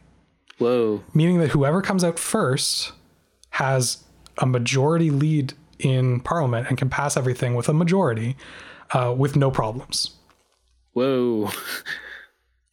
[0.57, 1.03] Whoa.
[1.13, 2.91] Meaning that whoever comes out first
[3.51, 4.03] has
[4.37, 8.35] a majority lead in parliament and can pass everything with a majority
[8.91, 10.11] uh, with no problems.
[10.91, 11.49] Whoa.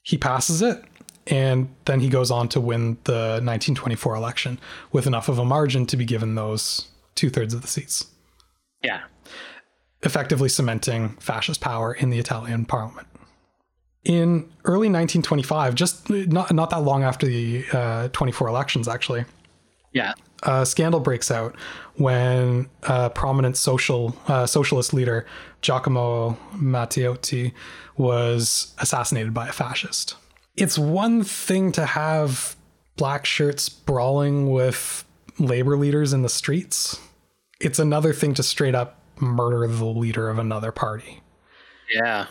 [0.02, 0.82] he passes it,
[1.28, 4.58] and then he goes on to win the 1924 election
[4.90, 8.06] with enough of a margin to be given those two thirds of the seats.
[8.86, 9.02] Yeah.
[10.02, 13.08] Effectively cementing fascist power in the Italian parliament.
[14.04, 19.24] In early 1925, just not, not that long after the uh, 24 elections, actually.
[19.92, 20.12] Yeah.
[20.44, 21.56] A scandal breaks out
[21.96, 25.26] when a prominent social uh, socialist leader,
[25.62, 27.52] Giacomo Matteotti,
[27.96, 30.14] was assassinated by a fascist.
[30.56, 32.54] It's one thing to have
[32.96, 35.04] black shirts brawling with
[35.38, 37.00] labor leaders in the streets.
[37.60, 41.22] It's another thing to straight up murder the leader of another party.
[41.92, 42.26] Yeah.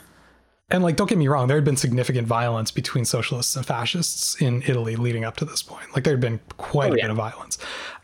[0.70, 4.42] And like, don't get me wrong, there had been significant violence between socialists and fascists
[4.42, 5.94] in Italy leading up to this point.
[5.94, 7.04] Like, there had been quite oh, a yeah.
[7.04, 7.58] bit of violence.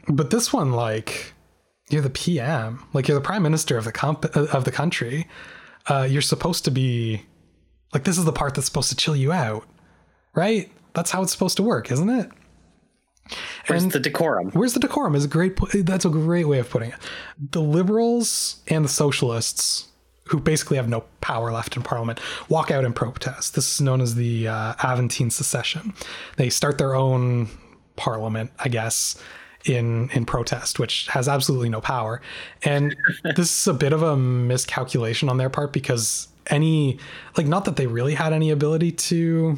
[0.08, 1.34] But this one, like,
[1.92, 5.28] you're the PM, like you're the prime minister of the comp- of the country.
[5.88, 7.24] Uh, you're supposed to be
[7.94, 9.68] like this is the part that's supposed to chill you out,
[10.34, 10.72] right?
[10.94, 12.30] That's how it's supposed to work, isn't it?
[13.68, 14.52] Where's and the decorum?
[14.52, 15.16] Where's the decorum?
[15.16, 15.58] Is a great.
[15.74, 16.98] That's a great way of putting it.
[17.52, 19.88] The liberals and the socialists,
[20.26, 22.20] who basically have no power left in parliament,
[22.50, 23.56] walk out in protest.
[23.56, 25.94] This is known as the uh, Aventine Secession.
[26.38, 27.48] They start their own
[27.96, 29.22] parliament, I guess,
[29.66, 32.22] in in protest, which has absolutely no power.
[32.64, 32.96] And
[33.36, 37.00] this is a bit of a miscalculation on their part because any
[37.38, 39.58] like not that they really had any ability to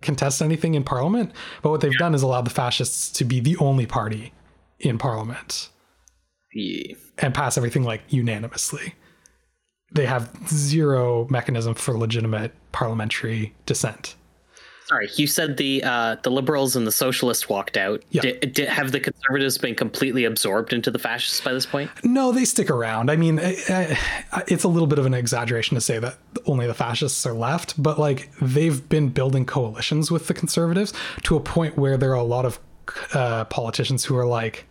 [0.00, 1.98] contest anything in parliament, but what they've yeah.
[1.98, 4.32] done is allowed the fascists to be the only party
[4.78, 5.68] in parliament.
[6.54, 6.94] Yeah.
[7.18, 8.94] And pass everything like unanimously.
[9.92, 14.16] They have zero mechanism for legitimate parliamentary dissent.
[14.88, 18.02] Sorry, you said the uh, the liberals and the socialists walked out.
[18.10, 18.22] Yeah.
[18.22, 21.90] Did, did, have the conservatives been completely absorbed into the fascists by this point?
[22.02, 23.10] No, they stick around.
[23.10, 26.16] I mean, it's a little bit of an exaggeration to say that
[26.46, 30.94] only the fascists are left, but like they've been building coalitions with the conservatives
[31.24, 32.58] to a point where there are a lot of
[33.12, 34.66] uh, politicians who are like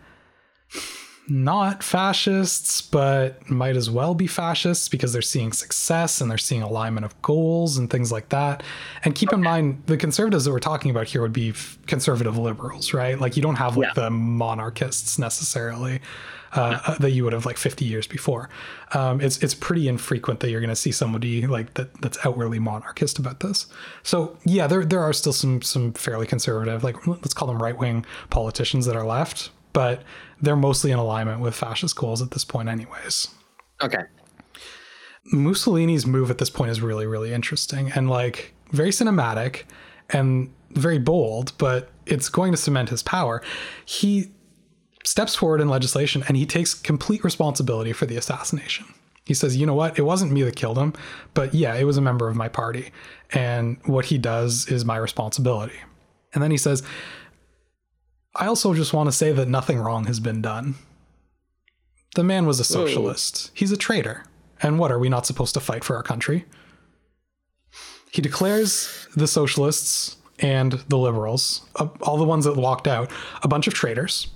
[1.30, 6.62] not fascists, but might as well be fascists because they're seeing success and they're seeing
[6.62, 8.62] alignment of goals and things like that.
[9.04, 9.36] And keep okay.
[9.36, 11.52] in mind, the conservatives that we're talking about here would be
[11.86, 13.18] conservative liberals, right?
[13.20, 14.04] Like you don't have like yeah.
[14.04, 16.00] the monarchists necessarily.
[16.50, 18.48] Uh, uh, that you would have like 50 years before.
[18.94, 22.58] Um, it's it's pretty infrequent that you're going to see somebody like that that's outwardly
[22.58, 23.66] monarchist about this.
[24.02, 27.76] So yeah, there there are still some some fairly conservative, like let's call them right
[27.76, 30.02] wing politicians that are left, but
[30.40, 33.28] they're mostly in alignment with fascist goals at this point, anyways.
[33.82, 34.02] Okay.
[35.32, 39.64] Mussolini's move at this point is really, really interesting and like very cinematic
[40.10, 43.42] and very bold, but it's going to cement his power.
[43.84, 44.32] He
[45.04, 48.86] steps forward in legislation and he takes complete responsibility for the assassination.
[49.24, 49.98] He says, you know what?
[49.98, 50.94] It wasn't me that killed him,
[51.34, 52.90] but yeah, it was a member of my party.
[53.32, 55.76] And what he does is my responsibility.
[56.32, 56.82] And then he says,
[58.34, 60.76] I also just want to say that nothing wrong has been done.
[62.14, 63.48] The man was a socialist.
[63.48, 63.52] Whoa.
[63.54, 64.24] He's a traitor.
[64.62, 66.44] And what are we not supposed to fight for our country?
[68.10, 73.10] He declares the socialists and the liberals, uh, all the ones that walked out,
[73.42, 74.28] a bunch of traitors.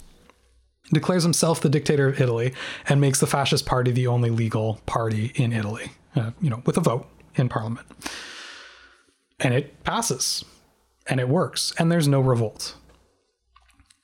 [0.93, 2.53] declares himself the dictator of Italy
[2.89, 6.77] and makes the fascist party the only legal party in Italy, uh, you know, with
[6.77, 7.87] a vote in parliament.
[9.41, 10.45] And it passes
[11.07, 12.77] and it works, and there's no revolt.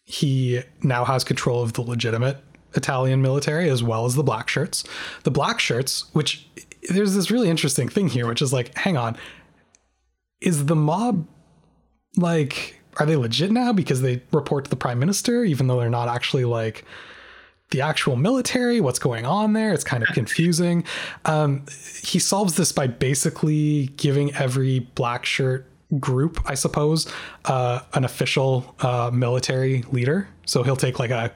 [0.09, 2.39] He now has control of the legitimate
[2.73, 4.83] Italian military as well as the black shirts.
[5.25, 6.49] The black shirts, which
[6.89, 9.19] there's this really interesting thing here, which is like, hang on,
[10.41, 11.27] is the mob
[12.17, 15.91] like, are they legit now because they report to the prime minister, even though they're
[15.91, 16.87] not actually like
[17.71, 18.81] the actual military?
[18.81, 19.75] What's going on there?
[19.75, 20.85] It's kind of confusing.
[21.27, 21.67] Um,
[22.03, 25.67] he solves this by basically giving every black shirt
[25.99, 27.11] group, I suppose,
[27.47, 30.29] uh, an official uh, military leader.
[30.45, 31.33] So he'll take like a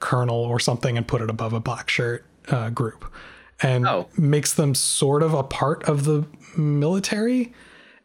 [0.00, 3.04] colonel or something and put it above a black shirt uh, group
[3.62, 4.08] and Oh.
[4.18, 6.26] makes them sort of a part of the
[6.56, 7.52] military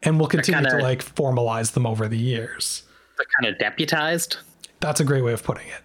[0.02, 2.84] and will continue to kinda- like formalize them over the years.
[3.18, 4.38] They're kind of deputized.
[4.80, 5.82] That's a great way of putting it.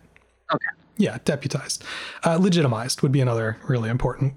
[0.53, 0.65] Okay.
[0.98, 1.84] Yeah, deputized.
[2.23, 4.36] Uh, legitimized would be another really important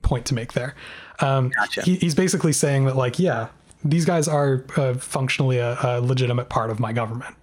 [0.00, 0.74] point to make there.
[1.20, 1.82] Um, Gotcha.
[1.82, 3.48] he, he's basically saying that, like, yeah,
[3.84, 7.34] these guys are uh, functionally a, a legitimate part of my government.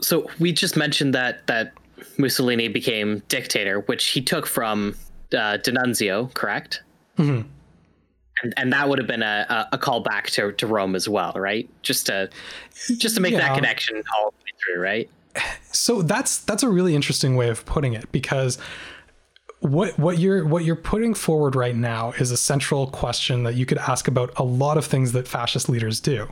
[0.00, 1.72] So we just mentioned that that
[2.18, 4.96] Mussolini became dictator, which he took from
[5.36, 6.82] uh, D'Annunzio, correct?
[7.18, 7.48] Mm-hmm.
[8.42, 11.32] And and that would have been a, a, a callback to, to Rome as well,
[11.36, 11.68] right?
[11.82, 12.28] Just to
[12.96, 13.40] just to make Yeah.
[13.40, 15.10] that connection all the way through, right?
[15.70, 18.58] So that's that's a really interesting way of putting it because
[19.62, 23.64] what what you're what you're putting forward right now is a central question that you
[23.64, 26.28] could ask about a lot of things that fascist leaders do.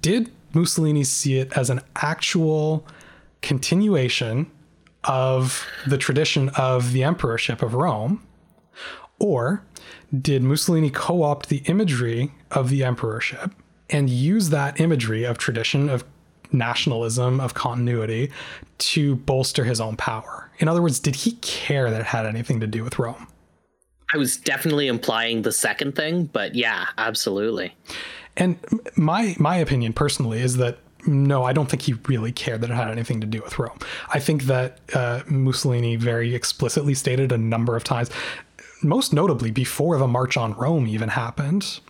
[0.00, 2.84] Did Mussolini see it as an actual
[3.42, 4.50] continuation
[5.04, 8.26] of the tradition of the emperorship of Rome?
[9.20, 9.64] Or
[10.20, 13.52] did Mussolini co opt the imagery of the emperorship
[13.88, 16.04] and use that imagery of tradition, of
[16.50, 18.32] nationalism, of continuity
[18.78, 20.43] to bolster his own power?
[20.58, 23.26] In other words, did he care that it had anything to do with Rome?
[24.12, 27.74] I was definitely implying the second thing, but yeah, absolutely.
[28.36, 28.58] And
[28.96, 32.74] my my opinion personally is that no, I don't think he really cared that it
[32.74, 33.78] had anything to do with Rome.
[34.12, 38.10] I think that uh, Mussolini very explicitly stated a number of times,
[38.82, 41.80] most notably before the March on Rome even happened,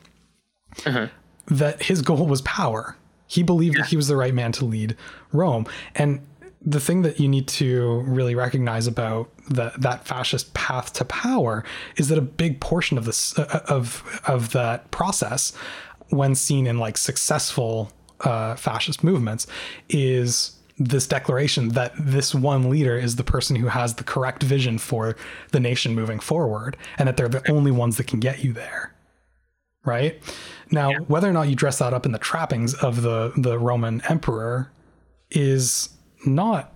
[1.46, 2.96] that his goal was power.
[3.26, 4.96] He believed that he was the right man to lead
[5.32, 5.66] Rome.
[5.94, 6.20] And
[6.64, 11.64] the thing that you need to really recognize about the, that fascist path to power
[11.96, 15.52] is that a big portion of this uh, of of that process,
[16.08, 19.46] when seen in like successful uh, fascist movements,
[19.88, 24.78] is this declaration that this one leader is the person who has the correct vision
[24.78, 25.16] for
[25.52, 28.90] the nation moving forward, and that they're the only ones that can get you there
[29.86, 30.18] right?
[30.70, 34.00] Now, whether or not you dress that up in the trappings of the the Roman
[34.08, 34.72] emperor
[35.30, 35.90] is
[36.26, 36.72] not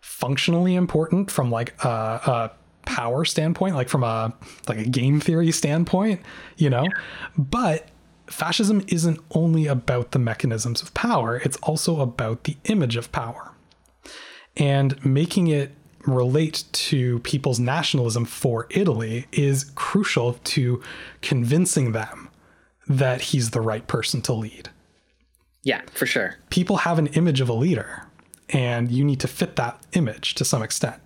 [0.00, 2.52] functionally important from like a, a
[2.84, 4.34] power standpoint, like from a
[4.68, 6.20] like a game theory standpoint,
[6.56, 6.86] you know.
[7.36, 7.88] But
[8.26, 13.52] fascism isn't only about the mechanisms of power; it's also about the image of power
[14.56, 15.72] and making it
[16.06, 20.82] relate to people's nationalism for Italy is crucial to
[21.20, 22.28] convincing them
[22.88, 24.70] that he's the right person to lead.
[25.64, 26.36] Yeah, for sure.
[26.50, 28.05] People have an image of a leader,
[28.50, 31.00] and you need to fit that image to some extent,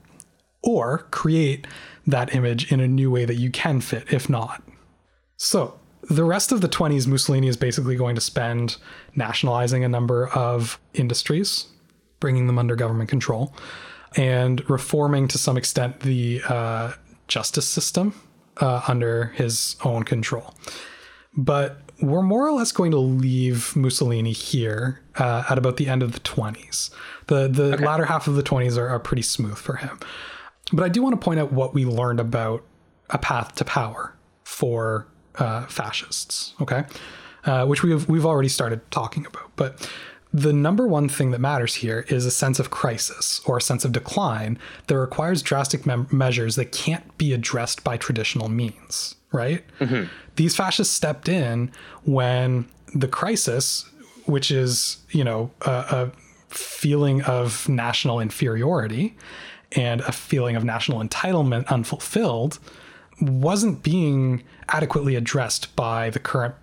[0.63, 1.67] or create
[2.07, 4.63] that image in a new way that you can fit, if not.
[5.37, 8.77] So, the rest of the 20s, Mussolini is basically going to spend
[9.15, 11.67] nationalizing a number of industries,
[12.21, 13.55] bringing them under government control,
[14.17, 16.93] and reforming to some extent the uh,
[17.29, 18.15] justice system
[18.59, 20.55] uh, under his own control.
[21.37, 26.03] But we're more or less going to leave Mussolini here uh, at about the end
[26.03, 26.91] of the 20s.
[27.27, 29.99] The the latter half of the 20s are, are pretty smooth for him.
[30.73, 32.65] But I do want to point out what we learned about
[33.11, 36.55] a path to power for uh, fascists.
[36.61, 36.85] Okay,
[37.45, 39.51] uh, which we've we've already started talking about.
[39.57, 39.89] But
[40.33, 43.85] the number one thing that matters here is a sense of crisis or a sense
[43.85, 49.17] of decline that requires drastic mem- measures that can't be addressed by traditional means.
[49.33, 49.65] Right?
[49.79, 50.13] Mm-hmm.
[50.37, 51.71] These fascists stepped in
[52.05, 53.89] when the crisis,
[54.25, 56.13] which is you know a, a
[56.49, 59.17] feeling of national inferiority
[59.73, 62.59] and a feeling of national entitlement unfulfilled
[63.21, 66.55] wasn't being adequately addressed by the current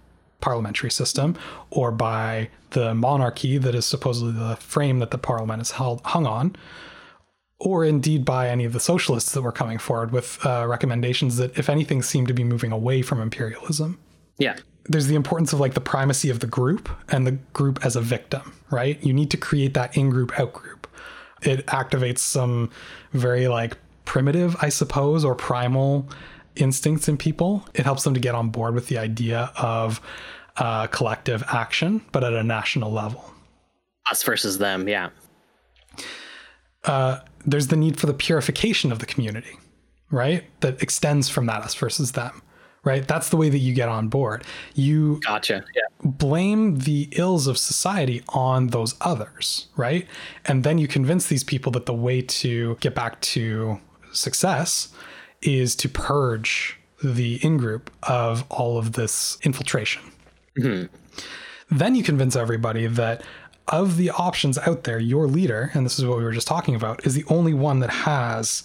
[0.42, 1.38] parliamentary system
[1.70, 6.26] or by the monarchy that is supposedly the frame that the parliament is held, hung
[6.26, 6.56] on
[7.60, 11.58] or indeed by any of the socialists that were coming forward with uh, recommendations that
[11.58, 13.98] if anything seemed to be moving away from imperialism
[14.38, 14.58] Yeah.
[14.86, 18.02] there's the importance of like the primacy of the group and the group as a
[18.02, 19.02] victim, right?
[19.04, 20.88] You need to create that in group, out group.
[21.42, 22.70] It activates some
[23.12, 26.08] very like primitive, I suppose, or primal
[26.56, 27.66] instincts in people.
[27.74, 30.00] It helps them to get on board with the idea of
[30.56, 33.32] uh, collective action, but at a national level.
[34.10, 35.10] Us versus them, yeah.
[36.84, 39.58] Uh, there's the need for the purification of the community,
[40.12, 40.44] right?
[40.60, 42.44] That extends from that us versus them,
[42.84, 43.08] right?
[43.08, 44.44] That's the way that you get on board.
[44.76, 45.64] You gotcha.
[45.74, 45.84] Yeah.
[46.04, 50.06] blame the ills of society on those others, right?
[50.46, 53.80] And then you convince these people that the way to get back to
[54.12, 54.90] success
[55.42, 60.02] is to purge the in group of all of this infiltration.
[60.60, 60.94] Mm-hmm.
[61.70, 63.24] Then you convince everybody that
[63.68, 66.76] of the options out there, your leader, and this is what we were just talking
[66.76, 68.64] about, is the only one that has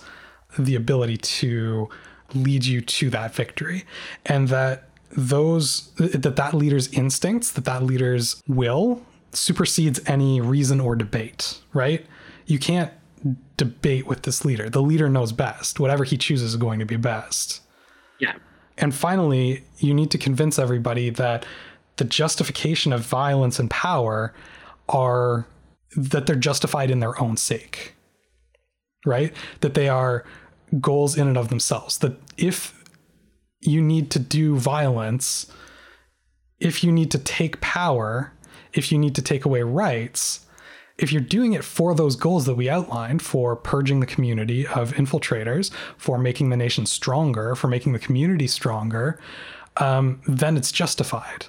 [0.59, 1.89] the ability to
[2.35, 3.85] lead you to that victory.
[4.27, 9.03] And that those that that leader's instincts, that that leader's will
[9.33, 12.07] supersedes any reason or debate, right?
[12.47, 12.93] You can't
[13.57, 14.69] debate with this leader.
[14.69, 15.79] The leader knows best.
[15.79, 17.61] Whatever he chooses is going to be best.
[18.19, 18.35] Yeah.
[18.79, 21.47] And finally, you need to convince everybody that
[21.97, 24.35] the justification of violence and power
[24.93, 25.47] are
[25.97, 27.95] that they're justified in their own sake.
[29.05, 29.33] Right?
[29.61, 30.25] That they are
[30.81, 31.99] goals in and of themselves.
[31.99, 32.85] That if
[33.61, 35.51] you need to do violence,
[36.61, 38.33] if you need to take power,
[38.73, 40.47] if you need to take away rights,
[40.99, 44.93] if you're doing it for those goals that we outlined for purging the community of
[44.93, 49.19] infiltrators, for making the nation stronger, for making the community stronger,
[49.79, 51.47] um, then it's justified.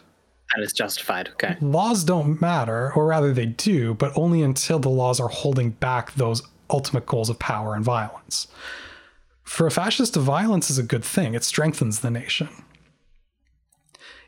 [0.55, 1.30] That is justified.
[1.30, 1.57] Okay.
[1.61, 6.13] Laws don't matter, or rather, they do, but only until the laws are holding back
[6.13, 8.47] those ultimate goals of power and violence.
[9.43, 12.49] For a fascist, violence is a good thing, it strengthens the nation.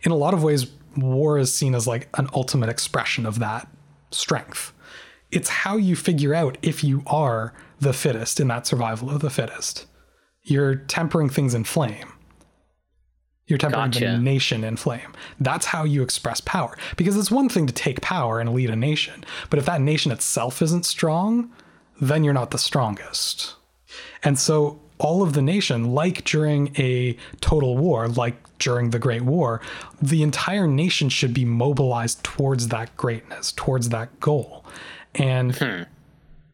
[0.03, 3.68] In a lot of ways, war is seen as like an ultimate expression of that
[4.11, 4.73] strength
[5.35, 9.30] it's how you figure out if you are the fittest in that survival of the
[9.30, 9.85] fittest.
[10.43, 12.14] You're tempering things in flame.
[13.48, 14.06] You're tempering gotcha.
[14.06, 15.14] the nation in flame.
[15.40, 16.78] That's how you express power.
[16.98, 20.12] Because it's one thing to take power and lead a nation, but if that nation
[20.12, 21.52] itself isn't strong,
[22.02, 23.56] then you're not the strongest.
[24.24, 29.22] And so all of the nation, like during a total war, like during the Great
[29.22, 29.62] War,
[30.02, 34.66] the entire nation should be mobilized towards that greatness, towards that goal.
[35.14, 35.84] And hmm.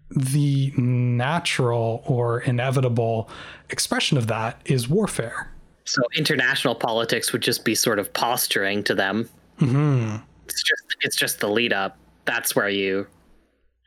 [0.09, 3.29] the natural or inevitable
[3.69, 5.51] expression of that is warfare.
[5.91, 9.27] So international politics would just be sort of posturing to them.
[9.59, 10.23] Mm-hmm.
[10.45, 11.97] It's just it's just the lead up.
[12.23, 13.07] That's where you.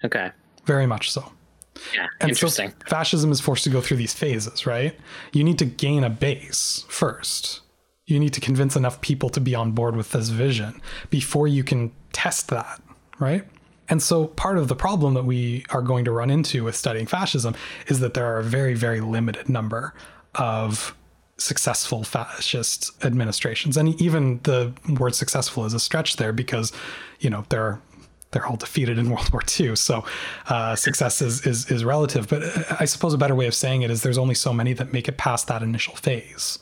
[0.04, 0.30] Okay.
[0.66, 1.32] Very much so.
[1.94, 2.70] Yeah, and interesting.
[2.70, 4.94] So fascism is forced to go through these phases, right?
[5.32, 7.62] You need to gain a base first.
[8.04, 11.64] You need to convince enough people to be on board with this vision before you
[11.64, 12.82] can test that,
[13.18, 13.46] right?
[13.88, 17.06] And so part of the problem that we are going to run into with studying
[17.06, 17.54] fascism
[17.86, 19.94] is that there are a very, very limited number
[20.34, 20.94] of
[21.36, 23.76] successful fascist administrations.
[23.76, 26.72] And even the word successful is a stretch there because,
[27.20, 27.80] you know, they're
[28.30, 29.76] they're all defeated in World War II.
[29.76, 30.04] So
[30.48, 32.28] uh, success is, is is relative.
[32.28, 32.42] But
[32.80, 35.08] I suppose a better way of saying it is there's only so many that make
[35.08, 36.58] it past that initial phase.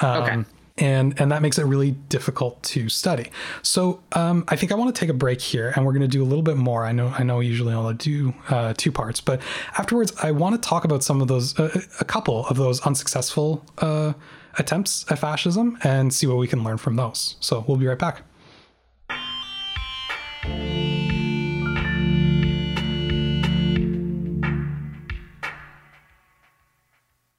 [0.00, 0.44] Um, okay
[0.78, 3.30] and and that makes it really difficult to study.
[3.62, 6.08] So um, I think I want to take a break here, and we're going to
[6.08, 6.84] do a little bit more.
[6.84, 9.40] I know I know usually I'll do uh, two parts, but
[9.76, 13.64] afterwards I want to talk about some of those, uh, a couple of those unsuccessful
[13.78, 14.14] uh,
[14.58, 17.36] attempts at fascism, and see what we can learn from those.
[17.40, 18.22] So we'll be right back.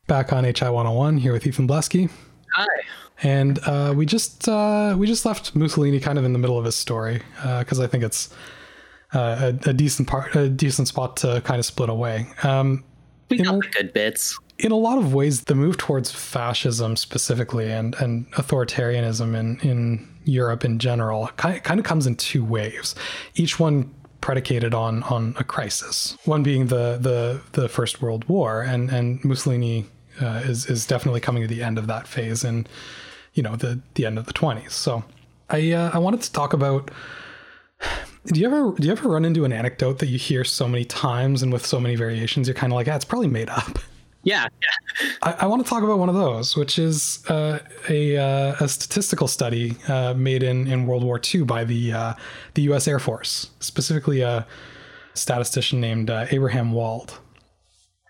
[0.07, 2.09] Back on HI 101 here with Ethan Blesky.
[2.55, 2.65] Hi
[3.23, 6.65] and uh, we just uh, we just left Mussolini kind of in the middle of
[6.65, 7.21] his story
[7.59, 8.33] because uh, I think it's
[9.13, 12.27] uh, a, a, decent part, a decent spot to kind of split away.
[12.43, 12.83] Um,
[13.29, 14.37] we got a, the good bits.
[14.59, 20.07] In a lot of ways, the move towards fascism specifically and and authoritarianism in in
[20.25, 22.95] Europe in general kind kind of comes in two waves.
[23.35, 26.17] Each one predicated on on a crisis.
[26.25, 29.85] One being the the the First World War, and and Mussolini
[30.21, 32.67] uh, is is definitely coming to the end of that phase and
[33.39, 34.71] you know the the end of the 20s.
[34.71, 35.01] So
[35.49, 36.91] I uh, I wanted to talk about.
[38.25, 40.83] Do you ever do you ever run into an anecdote that you hear so many
[40.83, 43.79] times and with so many variations you're kind of like, ah, it's probably made up.
[44.23, 45.11] Yeah, yeah.
[45.23, 48.67] I, I, want to talk about one of those, which is uh, a, uh, a
[48.67, 52.13] statistical study uh, made in, in World War II by the uh,
[52.55, 52.85] the U.S.
[52.85, 54.45] Air Force, specifically a
[55.13, 57.17] statistician named uh, Abraham Wald.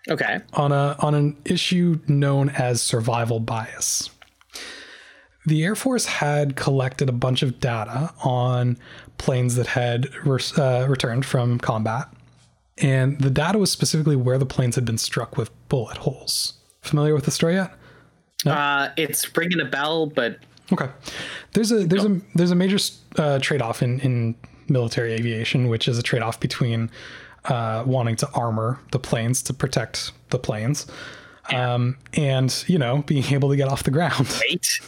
[0.08, 0.40] Okay.
[0.54, 4.10] On a on an issue known as survival bias
[5.46, 8.76] the Air Force had collected a bunch of data on
[9.18, 12.08] planes that had re- uh, returned from combat.
[12.78, 16.54] And the data was specifically where the planes had been struck with bullet holes.
[16.82, 17.74] Familiar with the story yet?
[18.46, 20.38] Uh, it's ringing a bell, but
[20.72, 20.88] Okay.
[21.52, 22.78] There's a there's a there's a major
[23.16, 24.34] uh, trade off in in
[24.68, 26.90] military aviation, which is a trade off between
[27.46, 30.86] uh, wanting to armor the planes to protect the planes,
[31.54, 34.80] um, and you know being able to get off the ground, wait.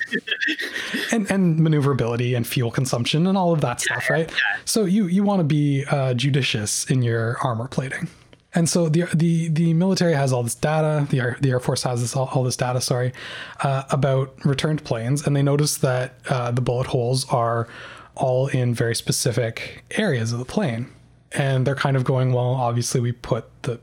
[1.13, 4.31] and and maneuverability and fuel consumption and all of that stuff, right?
[4.65, 8.09] So you you want to be uh, judicious in your armor plating.
[8.55, 11.07] And so the the the military has all this data.
[11.09, 12.81] The Air, the Air Force has this all, all this data.
[12.81, 13.13] Sorry,
[13.61, 17.67] uh, about returned planes, and they notice that uh, the bullet holes are
[18.15, 20.87] all in very specific areas of the plane,
[21.33, 23.81] and they're kind of going, well, obviously we put the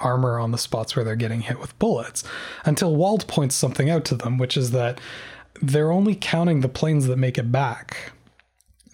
[0.00, 2.24] armor on the spots where they're getting hit with bullets.
[2.64, 5.00] Until Wald points something out to them, which is that
[5.62, 8.12] they're only counting the planes that make it back.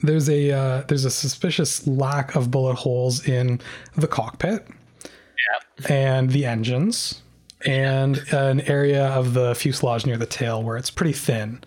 [0.02, 3.60] There's a uh, there's a suspicious lack of bullet holes in
[3.96, 4.66] the cockpit
[5.04, 5.86] yeah.
[5.88, 7.22] and the engines
[7.64, 11.62] and an area of the fuselage near the tail where it's pretty thin.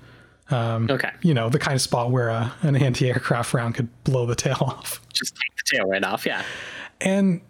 [0.51, 1.11] Um, okay.
[1.21, 4.57] You know, the kind of spot where a, an anti-aircraft round could blow the tail
[4.61, 5.01] off.
[5.13, 6.25] Just take the tail right off.
[6.25, 6.43] Yeah.
[7.01, 7.41] And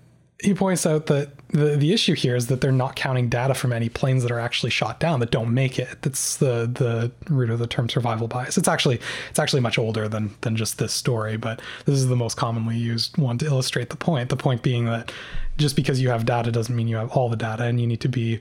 [0.42, 3.74] he points out that the, the issue here is that they're not counting data from
[3.74, 6.02] any planes that are actually shot down that don't make it.
[6.02, 8.58] That's the the root of the term survival bias.
[8.58, 12.16] It's actually it's actually much older than than just this story, but this is the
[12.16, 14.30] most commonly used one to illustrate the point.
[14.30, 15.12] The point being that
[15.58, 18.02] just because you have data doesn't mean you have all the data, and you need
[18.02, 18.40] to be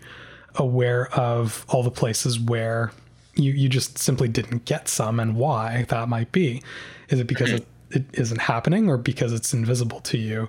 [0.55, 2.93] aware of all the places where
[3.35, 6.62] you you just simply didn't get some and why that might be.
[7.09, 10.49] Is it because it, it isn't happening or because it's invisible to you?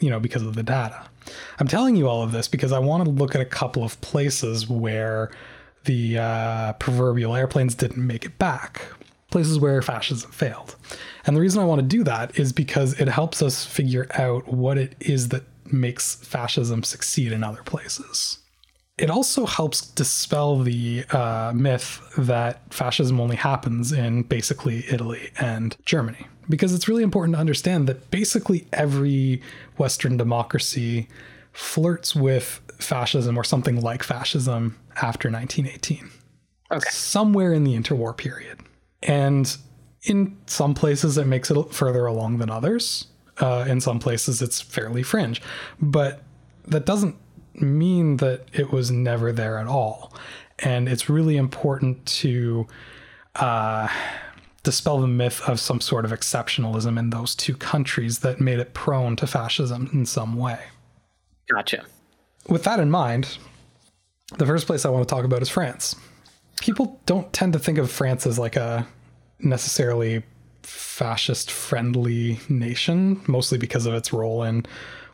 [0.00, 1.04] You know, because of the data.
[1.58, 4.00] I'm telling you all of this because I want to look at a couple of
[4.00, 5.30] places where
[5.84, 8.82] the uh, proverbial airplanes didn't make it back,
[9.30, 10.76] places where fascism failed.
[11.26, 14.48] And the reason I want to do that is because it helps us figure out
[14.48, 18.38] what it is that makes fascism succeed in other places.
[18.98, 25.74] It also helps dispel the uh, myth that fascism only happens in basically Italy and
[25.86, 29.40] Germany because it's really important to understand that basically every
[29.80, 31.08] Western democracy
[31.52, 36.10] flirts with fascism or something like fascism after 1918.
[36.70, 36.90] Okay.
[36.90, 38.58] Somewhere in the interwar period.
[39.02, 39.56] And
[40.02, 43.06] in some places, it makes it further along than others.
[43.38, 45.40] Uh, in some places, it's fairly fringe.
[45.80, 46.22] But
[46.68, 47.16] that doesn't
[47.54, 50.12] mean that it was never there at all.
[50.58, 52.66] And it's really important to.
[53.34, 53.88] Uh,
[54.62, 58.74] dispel the myth of some sort of exceptionalism in those two countries that made it
[58.74, 60.58] prone to fascism in some way.
[61.50, 61.84] Gotcha.
[62.48, 63.38] With that in mind,
[64.38, 65.96] the first place I want to talk about is France.
[66.60, 68.86] People don't tend to think of France as like a
[69.38, 70.22] necessarily
[70.62, 74.66] fascist friendly nation, mostly because of its role in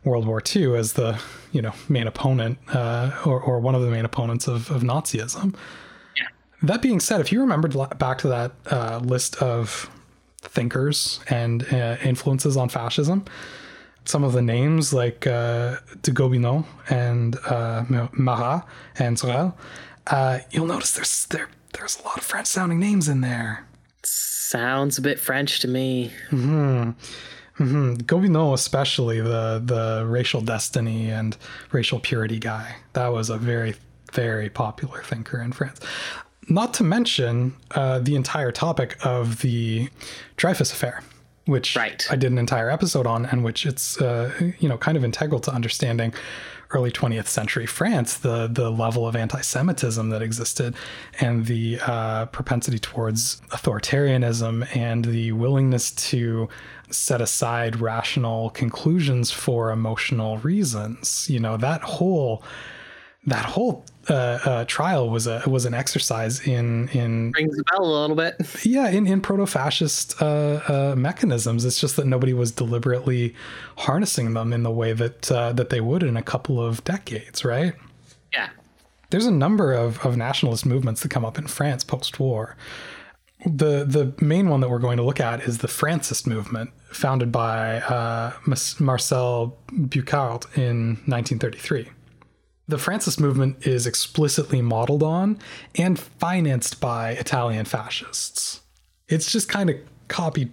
[0.05, 1.19] World War II as the
[1.53, 5.55] you know main opponent uh, or, or one of the main opponents of, of Nazism.
[6.63, 9.91] That being said, if you remembered back to that uh, list of
[10.41, 13.25] thinkers and uh, influences on fascism,
[14.05, 18.63] some of the names like uh, de Gobineau and uh, Maurras
[18.99, 19.57] and Sorel,
[20.07, 23.67] uh, you'll notice there's there there's a lot of French sounding names in there.
[24.03, 26.13] Sounds a bit French to me.
[26.31, 26.91] Mm-hmm.
[27.63, 27.95] Mm-hmm.
[27.95, 31.37] Gobineau, especially the the racial destiny and
[31.73, 33.75] racial purity guy, that was a very
[34.13, 35.81] very popular thinker in France.
[36.49, 39.89] Not to mention uh, the entire topic of the
[40.37, 41.03] Dreyfus affair,
[41.47, 42.07] which right.
[42.11, 45.41] I did an entire episode on, and which it's uh, you know kind of integral
[45.41, 46.15] to understanding
[46.71, 50.75] early 20th century France, the the level of anti-Semitism that existed,
[51.21, 56.49] and the uh, propensity towards authoritarianism, and the willingness to
[56.91, 61.29] set aside rational conclusions for emotional reasons.
[61.29, 62.45] You know that whole
[63.27, 67.85] that whole uh, uh, trial was a was an exercise in in rings the bell
[67.85, 68.37] a little bit.
[68.65, 71.65] Yeah, in in proto fascist uh, uh, mechanisms.
[71.65, 73.35] It's just that nobody was deliberately
[73.79, 77.45] harnessing them in the way that uh, that they would in a couple of decades,
[77.45, 77.75] right?
[78.33, 78.51] Yeah.
[79.11, 82.57] There's a number of, of nationalist movements that come up in France post war.
[83.45, 87.33] The the main one that we're going to look at is the Francist movement, founded
[87.33, 88.33] by uh,
[88.79, 91.91] Marcel Bucard in 1933
[92.69, 95.39] the Francis movement is explicitly modeled on
[95.77, 98.61] and financed by Italian fascists.
[99.09, 99.77] It's just kind of
[100.09, 100.51] copied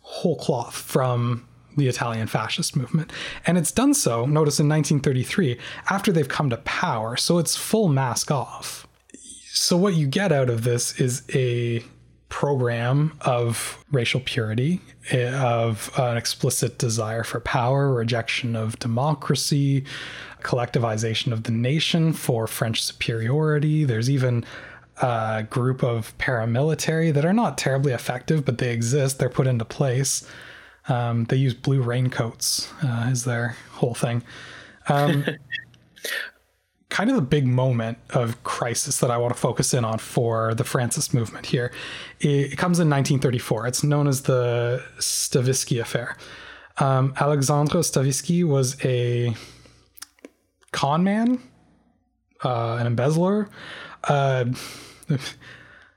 [0.00, 3.12] whole cloth from the Italian fascist movement.
[3.46, 5.58] And it's done so, notice in 1933,
[5.88, 8.86] after they've come to power, so it's full mask off.
[9.46, 11.82] So what you get out of this is a
[12.32, 14.80] program of racial purity,
[15.10, 19.84] eh, of an explicit desire for power, rejection of democracy,
[20.42, 23.84] collectivization of the nation for French superiority.
[23.84, 24.46] There's even
[25.02, 29.18] a group of paramilitary that are not terribly effective, but they exist.
[29.18, 30.26] They're put into place.
[30.88, 34.22] Um, they use blue raincoats, uh, is their whole thing.
[34.88, 35.26] Um,
[36.92, 40.54] kind of the big moment of crisis that I want to focus in on for
[40.54, 41.72] the Francis movement here.
[42.20, 43.66] It, comes in 1934.
[43.66, 46.18] It's known as the Stavisky affair.
[46.76, 49.34] Um, Alexandre Stavisky was a
[50.72, 51.40] con man,
[52.44, 53.48] uh, an embezzler,
[54.04, 54.44] uh,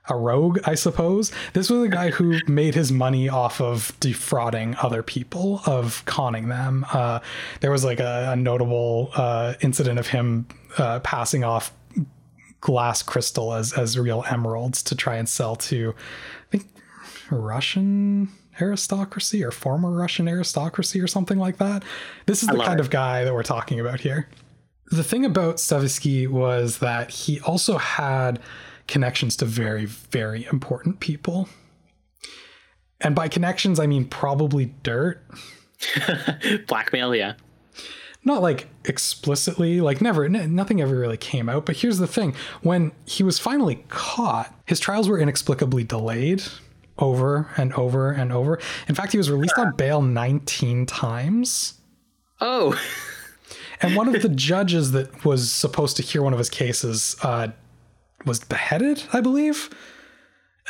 [0.08, 1.32] a rogue, I suppose.
[1.52, 6.48] This was a guy who made his money off of defrauding other people, of conning
[6.48, 6.86] them.
[6.92, 7.20] Uh,
[7.60, 10.46] there was like a, a notable uh, incident of him
[10.78, 11.72] uh, passing off
[12.60, 15.94] glass crystal as as real emeralds to try and sell to,
[16.48, 16.66] I think,
[17.30, 18.28] Russian
[18.60, 21.84] aristocracy or former Russian aristocracy or something like that.
[22.26, 22.82] This is the kind it.
[22.82, 24.28] of guy that we're talking about here.
[24.90, 28.40] The thing about Stavisky was that he also had
[28.88, 31.48] connections to very, very important people.
[33.00, 35.22] And by connections, I mean probably dirt.
[36.66, 37.34] Blackmail, yeah.
[38.24, 41.66] Not like explicitly, like never, n- nothing ever really came out.
[41.66, 46.42] But here's the thing when he was finally caught, his trials were inexplicably delayed
[46.98, 48.58] over and over and over.
[48.88, 51.74] In fact, he was released on bail 19 times.
[52.40, 52.80] Oh.
[53.80, 57.48] and one of the judges that was supposed to hear one of his cases uh,
[58.26, 59.70] was beheaded, I believe,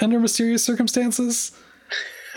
[0.01, 1.53] under mysterious circumstances.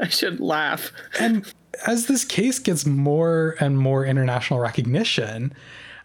[0.00, 0.92] I should laugh.
[1.20, 1.50] And
[1.86, 5.54] as this case gets more and more international recognition,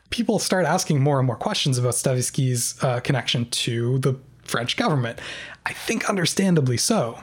[0.09, 5.19] people start asking more and more questions about Stavisky's uh, connection to the French government.
[5.65, 7.19] I think understandably so.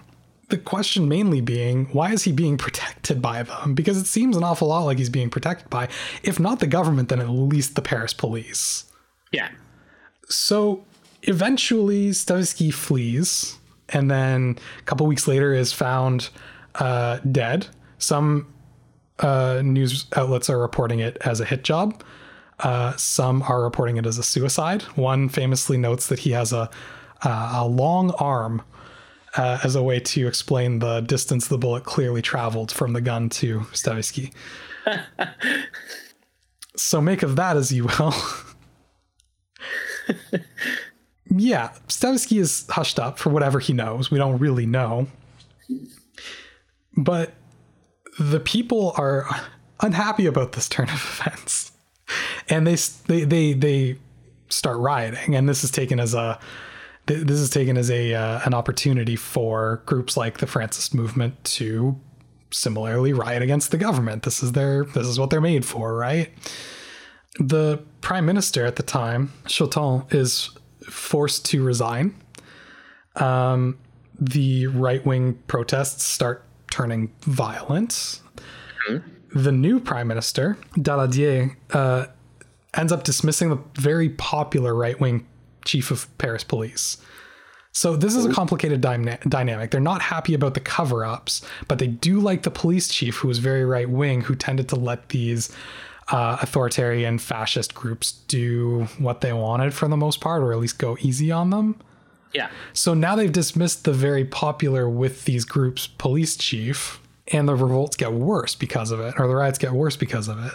[0.48, 3.74] The question mainly being, why is he being protected by them?
[3.74, 5.88] Because it seems an awful lot like he's being protected by,
[6.22, 8.84] if not the government, then at least the Paris police.
[9.30, 9.50] Yeah.
[10.28, 10.84] So
[11.22, 16.30] eventually, Stavisky flees, and then a couple weeks later is found
[16.76, 17.66] uh, dead.
[17.98, 18.52] Some
[19.18, 22.02] uh, news outlets are reporting it as a hit job.
[22.60, 24.82] Uh, some are reporting it as a suicide.
[24.96, 26.70] One famously notes that he has a
[27.22, 28.62] a long arm
[29.36, 33.28] uh, as a way to explain the distance the bullet clearly traveled from the gun
[33.28, 34.32] to Stavisky.
[36.76, 38.14] so make of that as you will.
[41.30, 44.10] yeah, Stavisky is hushed up for whatever he knows.
[44.10, 45.06] We don't really know.
[46.96, 47.34] But
[48.18, 49.26] the people are
[49.80, 51.72] unhappy about this turn of events.
[52.48, 52.76] And they
[53.06, 53.98] they they they
[54.48, 56.40] start rioting and this is taken as a
[57.04, 61.98] this is taken as a uh, an opportunity for groups like the Francis movement to
[62.50, 64.22] similarly riot against the government.
[64.22, 66.30] This is their this is what they're made for, right?
[67.38, 70.50] The prime minister at the time, Chautemps, is
[70.88, 72.14] forced to resign.
[73.16, 73.78] Um,
[74.18, 78.20] the right wing protests start turning violent.
[78.88, 79.40] Mm-hmm.
[79.40, 82.06] The new prime minister, Daladier, uh,
[82.74, 85.26] ends up dismissing the very popular right wing
[85.64, 86.98] chief of Paris police.
[87.72, 89.70] So this is a complicated dyna- dynamic.
[89.70, 93.28] They're not happy about the cover ups, but they do like the police chief, who
[93.28, 95.54] was very right wing, who tended to let these
[96.10, 100.78] uh, authoritarian fascist groups do what they wanted for the most part, or at least
[100.78, 101.80] go easy on them.
[102.34, 102.50] Yeah.
[102.72, 107.96] So now they've dismissed the very popular with these groups police chief, and the revolts
[107.96, 110.52] get worse because of it, or the riots get worse because of it.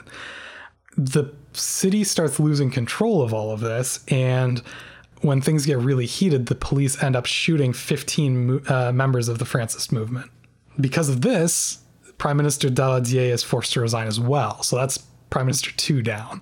[0.98, 4.62] The city starts losing control of all of this, and
[5.22, 9.46] when things get really heated, the police end up shooting 15 uh, members of the
[9.46, 10.30] Francis movement.
[10.80, 11.80] Because of this,
[12.18, 14.62] Prime Minister Daladier is forced to resign as well.
[14.64, 14.98] So that's
[15.34, 16.42] Prime Minister two down.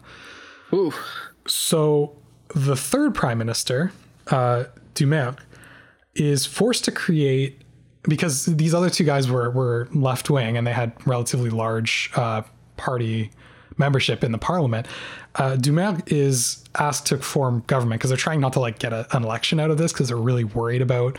[0.74, 0.94] Ooh.
[1.48, 2.18] So
[2.54, 3.94] the third Prime Minister,
[4.28, 4.66] uh,
[4.96, 5.40] Doumergue,
[6.14, 7.62] is forced to create
[8.04, 12.42] because these other two guys were were left wing and they had relatively large uh,
[12.76, 13.32] party
[13.78, 14.88] membership in the parliament.
[15.36, 19.08] Uh, Doumergue is asked to form government because they're trying not to like get a,
[19.16, 21.18] an election out of this because they're really worried about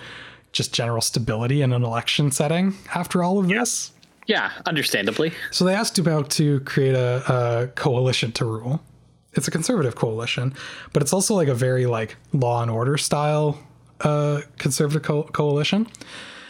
[0.52, 3.92] just general stability in an election setting after all of this.
[4.26, 5.32] Yeah, understandably.
[5.50, 8.82] So they asked Doumergue to create a, a coalition to rule.
[9.34, 10.54] It's a conservative coalition,
[10.92, 13.58] but it's also like a very like law and order style
[14.02, 15.86] uh, conservative co- coalition.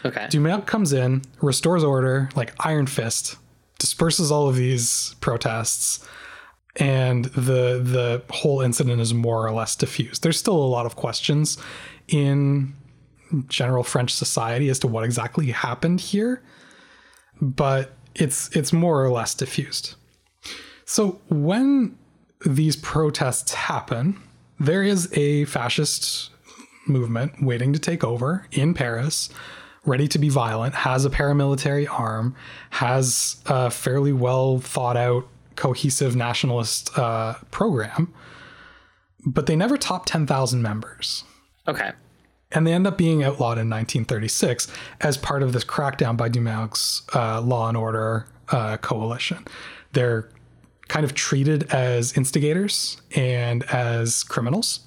[0.05, 0.25] Okay.
[0.27, 3.37] Doumergue comes in, restores order, like Iron Fist,
[3.79, 6.05] disperses all of these protests,
[6.75, 10.23] and the the whole incident is more or less diffused.
[10.23, 11.57] There's still a lot of questions
[12.07, 12.73] in
[13.47, 16.41] general French society as to what exactly happened here,
[17.41, 19.95] but it's it's more or less diffused.
[20.85, 21.97] So when
[22.45, 24.21] these protests happen,
[24.59, 26.29] there is a fascist
[26.87, 29.29] movement waiting to take over in Paris,
[29.85, 32.35] ready to be violent, has a paramilitary arm,
[32.71, 38.13] has a fairly well thought out, cohesive nationalist uh, program,
[39.25, 41.23] but they never top 10,000 members.
[41.67, 41.91] Okay.
[42.53, 44.67] And they end up being outlawed in 1936
[45.01, 49.45] as part of this crackdown by Doumergue's uh, law and order uh, coalition.
[49.93, 50.29] They're
[50.87, 54.81] kind of treated as instigators and as criminals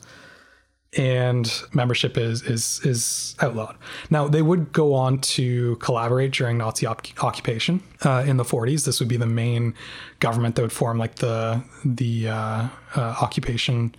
[0.97, 3.77] and membership is is is outlawed.
[4.09, 8.85] Now they would go on to collaborate during Nazi op- occupation uh, in the 40s.
[8.85, 9.75] This would be the main
[10.21, 13.95] government that would form like the the uh, uh, occupation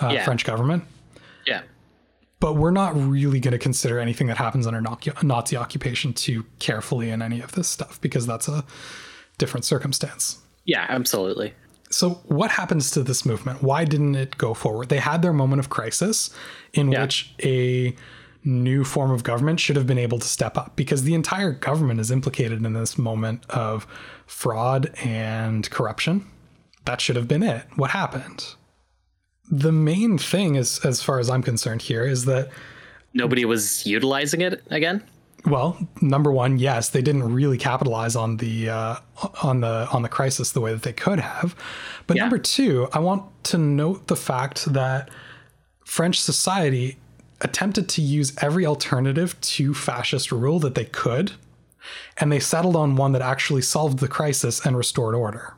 [0.00, 0.24] uh, Yeah.
[0.24, 0.84] French government.
[1.46, 1.62] Yeah.
[2.42, 4.80] But we're not really going to consider anything that happens under
[5.22, 8.64] Nazi occupation too carefully in any of this stuff because that's a
[9.38, 10.38] different circumstance.
[10.64, 11.54] Yeah, absolutely.
[11.88, 13.62] So, what happens to this movement?
[13.62, 14.88] Why didn't it go forward?
[14.88, 16.30] They had their moment of crisis
[16.72, 17.02] in Yeah.
[17.02, 17.94] which a
[18.42, 22.00] new form of government should have been able to step up because the entire government
[22.00, 23.86] is implicated in this moment of
[24.26, 26.26] fraud and corruption.
[26.86, 27.66] That should have been it.
[27.76, 28.56] What happened?
[29.50, 32.48] The main thing is as far as I'm concerned here is that
[33.14, 35.02] Nobody was utilizing it again.
[35.44, 38.96] well, number one, yes, they didn't really capitalize on the uh,
[39.42, 41.54] on the on the crisis the way that they could have.
[42.06, 42.22] But Yeah.
[42.24, 45.10] number two, I want to note the fact that
[45.84, 46.96] French society
[47.42, 51.32] attempted to use every alternative to fascist rule that they could,
[52.18, 55.52] and they settled on one that actually solved the crisis and restored order,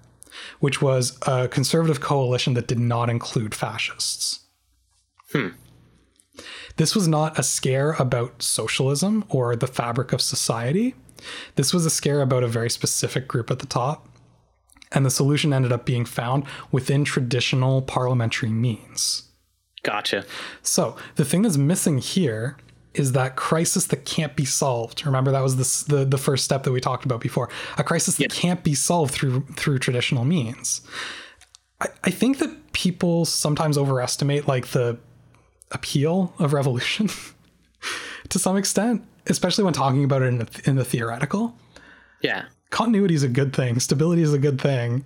[0.61, 4.41] which was a conservative coalition that did not include fascists.
[5.33, 5.49] Hmm.
[6.77, 10.95] This was not a scare about socialism or the fabric of society.
[11.55, 14.09] This was a scare about a very specific group at the top.
[14.93, 19.25] And the solution ended up being found within traditional parliamentary means.
[19.83, 20.25] Gotcha.
[20.63, 22.57] So the thing that's missing here
[22.95, 25.05] is that crisis that can't be solved.
[25.05, 27.49] Remember that was the the, the first step that we talked about before.
[27.79, 30.81] A crisis that can't be solved through through traditional means.
[31.81, 34.99] I, I think that people sometimes overestimate like the
[35.71, 37.09] appeal of revolution
[38.29, 41.57] to some extent, especially when talking about it in the, in the theoretical.
[42.21, 42.45] Yeah.
[42.71, 43.79] Continuity is a good thing.
[43.81, 45.05] Stability is a good thing.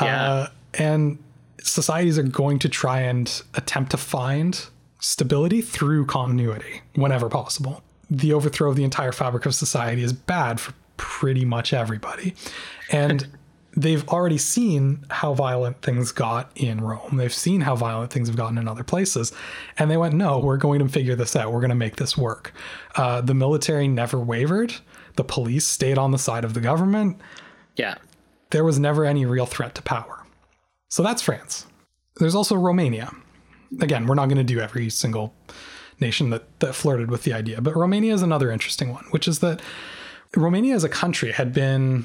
[0.00, 0.22] Yeah.
[0.22, 1.18] Uh, and
[1.62, 4.66] societies are going to try and attempt to find
[5.00, 7.82] stability through continuity whenever possible.
[8.10, 12.34] The overthrow of the entire fabric of society is bad for pretty much everybody.
[12.90, 13.28] And
[13.76, 17.16] they've already seen how violent things got in Rome.
[17.16, 19.32] They've seen how violent things have gotten in other places.
[19.78, 21.52] And they went, no, we're going to figure this out.
[21.52, 22.52] We're going to make this work.
[22.96, 24.74] Uh, the military never wavered.
[25.16, 27.20] The police stayed on the side of the government
[27.76, 27.96] Yeah.
[28.50, 30.24] there was never any real threat to power.
[30.88, 31.66] So that's France.
[32.16, 33.12] There's also Romania.
[33.80, 35.34] Again, we're not going to do every single
[36.00, 39.40] nation that, that flirted with the idea, but Romania is another interesting one, which is
[39.40, 39.60] that
[40.36, 42.04] Romania as a country had been,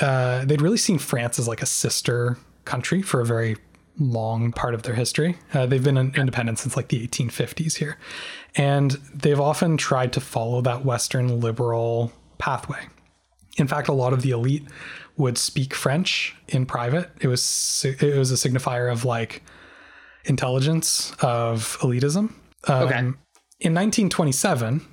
[0.00, 3.56] uh, they'd really seen France as like a sister country for a very
[3.98, 5.36] long part of their history.
[5.52, 7.98] Uh, they've been in- independent since like the 1850s here.
[8.54, 12.86] And they've often tried to follow that Western liberal pathway.
[13.58, 14.66] In fact, a lot of the elite
[15.16, 17.10] would speak French in private.
[17.20, 19.42] It was it was a signifier of like
[20.24, 22.32] intelligence of elitism.
[22.68, 22.98] Um, Okay.
[23.60, 24.84] In 1927,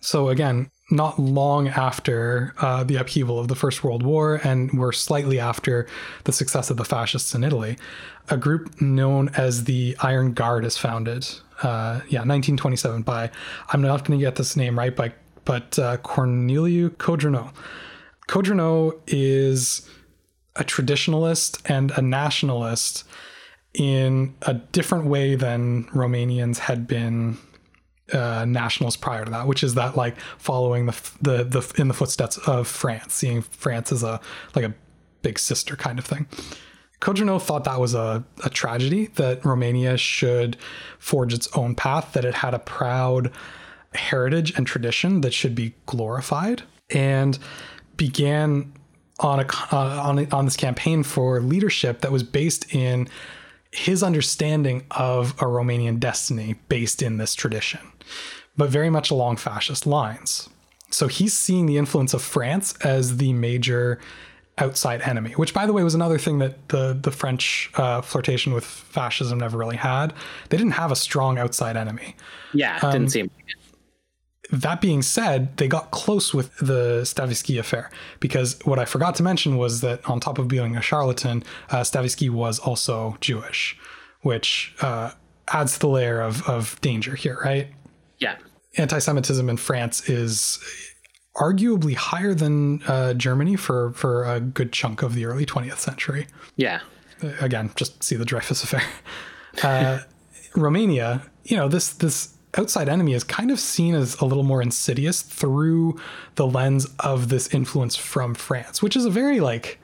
[0.00, 4.92] so again, not long after uh, the upheaval of the First World War, and we're
[4.92, 5.86] slightly after
[6.24, 7.78] the success of the fascists in Italy,
[8.28, 11.28] a group known as the Iron Guard is founded.
[11.62, 13.30] Uh, yeah, 1927 by
[13.72, 15.14] I'm not going to get this name right, but
[15.44, 16.90] but uh, Corneliu.
[18.28, 19.88] Codreanu is
[20.56, 23.04] a traditionalist and a nationalist
[23.74, 27.38] in a different way than Romanians had been
[28.12, 31.94] uh, nationalists prior to that, which is that like following the, the the in the
[31.94, 34.20] footsteps of France, seeing France as a
[34.54, 34.74] like a
[35.22, 36.26] big sister kind of thing.
[37.00, 40.56] Codreanu thought that was a, a tragedy that Romania should
[40.98, 43.32] forge its own path, that it had a proud
[43.94, 47.38] heritage and tradition that should be glorified, and
[47.96, 48.72] began
[49.20, 53.08] on a uh, on on this campaign for leadership that was based in
[53.72, 57.80] his understanding of a Romanian destiny based in this tradition,
[58.56, 60.48] but very much along fascist lines.
[60.90, 63.98] So he's seeing the influence of France as the major
[64.58, 68.52] outside enemy, which, by the way, was another thing that the the French uh, flirtation
[68.52, 70.12] with fascism never really had.
[70.50, 72.14] They didn't have a strong outside enemy.
[72.52, 72.78] Yeah.
[72.92, 73.30] Didn't seem.
[74.52, 79.22] That being said, they got close with the Stavisky affair because what I forgot to
[79.22, 83.78] mention was that on top of being a charlatan, uh, Stavisky was also Jewish,
[84.20, 85.12] which uh,
[85.48, 87.68] adds to the layer of, of danger here, right?
[88.18, 88.36] Yeah.
[88.76, 90.58] Anti Semitism in France is
[91.34, 96.26] arguably higher than uh, Germany for, for a good chunk of the early 20th century.
[96.56, 96.80] Yeah.
[97.40, 98.82] Again, just see the Dreyfus affair.
[99.62, 100.00] Uh,
[100.56, 104.60] Romania, you know, this this outside enemy is kind of seen as a little more
[104.60, 105.98] insidious through
[106.34, 109.78] the lens of this influence from France, which is a very like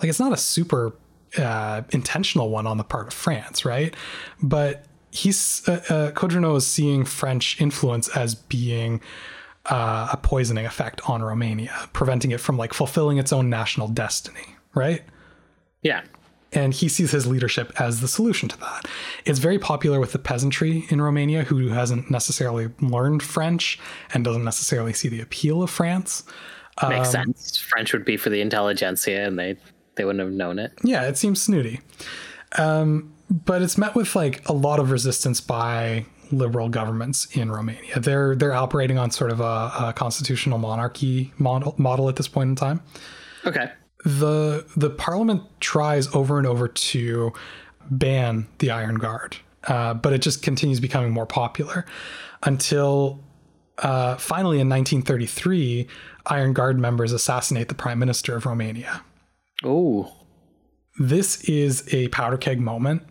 [0.00, 0.94] like it's not a super
[1.38, 3.94] uh, intentional one on the part of France, right?
[4.42, 9.00] But he's uh, uh, is seeing French influence as being
[9.66, 14.56] uh, a poisoning effect on Romania, preventing it from like fulfilling its own national destiny,
[14.74, 15.02] right?
[15.82, 16.02] Yeah
[16.52, 18.86] and he sees his leadership as the solution to that.
[19.24, 23.78] It's very popular with the peasantry in Romania who hasn't necessarily learned French
[24.14, 26.24] and doesn't necessarily see the appeal of France.
[26.82, 27.58] Makes um, sense.
[27.58, 29.56] French would be for the intelligentsia, and they
[29.94, 30.72] they wouldn't have known it.
[30.84, 31.80] Yeah, it seems snooty.
[32.58, 37.98] Um, but it's met with like a lot of resistance by liberal governments in Romania.
[37.98, 42.50] They're they're operating on sort of a, a constitutional monarchy model model at this point
[42.50, 42.82] in time.
[43.46, 43.70] Okay
[44.06, 47.32] the the parliament tries over and over to
[47.90, 51.84] ban the Iron Guard, uh, but it just continues becoming more popular
[52.44, 53.18] until
[53.78, 55.88] uh, finally in 1933,
[56.26, 59.02] Iron Guard members assassinate the prime minister of Romania.
[59.64, 60.12] Oh,
[61.00, 63.02] this is a powder keg moment.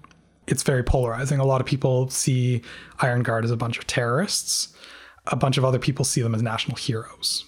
[0.47, 1.39] It's very polarizing.
[1.39, 2.61] A lot of people see
[2.99, 4.73] Iron Guard as a bunch of terrorists.
[5.27, 7.43] A bunch of other people see them as national heroes.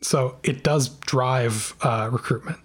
[0.00, 2.58] So it does drive uh, recruitment.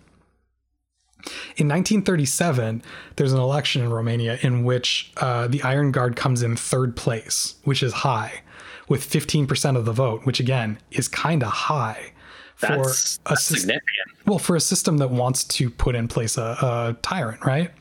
[1.57, 2.81] In 1937,
[3.17, 7.55] there's an election in Romania in which uh, the Iron Guard comes in third place,
[7.63, 8.41] which is high,
[8.87, 12.13] with 15% of the vote, which again is kind of high
[12.55, 13.83] for that's, a that's significant.
[14.25, 17.71] Well, for a system that wants to put in place a, a tyrant, right?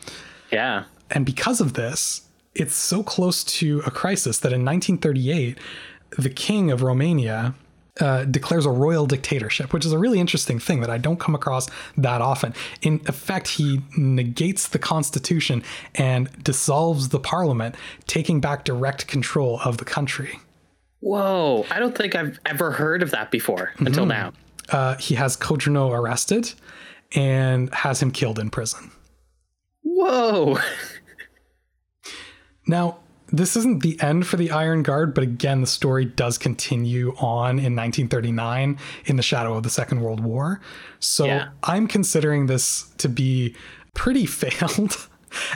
[0.53, 0.85] Yeah.
[1.11, 2.23] And because of this,
[2.55, 5.59] it's so close to a crisis that in 1938,
[6.19, 7.55] the king of Romania
[8.01, 11.35] uh, declares a royal dictatorship, which is a really interesting thing that I don't come
[11.35, 12.55] across that often.
[12.83, 15.63] In effect, he negates the constitution
[15.95, 17.75] and dissolves the parliament,
[18.07, 20.41] taking back direct control of the country.
[21.01, 23.87] Whoa, I don't think I've ever heard of that before mm-hmm.
[23.87, 24.33] until now.
[24.69, 26.53] Uh, he has Codreanu arrested
[27.15, 28.91] and has him killed in prison.
[29.83, 30.59] Whoa.
[32.67, 32.99] now,
[33.31, 37.59] this isn't the end for the Iron Guard, but again, the story does continue on
[37.59, 40.61] in 1939 in the shadow of the Second World War.
[40.99, 41.49] So yeah.
[41.63, 43.55] I'm considering this to be
[43.95, 44.97] pretty failed.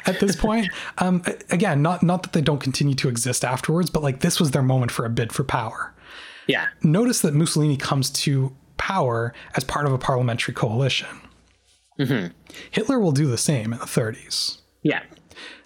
[0.04, 0.68] at this point.
[0.98, 4.50] Um, again, not not that they don't continue to exist afterwards, but like this was
[4.50, 5.94] their moment for a bid for power.
[6.46, 6.66] Yeah.
[6.82, 11.08] Notice that Mussolini comes to power as part of a parliamentary coalition.
[11.98, 12.26] Mm-hmm.
[12.70, 14.58] Hitler will do the same in the 30s.
[14.82, 15.02] Yeah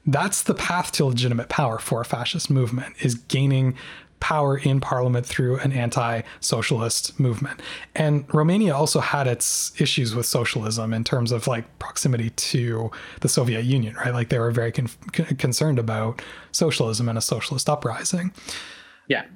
[0.06, 3.74] that's the path to legitimate power for a fascist movement is gaining
[4.20, 7.60] power in parliament through an anti-socialist movement.
[7.94, 13.28] And Romania also had its issues with socialism in terms of like proximity to the
[13.28, 14.14] Soviet Union, right?
[14.14, 16.22] Like they were very con- concerned about
[16.52, 18.32] socialism and a socialist uprising.
[19.06, 19.26] Yeah.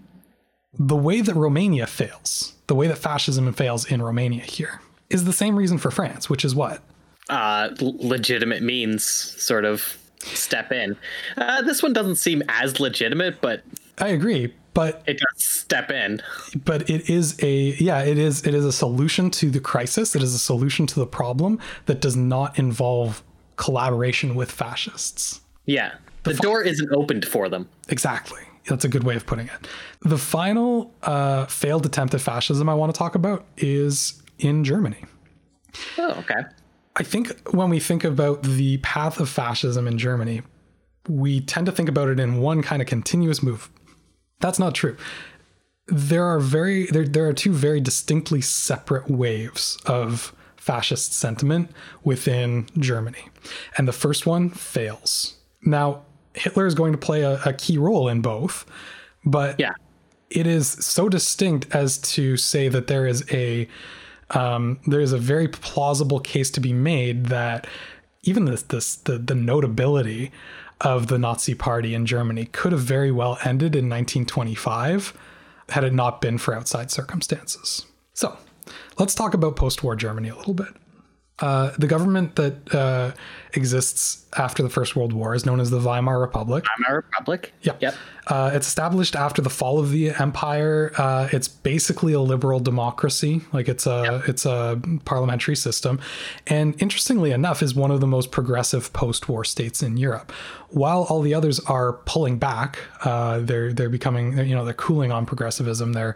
[0.78, 4.80] The way that Romania fails, the way that fascism fails in Romania here
[5.10, 6.82] is the same reason for France, which is what?
[7.28, 10.96] Uh, legitimate means sort of step in.
[11.36, 13.62] Uh, this one doesn't seem as legitimate, but
[13.98, 14.54] I agree.
[14.72, 16.22] But it does step in.
[16.64, 20.14] But it is a yeah, it is it is a solution to the crisis.
[20.14, 23.22] It is a solution to the problem that does not involve
[23.56, 25.40] collaboration with fascists.
[25.66, 27.68] Yeah, the, the fi- door isn't opened for them.
[27.88, 28.40] Exactly.
[28.68, 29.68] That's a good way of putting it.
[30.02, 35.04] The final uh, failed attempt at fascism I want to talk about is in Germany.
[35.98, 36.42] Oh, okay.
[37.00, 40.42] I think when we think about the path of fascism in Germany,
[41.08, 43.70] we tend to think about it in one kind of continuous move.
[44.40, 44.98] That's not true.
[45.86, 51.70] There are very there, there are two very distinctly separate waves of fascist sentiment
[52.04, 53.30] within Germany.
[53.78, 55.38] And the first one fails.
[55.62, 56.02] Now,
[56.34, 58.66] Hitler is going to play a, a key role in both,
[59.24, 59.72] but yeah.
[60.28, 63.68] it is so distinct as to say that there is a
[64.30, 67.66] um, there's a very plausible case to be made that
[68.22, 70.30] even this, this the, the notability
[70.80, 75.12] of the Nazi Party in Germany could have very well ended in 1925
[75.70, 77.86] had it not been for outside circumstances.
[78.14, 78.36] So
[78.98, 80.68] let's talk about post war Germany a little bit.
[81.40, 83.12] Uh, the government that uh,
[83.54, 86.64] exists after the First World War is known as the Weimar Republic.
[86.78, 87.52] Weimar Republic.
[87.62, 87.82] Yep.
[87.82, 87.94] Yep.
[88.26, 90.92] Uh, it's established after the fall of the empire.
[90.96, 95.98] Uh, it's basically a liberal democracy, like it's a it's a parliamentary system,
[96.46, 100.30] and interestingly enough, is one of the most progressive post-war states in Europe.
[100.68, 105.10] While all the others are pulling back, uh, they're they're becoming you know they're cooling
[105.10, 105.94] on progressivism.
[105.94, 106.14] They're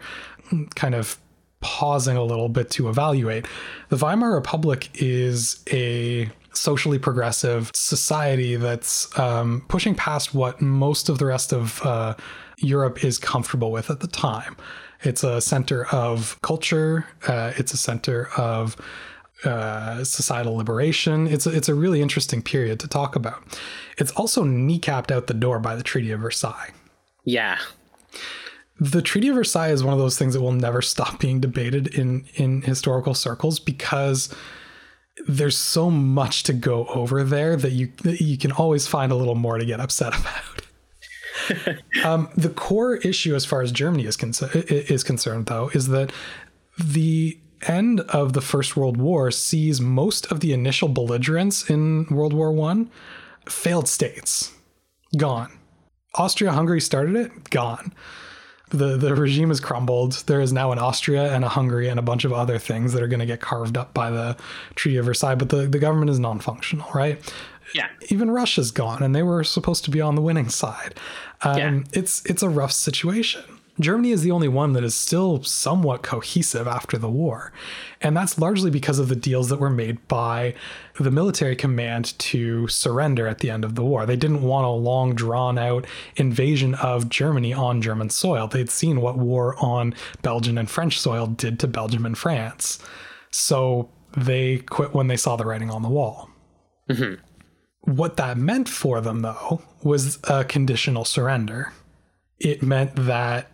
[0.76, 1.18] kind of
[1.64, 3.46] pausing a little bit to evaluate.
[3.88, 11.18] The Weimar Republic is a socially progressive society that's um, pushing past what most of
[11.18, 12.14] the rest of uh,
[12.58, 14.56] Europe is comfortable with at the time.
[15.02, 17.06] It's a center of culture.
[17.26, 18.76] Uh, it's a center of
[19.44, 21.26] uh, societal liberation.
[21.26, 23.42] It's a, it's a really interesting period to talk about.
[23.98, 26.72] It's also kneecapped out the door by the Treaty of Versailles.
[27.24, 27.58] Yeah.
[28.84, 31.86] The Treaty of Versailles is one of those things that will never stop being debated
[31.94, 34.34] in in historical circles because
[35.26, 39.14] there's so much to go over there that you that you can always find a
[39.14, 41.78] little more to get upset about.
[42.04, 46.12] um, the core issue, as far as Germany is, con- is concerned, though, is that
[46.78, 52.34] the end of the First World War sees most of the initial belligerents in World
[52.34, 52.90] War One
[53.48, 54.52] failed states
[55.16, 55.58] gone.
[56.16, 57.92] Austria-Hungary started it, gone
[58.74, 60.24] the the regime has crumbled.
[60.26, 63.02] There is now an Austria and a Hungary and a bunch of other things that
[63.02, 64.36] are going to get carved up by the
[64.74, 65.34] Treaty of Versailles.
[65.34, 67.18] But the, the government is non-functional, right?
[67.74, 67.88] Yeah.
[68.10, 70.94] Even Russia's gone, and they were supposed to be on the winning side.
[71.42, 71.80] Um, Yeah.
[71.92, 73.42] It's it's a rough situation.
[73.80, 77.52] Germany is the only one that is still somewhat cohesive after the war.
[78.00, 80.54] And that's largely because of the deals that were made by
[80.98, 84.06] the military command to surrender at the end of the war.
[84.06, 88.46] They didn't want a long, drawn out invasion of Germany on German soil.
[88.46, 92.78] They'd seen what war on Belgian and French soil did to Belgium and France.
[93.30, 96.30] So they quit when they saw the writing on the wall.
[96.88, 97.20] Mm-hmm.
[97.92, 101.72] What that meant for them, though, was a conditional surrender.
[102.38, 103.50] It meant that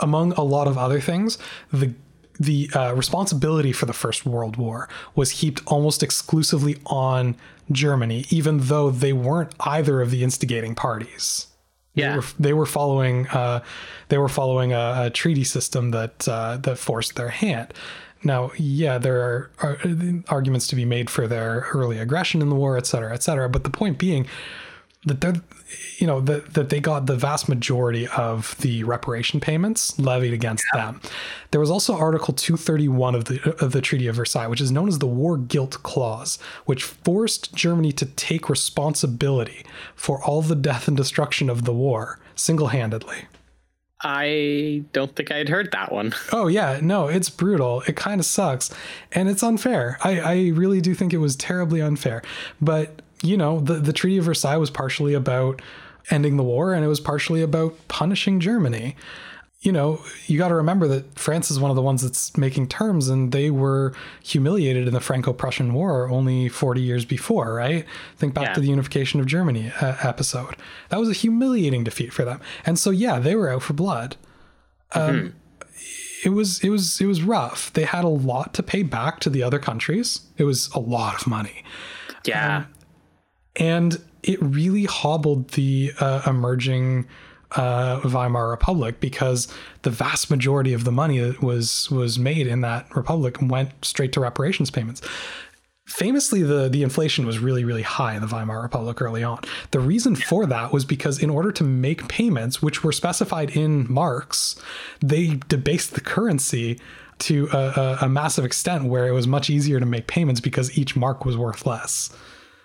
[0.00, 1.38] among a lot of other things,
[1.72, 1.94] the
[2.42, 7.34] the uh, responsibility for the First World War was heaped almost exclusively on
[7.70, 11.46] Germany, even though they weren't either of the instigating parties.
[11.94, 12.16] They Yeah.
[12.16, 13.60] were, they were following uh,
[14.08, 17.68] they were following a, a treaty system that uh, that forced their hand.
[18.24, 19.78] Now, yeah, there are, are
[20.28, 23.48] arguments to be made for their early aggression in the war, et cetera, et cetera.
[23.48, 24.26] But the point being
[25.04, 25.34] that they're,
[25.98, 30.64] you know, that that they got the vast majority of the reparation payments levied against
[30.74, 31.00] them.
[31.50, 34.88] There was also Article 231 of the of the Treaty of Versailles, which is known
[34.88, 39.64] as the War Guilt Clause, which forced Germany to take responsibility
[39.94, 43.26] for all the death and destruction of the war single-handedly.
[44.04, 46.14] I don't think I'd heard that one.
[46.32, 47.82] Oh yeah, no, it's brutal.
[47.82, 48.70] It kind of sucks,
[49.12, 49.98] and it's unfair.
[50.02, 52.22] I, I really do think it was terribly unfair.
[52.60, 55.62] But you know, the the Treaty of Versailles was partially about
[56.10, 58.96] ending the war, and it was partially about punishing Germany.
[59.60, 62.66] You know, you got to remember that France is one of the ones that's making
[62.66, 67.84] terms, and they were humiliated in the Franco-Prussian War only 40 years before, right?
[68.16, 68.54] Think back Yeah.
[68.54, 70.56] to the unification of Germany uh, episode.
[70.88, 74.16] That was a humiliating defeat for them, and so yeah, they were out for blood
[74.94, 75.28] um, mm-hmm.
[76.24, 77.72] it was it was it was rough.
[77.72, 80.20] They had a lot to pay back to the other countries.
[80.36, 81.64] It was a lot of money,
[82.24, 82.56] Yeah.
[82.58, 82.66] Um,
[83.56, 87.06] and it really hobbled the uh, emerging
[87.52, 89.48] uh, Weimar Republic because
[89.82, 94.12] the vast majority of the money that was was made in that republic went straight
[94.12, 95.02] to reparations payments.
[95.84, 99.40] Famously, the, the inflation was really, really high in the Weimar Republic early on.
[99.72, 103.92] The reason for that was because, in order to make payments, which were specified in
[103.92, 104.58] marks,
[105.00, 106.80] they debased the currency
[107.18, 110.78] to a, a, a massive extent where it was much easier to make payments because
[110.78, 112.10] each mark was worth less.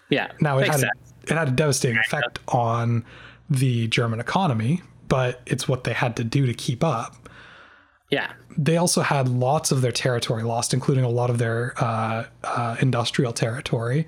[0.09, 0.31] Yeah.
[0.41, 0.89] Now, it had, a,
[1.23, 3.03] it had a devastating effect on
[3.49, 7.29] the German economy, but it's what they had to do to keep up
[8.09, 8.31] Yeah.
[8.57, 12.75] they also had lots of their territory lost, including a lot of their uh, uh,
[12.81, 14.05] industrial territory.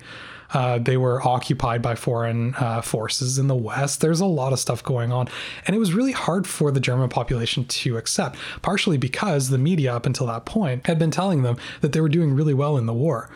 [0.52, 4.00] Uh, they were occupied by foreign uh, forces in the West.
[4.00, 5.28] There's a lot of stuff going on.
[5.66, 9.94] And it was really hard for the German population to accept, partially because the media
[9.94, 12.86] up until that point had been telling them that they were doing really well in
[12.86, 13.30] the war.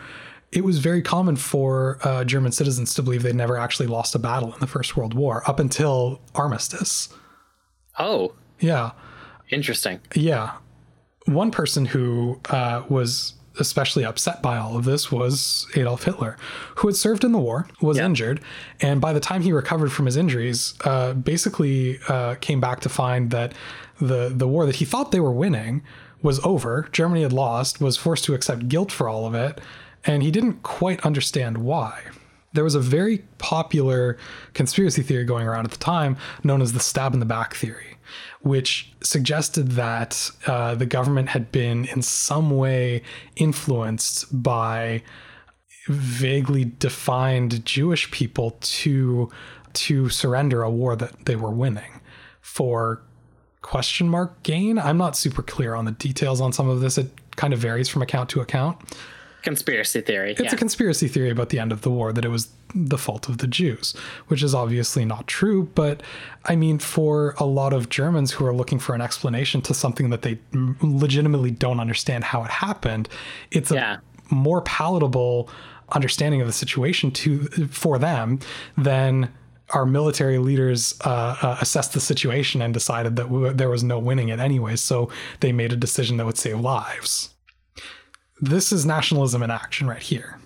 [0.55, 4.19] It was very common for uh, German citizens to believe they'd never actually lost a
[4.19, 7.09] battle in the First World War up until armistice.
[7.99, 8.91] Oh, Yeah.
[9.49, 9.99] interesting.
[10.15, 10.53] Yeah.
[11.25, 16.37] One person who uh, was especially upset by all of this was Adolf Hitler,
[16.77, 18.05] who had served in the war, was Yeah.
[18.05, 18.41] injured,
[18.81, 22.89] and by the time he recovered from his injuries, uh, basically uh, came back to
[22.89, 23.53] find that
[23.99, 25.83] the the war that he thought they were winning
[26.21, 26.87] was over.
[26.91, 29.61] Germany had lost, was forced to accept guilt for all of it,
[30.05, 31.99] and he didn't quite understand why.
[32.53, 34.17] There was a very popular
[34.53, 37.97] conspiracy theory going around at the time known as the stab in the back theory,
[38.41, 43.01] which suggested that uh, the government had been in some way
[43.35, 45.03] influenced by
[45.87, 49.29] vaguely defined Jewish people to
[49.73, 51.99] to surrender a war that they were winning
[52.41, 53.01] for
[53.61, 54.79] question mark gain.
[54.79, 56.97] I'm not super clear on the details on some of this.
[56.97, 58.77] It kind of varies from account to account.
[59.45, 60.31] Conspiracy theory.
[60.31, 60.53] It's yeah.
[60.53, 63.37] a conspiracy theory about the end of the war that it was the fault of
[63.37, 63.95] the Jews,
[64.27, 65.69] which is obviously not true.
[65.75, 66.01] But
[66.45, 70.09] I mean, for a lot of Germans who are looking for an explanation to something
[70.09, 70.39] that they
[70.81, 73.07] legitimately don't understand how it happened,
[73.51, 73.97] it's a yeah.
[74.31, 75.47] more palatable
[75.89, 78.39] understanding of the situation to for them
[78.75, 79.31] than
[79.69, 83.99] our military leaders uh, uh, assessed the situation and decided that w- there was no
[83.99, 84.75] winning it anyway.
[84.75, 85.09] So
[85.39, 87.34] they made a decision that would save lives.
[88.41, 90.39] This is nationalism in action right here.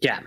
[0.00, 0.20] Yeah.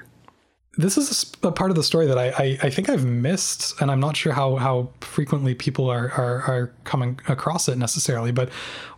[0.78, 3.90] This is a, part of the story that I, I, I, think I've missed, and
[3.90, 8.34] I'm not sure how, how frequently people are, are, are coming across it necessarily.
[8.34, 8.50] But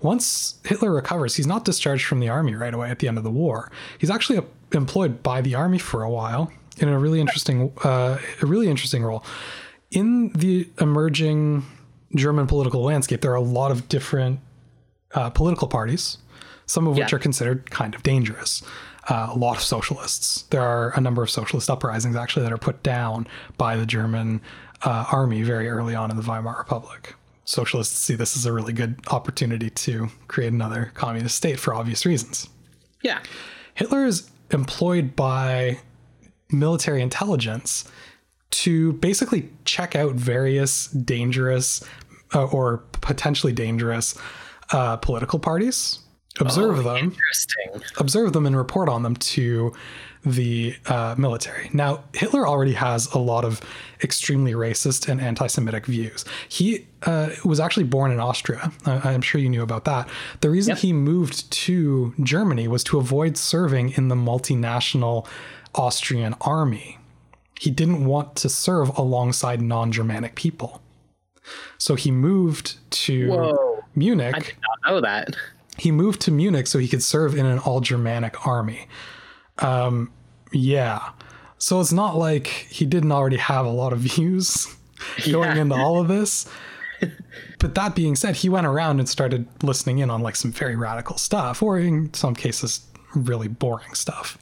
[0.01, 3.23] once Hitler recovers, he's not discharged from the army right away at the end of
[3.23, 3.71] the war.
[3.99, 8.45] He's actually employed by the army for a while in a really interesting, uh, a
[8.45, 9.23] really interesting role.
[9.91, 11.63] In the emerging
[12.15, 14.39] German political landscape, there are a lot of different
[15.13, 16.17] uh, political parties,
[16.67, 17.15] some of which yeah.
[17.15, 18.61] are considered kind of dangerous.
[19.09, 20.43] Uh, a lot of socialists.
[20.49, 23.25] There are a number of socialist uprisings actually that are put down
[23.57, 24.41] by the German
[24.83, 27.15] uh, army very early on in the Weimar Republic.
[27.45, 32.05] Socialists see this as a really good opportunity to create another communist state for obvious
[32.05, 32.49] reasons.
[33.01, 33.19] Yeah.
[33.75, 35.79] Hitler is employed by
[36.51, 37.89] military intelligence
[38.49, 41.83] to basically check out various dangerous
[42.33, 44.17] uh, or potentially dangerous
[44.71, 45.99] uh, political parties,
[46.39, 47.15] observe oh, them,
[47.97, 49.73] observe them, and report on them to
[50.25, 51.69] the uh, military.
[51.73, 53.61] Now, Hitler already has a lot of
[54.03, 56.25] extremely racist and anti-Semitic views.
[56.49, 58.71] He uh, was actually born in Austria.
[58.85, 60.09] I- am sure you knew about that.
[60.41, 60.79] The reason yep.
[60.79, 65.27] he moved to Germany was to avoid serving in the multinational
[65.75, 66.97] Austrian army.
[67.59, 70.81] He didn't want to serve alongside non Germanic people.
[71.77, 73.83] So he moved to Whoa.
[73.95, 74.35] Munich.
[74.35, 75.35] I did not know that.
[75.77, 78.87] He moved to Munich so he could serve in an all Germanic army.
[79.59, 80.11] Um,
[80.51, 81.09] yeah.
[81.57, 84.67] So it's not like he didn't already have a lot of views
[85.29, 85.61] going yeah.
[85.61, 86.49] into all of this.
[87.59, 90.75] but that being said, he went around and started listening in on like some very
[90.75, 94.37] radical stuff, or in some cases, really boring stuff.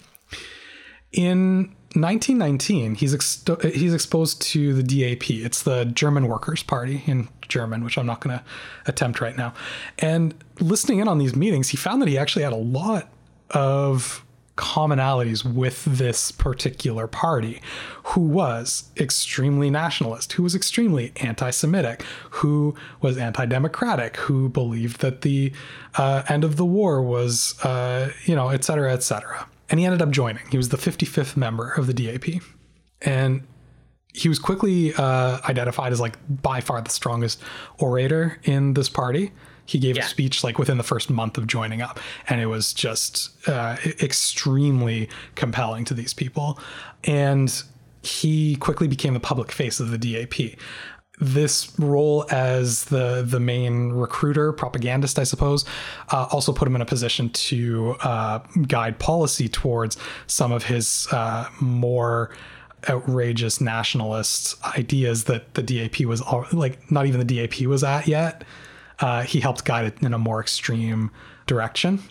[1.11, 5.29] In 1919, he's exto- he's exposed to the DAP.
[5.29, 8.43] It's the German Workers' Party in German, which I'm not going to
[8.85, 9.53] attempt right now.
[9.99, 13.09] And listening in on these meetings, he found that he actually had a lot
[13.51, 14.25] of
[14.57, 17.61] commonalities with this particular party,
[18.03, 25.01] who was extremely nationalist, who was extremely anti Semitic, who was anti democratic, who believed
[25.01, 25.51] that the
[25.95, 29.85] uh, end of the war was, uh, you know, et cetera, et cetera and he
[29.85, 30.45] ended up joining.
[30.49, 32.41] He was the 55th member of the DAP,
[33.01, 33.47] and
[34.13, 37.41] he was quickly uh, identified as like by far the strongest
[37.79, 39.31] orator in this party.
[39.65, 40.05] He gave yeah.
[40.05, 43.77] a speech like within the first month of joining up, and it was just uh,
[44.01, 46.59] extremely compelling to these people.
[47.03, 47.51] And
[48.03, 50.57] he quickly became the public face of the DAP
[51.19, 55.65] this role as the the main recruiter, propagandist, I suppose,
[56.11, 59.97] uh, also put him in a position to uh, guide policy towards
[60.27, 62.31] some of his uh, more
[62.89, 68.07] outrageous nationalist ideas that the DAP was all, like not even the DAP was at
[68.07, 68.43] yet.
[68.99, 71.11] Uh, he helped guide it in a more extreme
[71.47, 72.01] direction,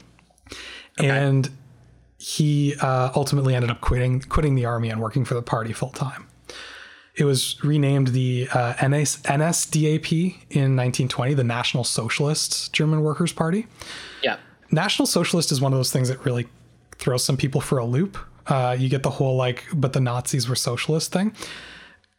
[0.98, 1.08] okay.
[1.08, 1.50] and
[2.18, 5.90] he uh, ultimately ended up quitting quitting the army and working for the party full
[5.90, 6.26] time.
[7.16, 10.12] It was renamed the uh, NS, NSDAP
[10.50, 13.66] in 1920, the National Socialist German Workers' Party.
[14.22, 14.38] Yeah.
[14.70, 16.48] National Socialist is one of those things that really
[16.98, 18.18] throws some people for a loop.
[18.46, 21.32] Uh, you get the whole like, but the Nazis were socialist thing.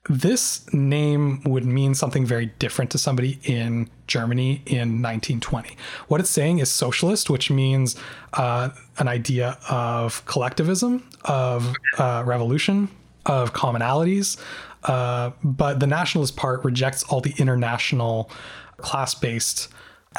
[0.07, 5.75] This name would mean something very different to somebody in Germany in 1920.
[6.07, 7.95] What it's saying is socialist, which means
[8.33, 8.69] uh,
[8.99, 12.89] an idea of collectivism, of uh, revolution,
[13.25, 14.37] of commonalities,
[14.85, 18.29] uh, but the nationalist part rejects all the international
[18.77, 19.67] class based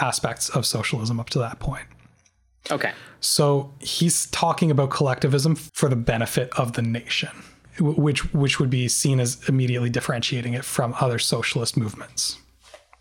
[0.00, 1.86] aspects of socialism up to that point.
[2.70, 2.92] Okay.
[3.20, 7.30] So he's talking about collectivism for the benefit of the nation,
[7.80, 12.38] which which would be seen as immediately differentiating it from other socialist movements.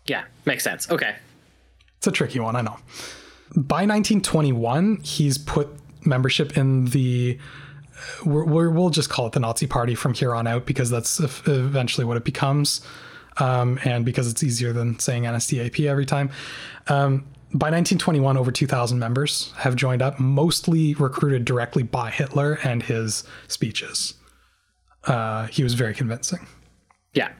[0.06, 0.88] Yeah, makes sense.
[0.90, 1.16] Okay.
[1.98, 2.76] It's a tricky one, I know.
[3.56, 5.68] By 1921, he's put
[6.04, 7.38] membership in the
[8.24, 11.20] we're, we're, we'll just call it the Nazi Party from here on out because that's
[11.20, 12.80] eventually what it becomes,
[13.38, 16.30] um, and because it's easier than saying NSDAP every time.
[16.88, 22.82] Um, by 1921, over 2,000 members have joined up, mostly recruited directly by Hitler and
[22.82, 24.14] his speeches.
[25.04, 26.46] Uh, he was very convincing.
[27.14, 27.32] Yeah.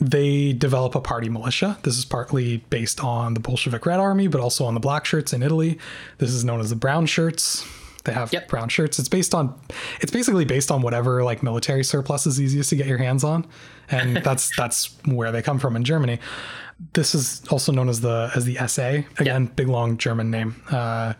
[0.00, 1.78] They develop a party militia.
[1.82, 5.32] This is partly based on the Bolshevik Red Army, but also on the black shirts
[5.32, 5.78] in Italy.
[6.18, 7.66] This is known as the brown shirts.
[8.04, 8.48] They have Yep.
[8.48, 8.98] brown shirts.
[8.98, 9.58] It's based on,
[10.00, 13.46] it's basically based on whatever like military surplus is easiest to get your hands on,
[13.90, 16.18] and that's that's where they come from in Germany.
[16.92, 19.02] This is also known as the as the SA.
[19.18, 20.62] Again, big long German name.
[20.70, 21.14] Uh,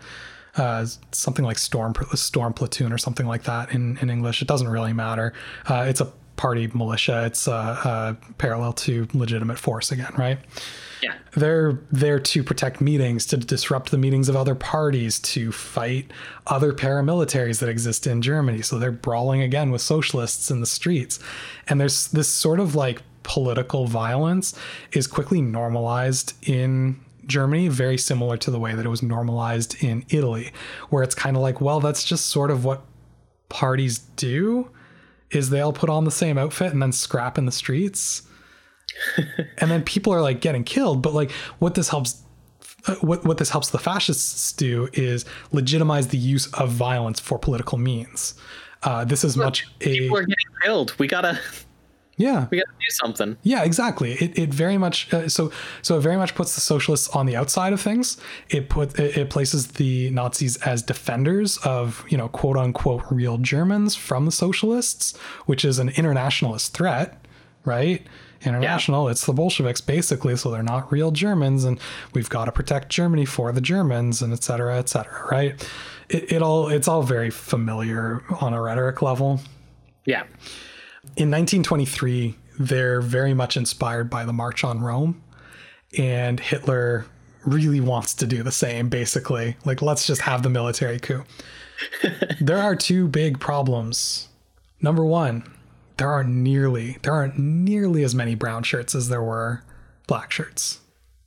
[0.56, 4.42] uh, something like storm storm platoon or something like that in in English.
[4.42, 5.32] It doesn't really matter.
[5.66, 7.24] Uh, it's a party militia.
[7.26, 10.38] It's uh, uh, parallel to legitimate force again, right?
[11.02, 11.14] Yeah.
[11.32, 16.10] They're there to protect meetings, to disrupt the meetings of other parties, to fight
[16.46, 18.62] other paramilitaries that exist in Germany.
[18.62, 21.18] So they're brawling again with socialists in the streets.
[21.68, 24.54] And there's this sort of like political violence
[24.92, 30.04] is quickly normalized in Germany, very similar to the way that it was normalized in
[30.08, 30.52] Italy,
[30.90, 32.82] where it's kind of like, well, that's just sort of what
[33.48, 34.70] parties do
[35.34, 38.22] is they all put on the same outfit and then scrap in the streets
[39.58, 42.22] and then people are like getting killed but like what this helps
[42.86, 47.38] uh, what what this helps the fascists do is legitimize the use of violence for
[47.38, 48.34] political means
[48.84, 50.94] uh, this is much a People are getting killed.
[50.98, 51.40] We gotta
[52.16, 52.46] yeah.
[52.50, 53.36] We gotta do something.
[53.42, 54.12] yeah exactly.
[54.12, 55.50] It, it very much uh, so
[55.82, 58.16] so it very much puts the socialists on the outside of things.
[58.50, 63.38] It put it, it places the nazis as defenders of you know quote unquote real
[63.38, 65.16] germans from the socialists
[65.46, 67.20] which is an internationalist threat
[67.64, 68.06] right?
[68.44, 71.80] International it's the bolsheviks basically so they're not real germans and
[72.12, 75.68] we've got to protect germany for the germans and et cetera et cetera right?
[76.10, 79.40] It, it all it's all very familiar on a rhetoric level.
[80.04, 80.24] Yeah.
[81.16, 85.22] In 1923, they're very much inspired by the March on Rome,
[85.98, 87.06] and Hitler
[87.44, 89.56] really wants to do the same, basically.
[89.64, 91.24] Like, let's just have the military coup.
[92.40, 94.28] there are two big problems.
[94.80, 95.44] Number one,
[95.96, 99.62] there are nearly there aren't nearly as many brown shirts as there were
[100.06, 100.80] black shirts.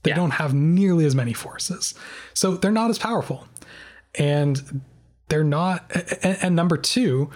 [0.03, 0.15] They Yeah.
[0.17, 1.93] don't have nearly as many forces.
[2.33, 3.47] So they're not as powerful.
[4.15, 4.81] And
[5.29, 5.89] they're not
[6.23, 7.29] and, and number two,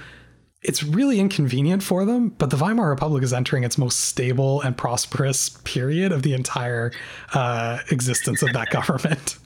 [0.63, 4.77] it's really inconvenient for them, but the Weimar Republic is entering its most stable and
[4.77, 6.91] prosperous period of the entire
[7.33, 9.37] uh, existence of that government.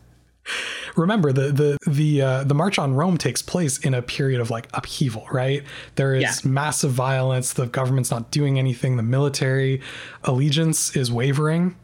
[0.95, 4.49] Remember, the the the uh, the March on Rome takes place in a period of
[4.51, 5.63] like upheaval, right?
[5.95, 6.49] There is Yeah.
[6.51, 7.53] massive violence.
[7.53, 8.95] The government's not doing anything.
[8.95, 9.81] The military
[10.23, 11.75] allegiance is wavering.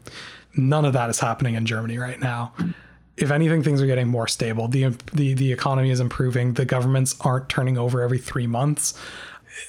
[0.56, 2.52] None of that is happening in Germany right now.
[3.22, 4.68] If anything, things are getting more stable.
[4.68, 6.54] the the The economy is improving.
[6.54, 8.94] The governments aren't turning over every three months.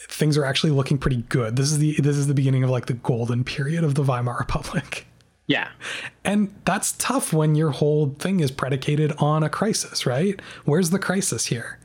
[0.09, 1.55] Things are actually looking pretty good.
[1.55, 4.37] This is the this is the beginning of like the golden period of the Weimar
[4.39, 5.05] Republic.
[5.45, 5.67] Yeah.
[6.23, 10.41] And that's tough when your whole thing is predicated on a crisis, right?
[10.63, 11.79] Where's the crisis here?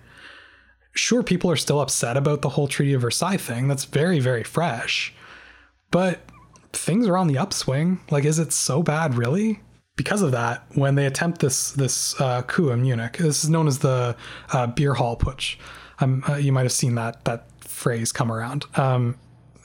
[0.93, 3.67] Sure, people are still upset about the whole Treaty of Versailles thing.
[3.67, 5.13] That's very, very fresh.
[5.91, 6.21] But
[6.73, 7.99] things are on the upswing.
[8.13, 9.61] Like, is it so bad, really?
[9.99, 13.67] Because of that, when they attempt this this uh, coup in Munich, this is known
[13.67, 14.17] as the
[14.52, 15.57] uh, beer hall putsch.
[15.99, 18.65] Um, uh, you might have seen that that phrase come around.
[18.77, 19.17] Um,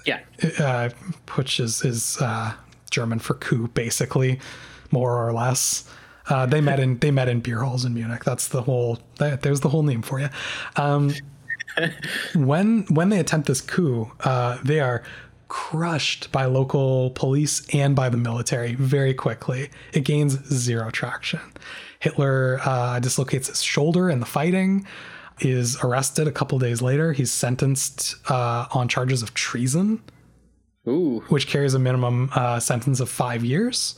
[0.06, 0.20] Yeah.
[0.60, 0.90] uh,
[1.28, 2.54] putsch is is uh,
[2.90, 4.40] German for coup, basically,
[4.92, 5.88] more or less.
[6.30, 8.24] Uh, they met in they met in beer halls in Munich.
[8.24, 8.98] That's the whole.
[9.20, 10.30] That, there's the whole name for you.
[10.78, 11.14] Um,
[12.36, 15.04] when when they attempt this coup, uh, they are
[15.54, 19.70] crushed by local police and by the military very quickly.
[19.94, 21.42] It gains zero traction.
[22.00, 24.88] Hitler uh, dislocates his shoulder in the fighting.
[25.42, 27.14] Is arrested a couple days later.
[27.14, 30.02] He's sentenced uh, on charges of treason
[30.88, 31.24] Ooh.
[31.30, 33.94] which carries a minimum uh, sentence of five years.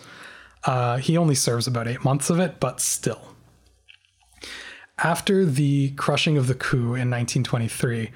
[0.66, 3.22] Uh, he only serves about eight months of it, but still.
[4.98, 8.12] After the crushing of the coup in 1923,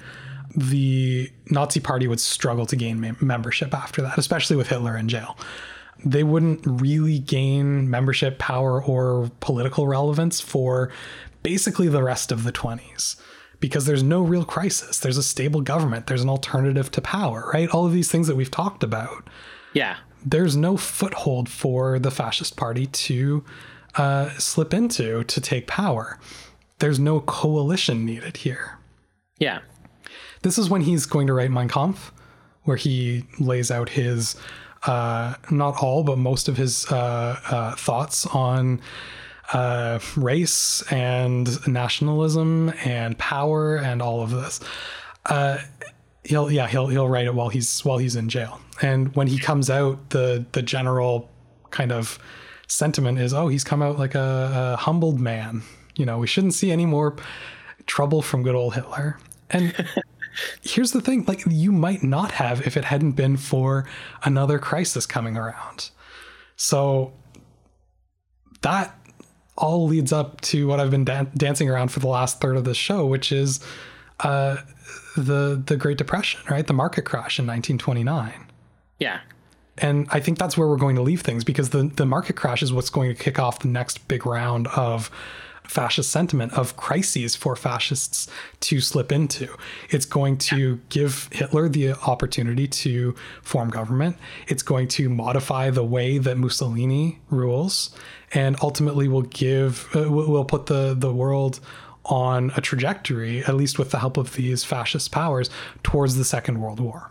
[0.56, 5.08] the Nazi Party would struggle to gain mem- membership after that, especially with Hitler in
[5.08, 5.36] jail.
[6.04, 10.90] They wouldn't really gain membership, power, or political relevance for
[11.42, 13.20] basically the rest of the 20s
[13.60, 14.98] because there's no real crisis.
[14.98, 17.68] There's a stable government, there's an alternative to power, right?
[17.68, 19.28] All of these things that we've talked about
[19.74, 19.96] Yeah.
[20.24, 23.44] there's no foothold for the fascist party to
[23.96, 26.18] uh, slip into to take power.
[26.78, 28.78] There's no coalition needed here.
[29.38, 29.58] Yeah.
[30.42, 32.12] This is when he's going to write Mein Kampf,
[32.64, 34.36] where he lays out his,
[34.86, 38.80] uh, not all, but most of his uh, uh, thoughts on
[39.52, 44.60] uh, race and nationalism and power and all of this.
[46.24, 48.60] he'll yeah he'll he'll write it while he's while he's in jail.
[48.82, 51.30] And when he comes out, the the general
[51.70, 52.18] kind of
[52.66, 55.62] sentiment is, oh, he's come out like a, a humbled man.
[55.96, 57.16] You know, we shouldn't see any more
[57.86, 59.18] trouble from good old Hitler.
[59.50, 59.74] And
[60.62, 63.86] here's the thing like you might not have if it hadn't been for
[64.24, 65.90] another crisis coming around.
[66.56, 67.12] So
[68.62, 68.94] that
[69.56, 72.64] all leads up to what i've been dan- dancing around for the last third of
[72.64, 73.60] the show which is
[74.20, 74.56] uh,
[75.16, 76.66] the the great depression right?
[76.66, 78.46] The market crash in 1929
[78.98, 79.20] Yeah.
[79.78, 82.62] and I think that's where we're going to leave things because the, the market crash
[82.62, 85.10] is what's going to kick off the next big round of
[85.70, 88.28] fascist sentiment, of crises for fascists
[88.60, 89.48] to slip into.
[89.88, 94.16] It's going to give Hitler the opportunity to form government.
[94.48, 97.90] It's going to modify the way that Mussolini rules,
[98.34, 101.60] and ultimately will give uh, will put the the world
[102.04, 105.50] on a trajectory, at least with the help of these fascist powers,
[105.82, 107.10] towards the Second World War.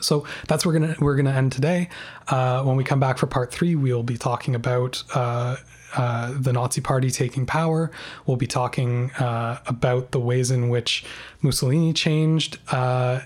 [0.00, 1.90] So that's where we're gonna we're gonna end today.
[2.28, 5.56] Uh, when we come back for part three, we'll be talking about uh,
[5.96, 7.90] uh, the Nazi Party taking power.
[8.26, 11.04] We'll be talking uh, about the ways in which
[11.42, 12.58] Mussolini changed.
[12.70, 13.20] Uh,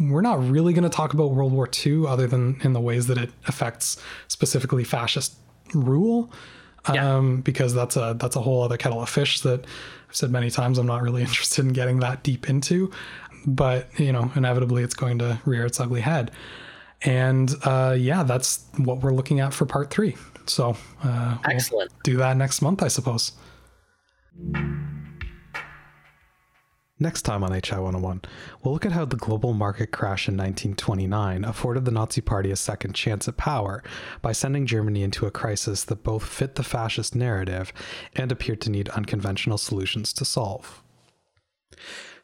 [0.00, 3.06] we're not really going to talk about World War II, other than in the ways
[3.06, 3.96] that it affects
[4.28, 5.36] specifically fascist
[5.74, 6.32] rule,
[6.92, 7.16] Yeah.
[7.16, 9.64] um, because that's a that's a whole other kettle of fish that
[10.08, 10.78] I've said many times.
[10.78, 12.90] I'm not really interested in getting that deep into,
[13.46, 16.32] but you know, inevitably it's going to rear its ugly head.
[17.04, 20.16] And uh, yeah, that's what we're looking at for part three.
[20.46, 21.92] So uh, we'll Excellent.
[22.04, 23.32] do that next month, I suppose.
[27.02, 28.22] Next time on HI 101,
[28.62, 32.56] we'll look at how the global market crash in 1929 afforded the Nazi Party a
[32.56, 33.82] second chance at power
[34.20, 37.72] by sending Germany into a crisis that both fit the fascist narrative
[38.14, 40.80] and appeared to need unconventional solutions to solve.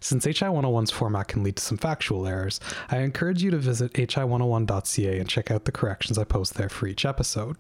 [0.01, 3.95] Since HI 101's format can lead to some factual errors, I encourage you to visit
[3.95, 7.57] hi101.ca and check out the corrections I post there for each episode.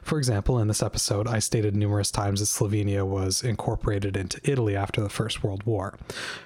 [0.00, 4.74] For example, in this episode, I stated numerous times that Slovenia was incorporated into Italy
[4.74, 5.98] after the First World War.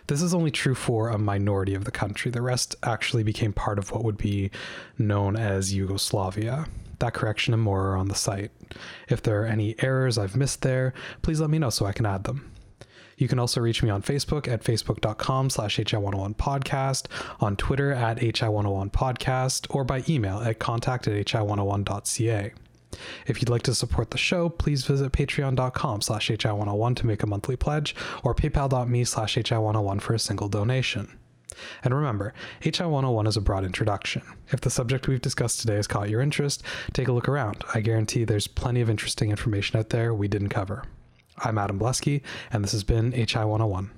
[0.09, 3.79] This is only true for a minority of the country, the rest actually became part
[3.79, 4.51] of what would be
[4.99, 6.67] known as Yugoslavia.
[6.99, 8.51] That correction and more are on the site.
[9.09, 12.07] If there are any errors I've missed there, please let me know so I can
[12.07, 12.51] add them.
[13.19, 17.07] You can also reach me on Facebook at facebook.com slash hi101podcast,
[17.41, 22.53] on Twitter at hi101podcast, or by email at contact at hi101.ca.
[23.27, 27.27] If you'd like to support the show, please visit patreon.com slash hi101 to make a
[27.27, 31.19] monthly pledge, or paypal.me slash hi101 for a single donation.
[31.83, 34.23] And remember, HI 101 is a broad introduction.
[34.53, 37.65] If the subject we've discussed today has caught your interest, take a look around.
[37.75, 40.85] I guarantee there's plenty of interesting information out there we didn't cover.
[41.45, 43.91] I'm Adam Blusky, and this has been HI 101.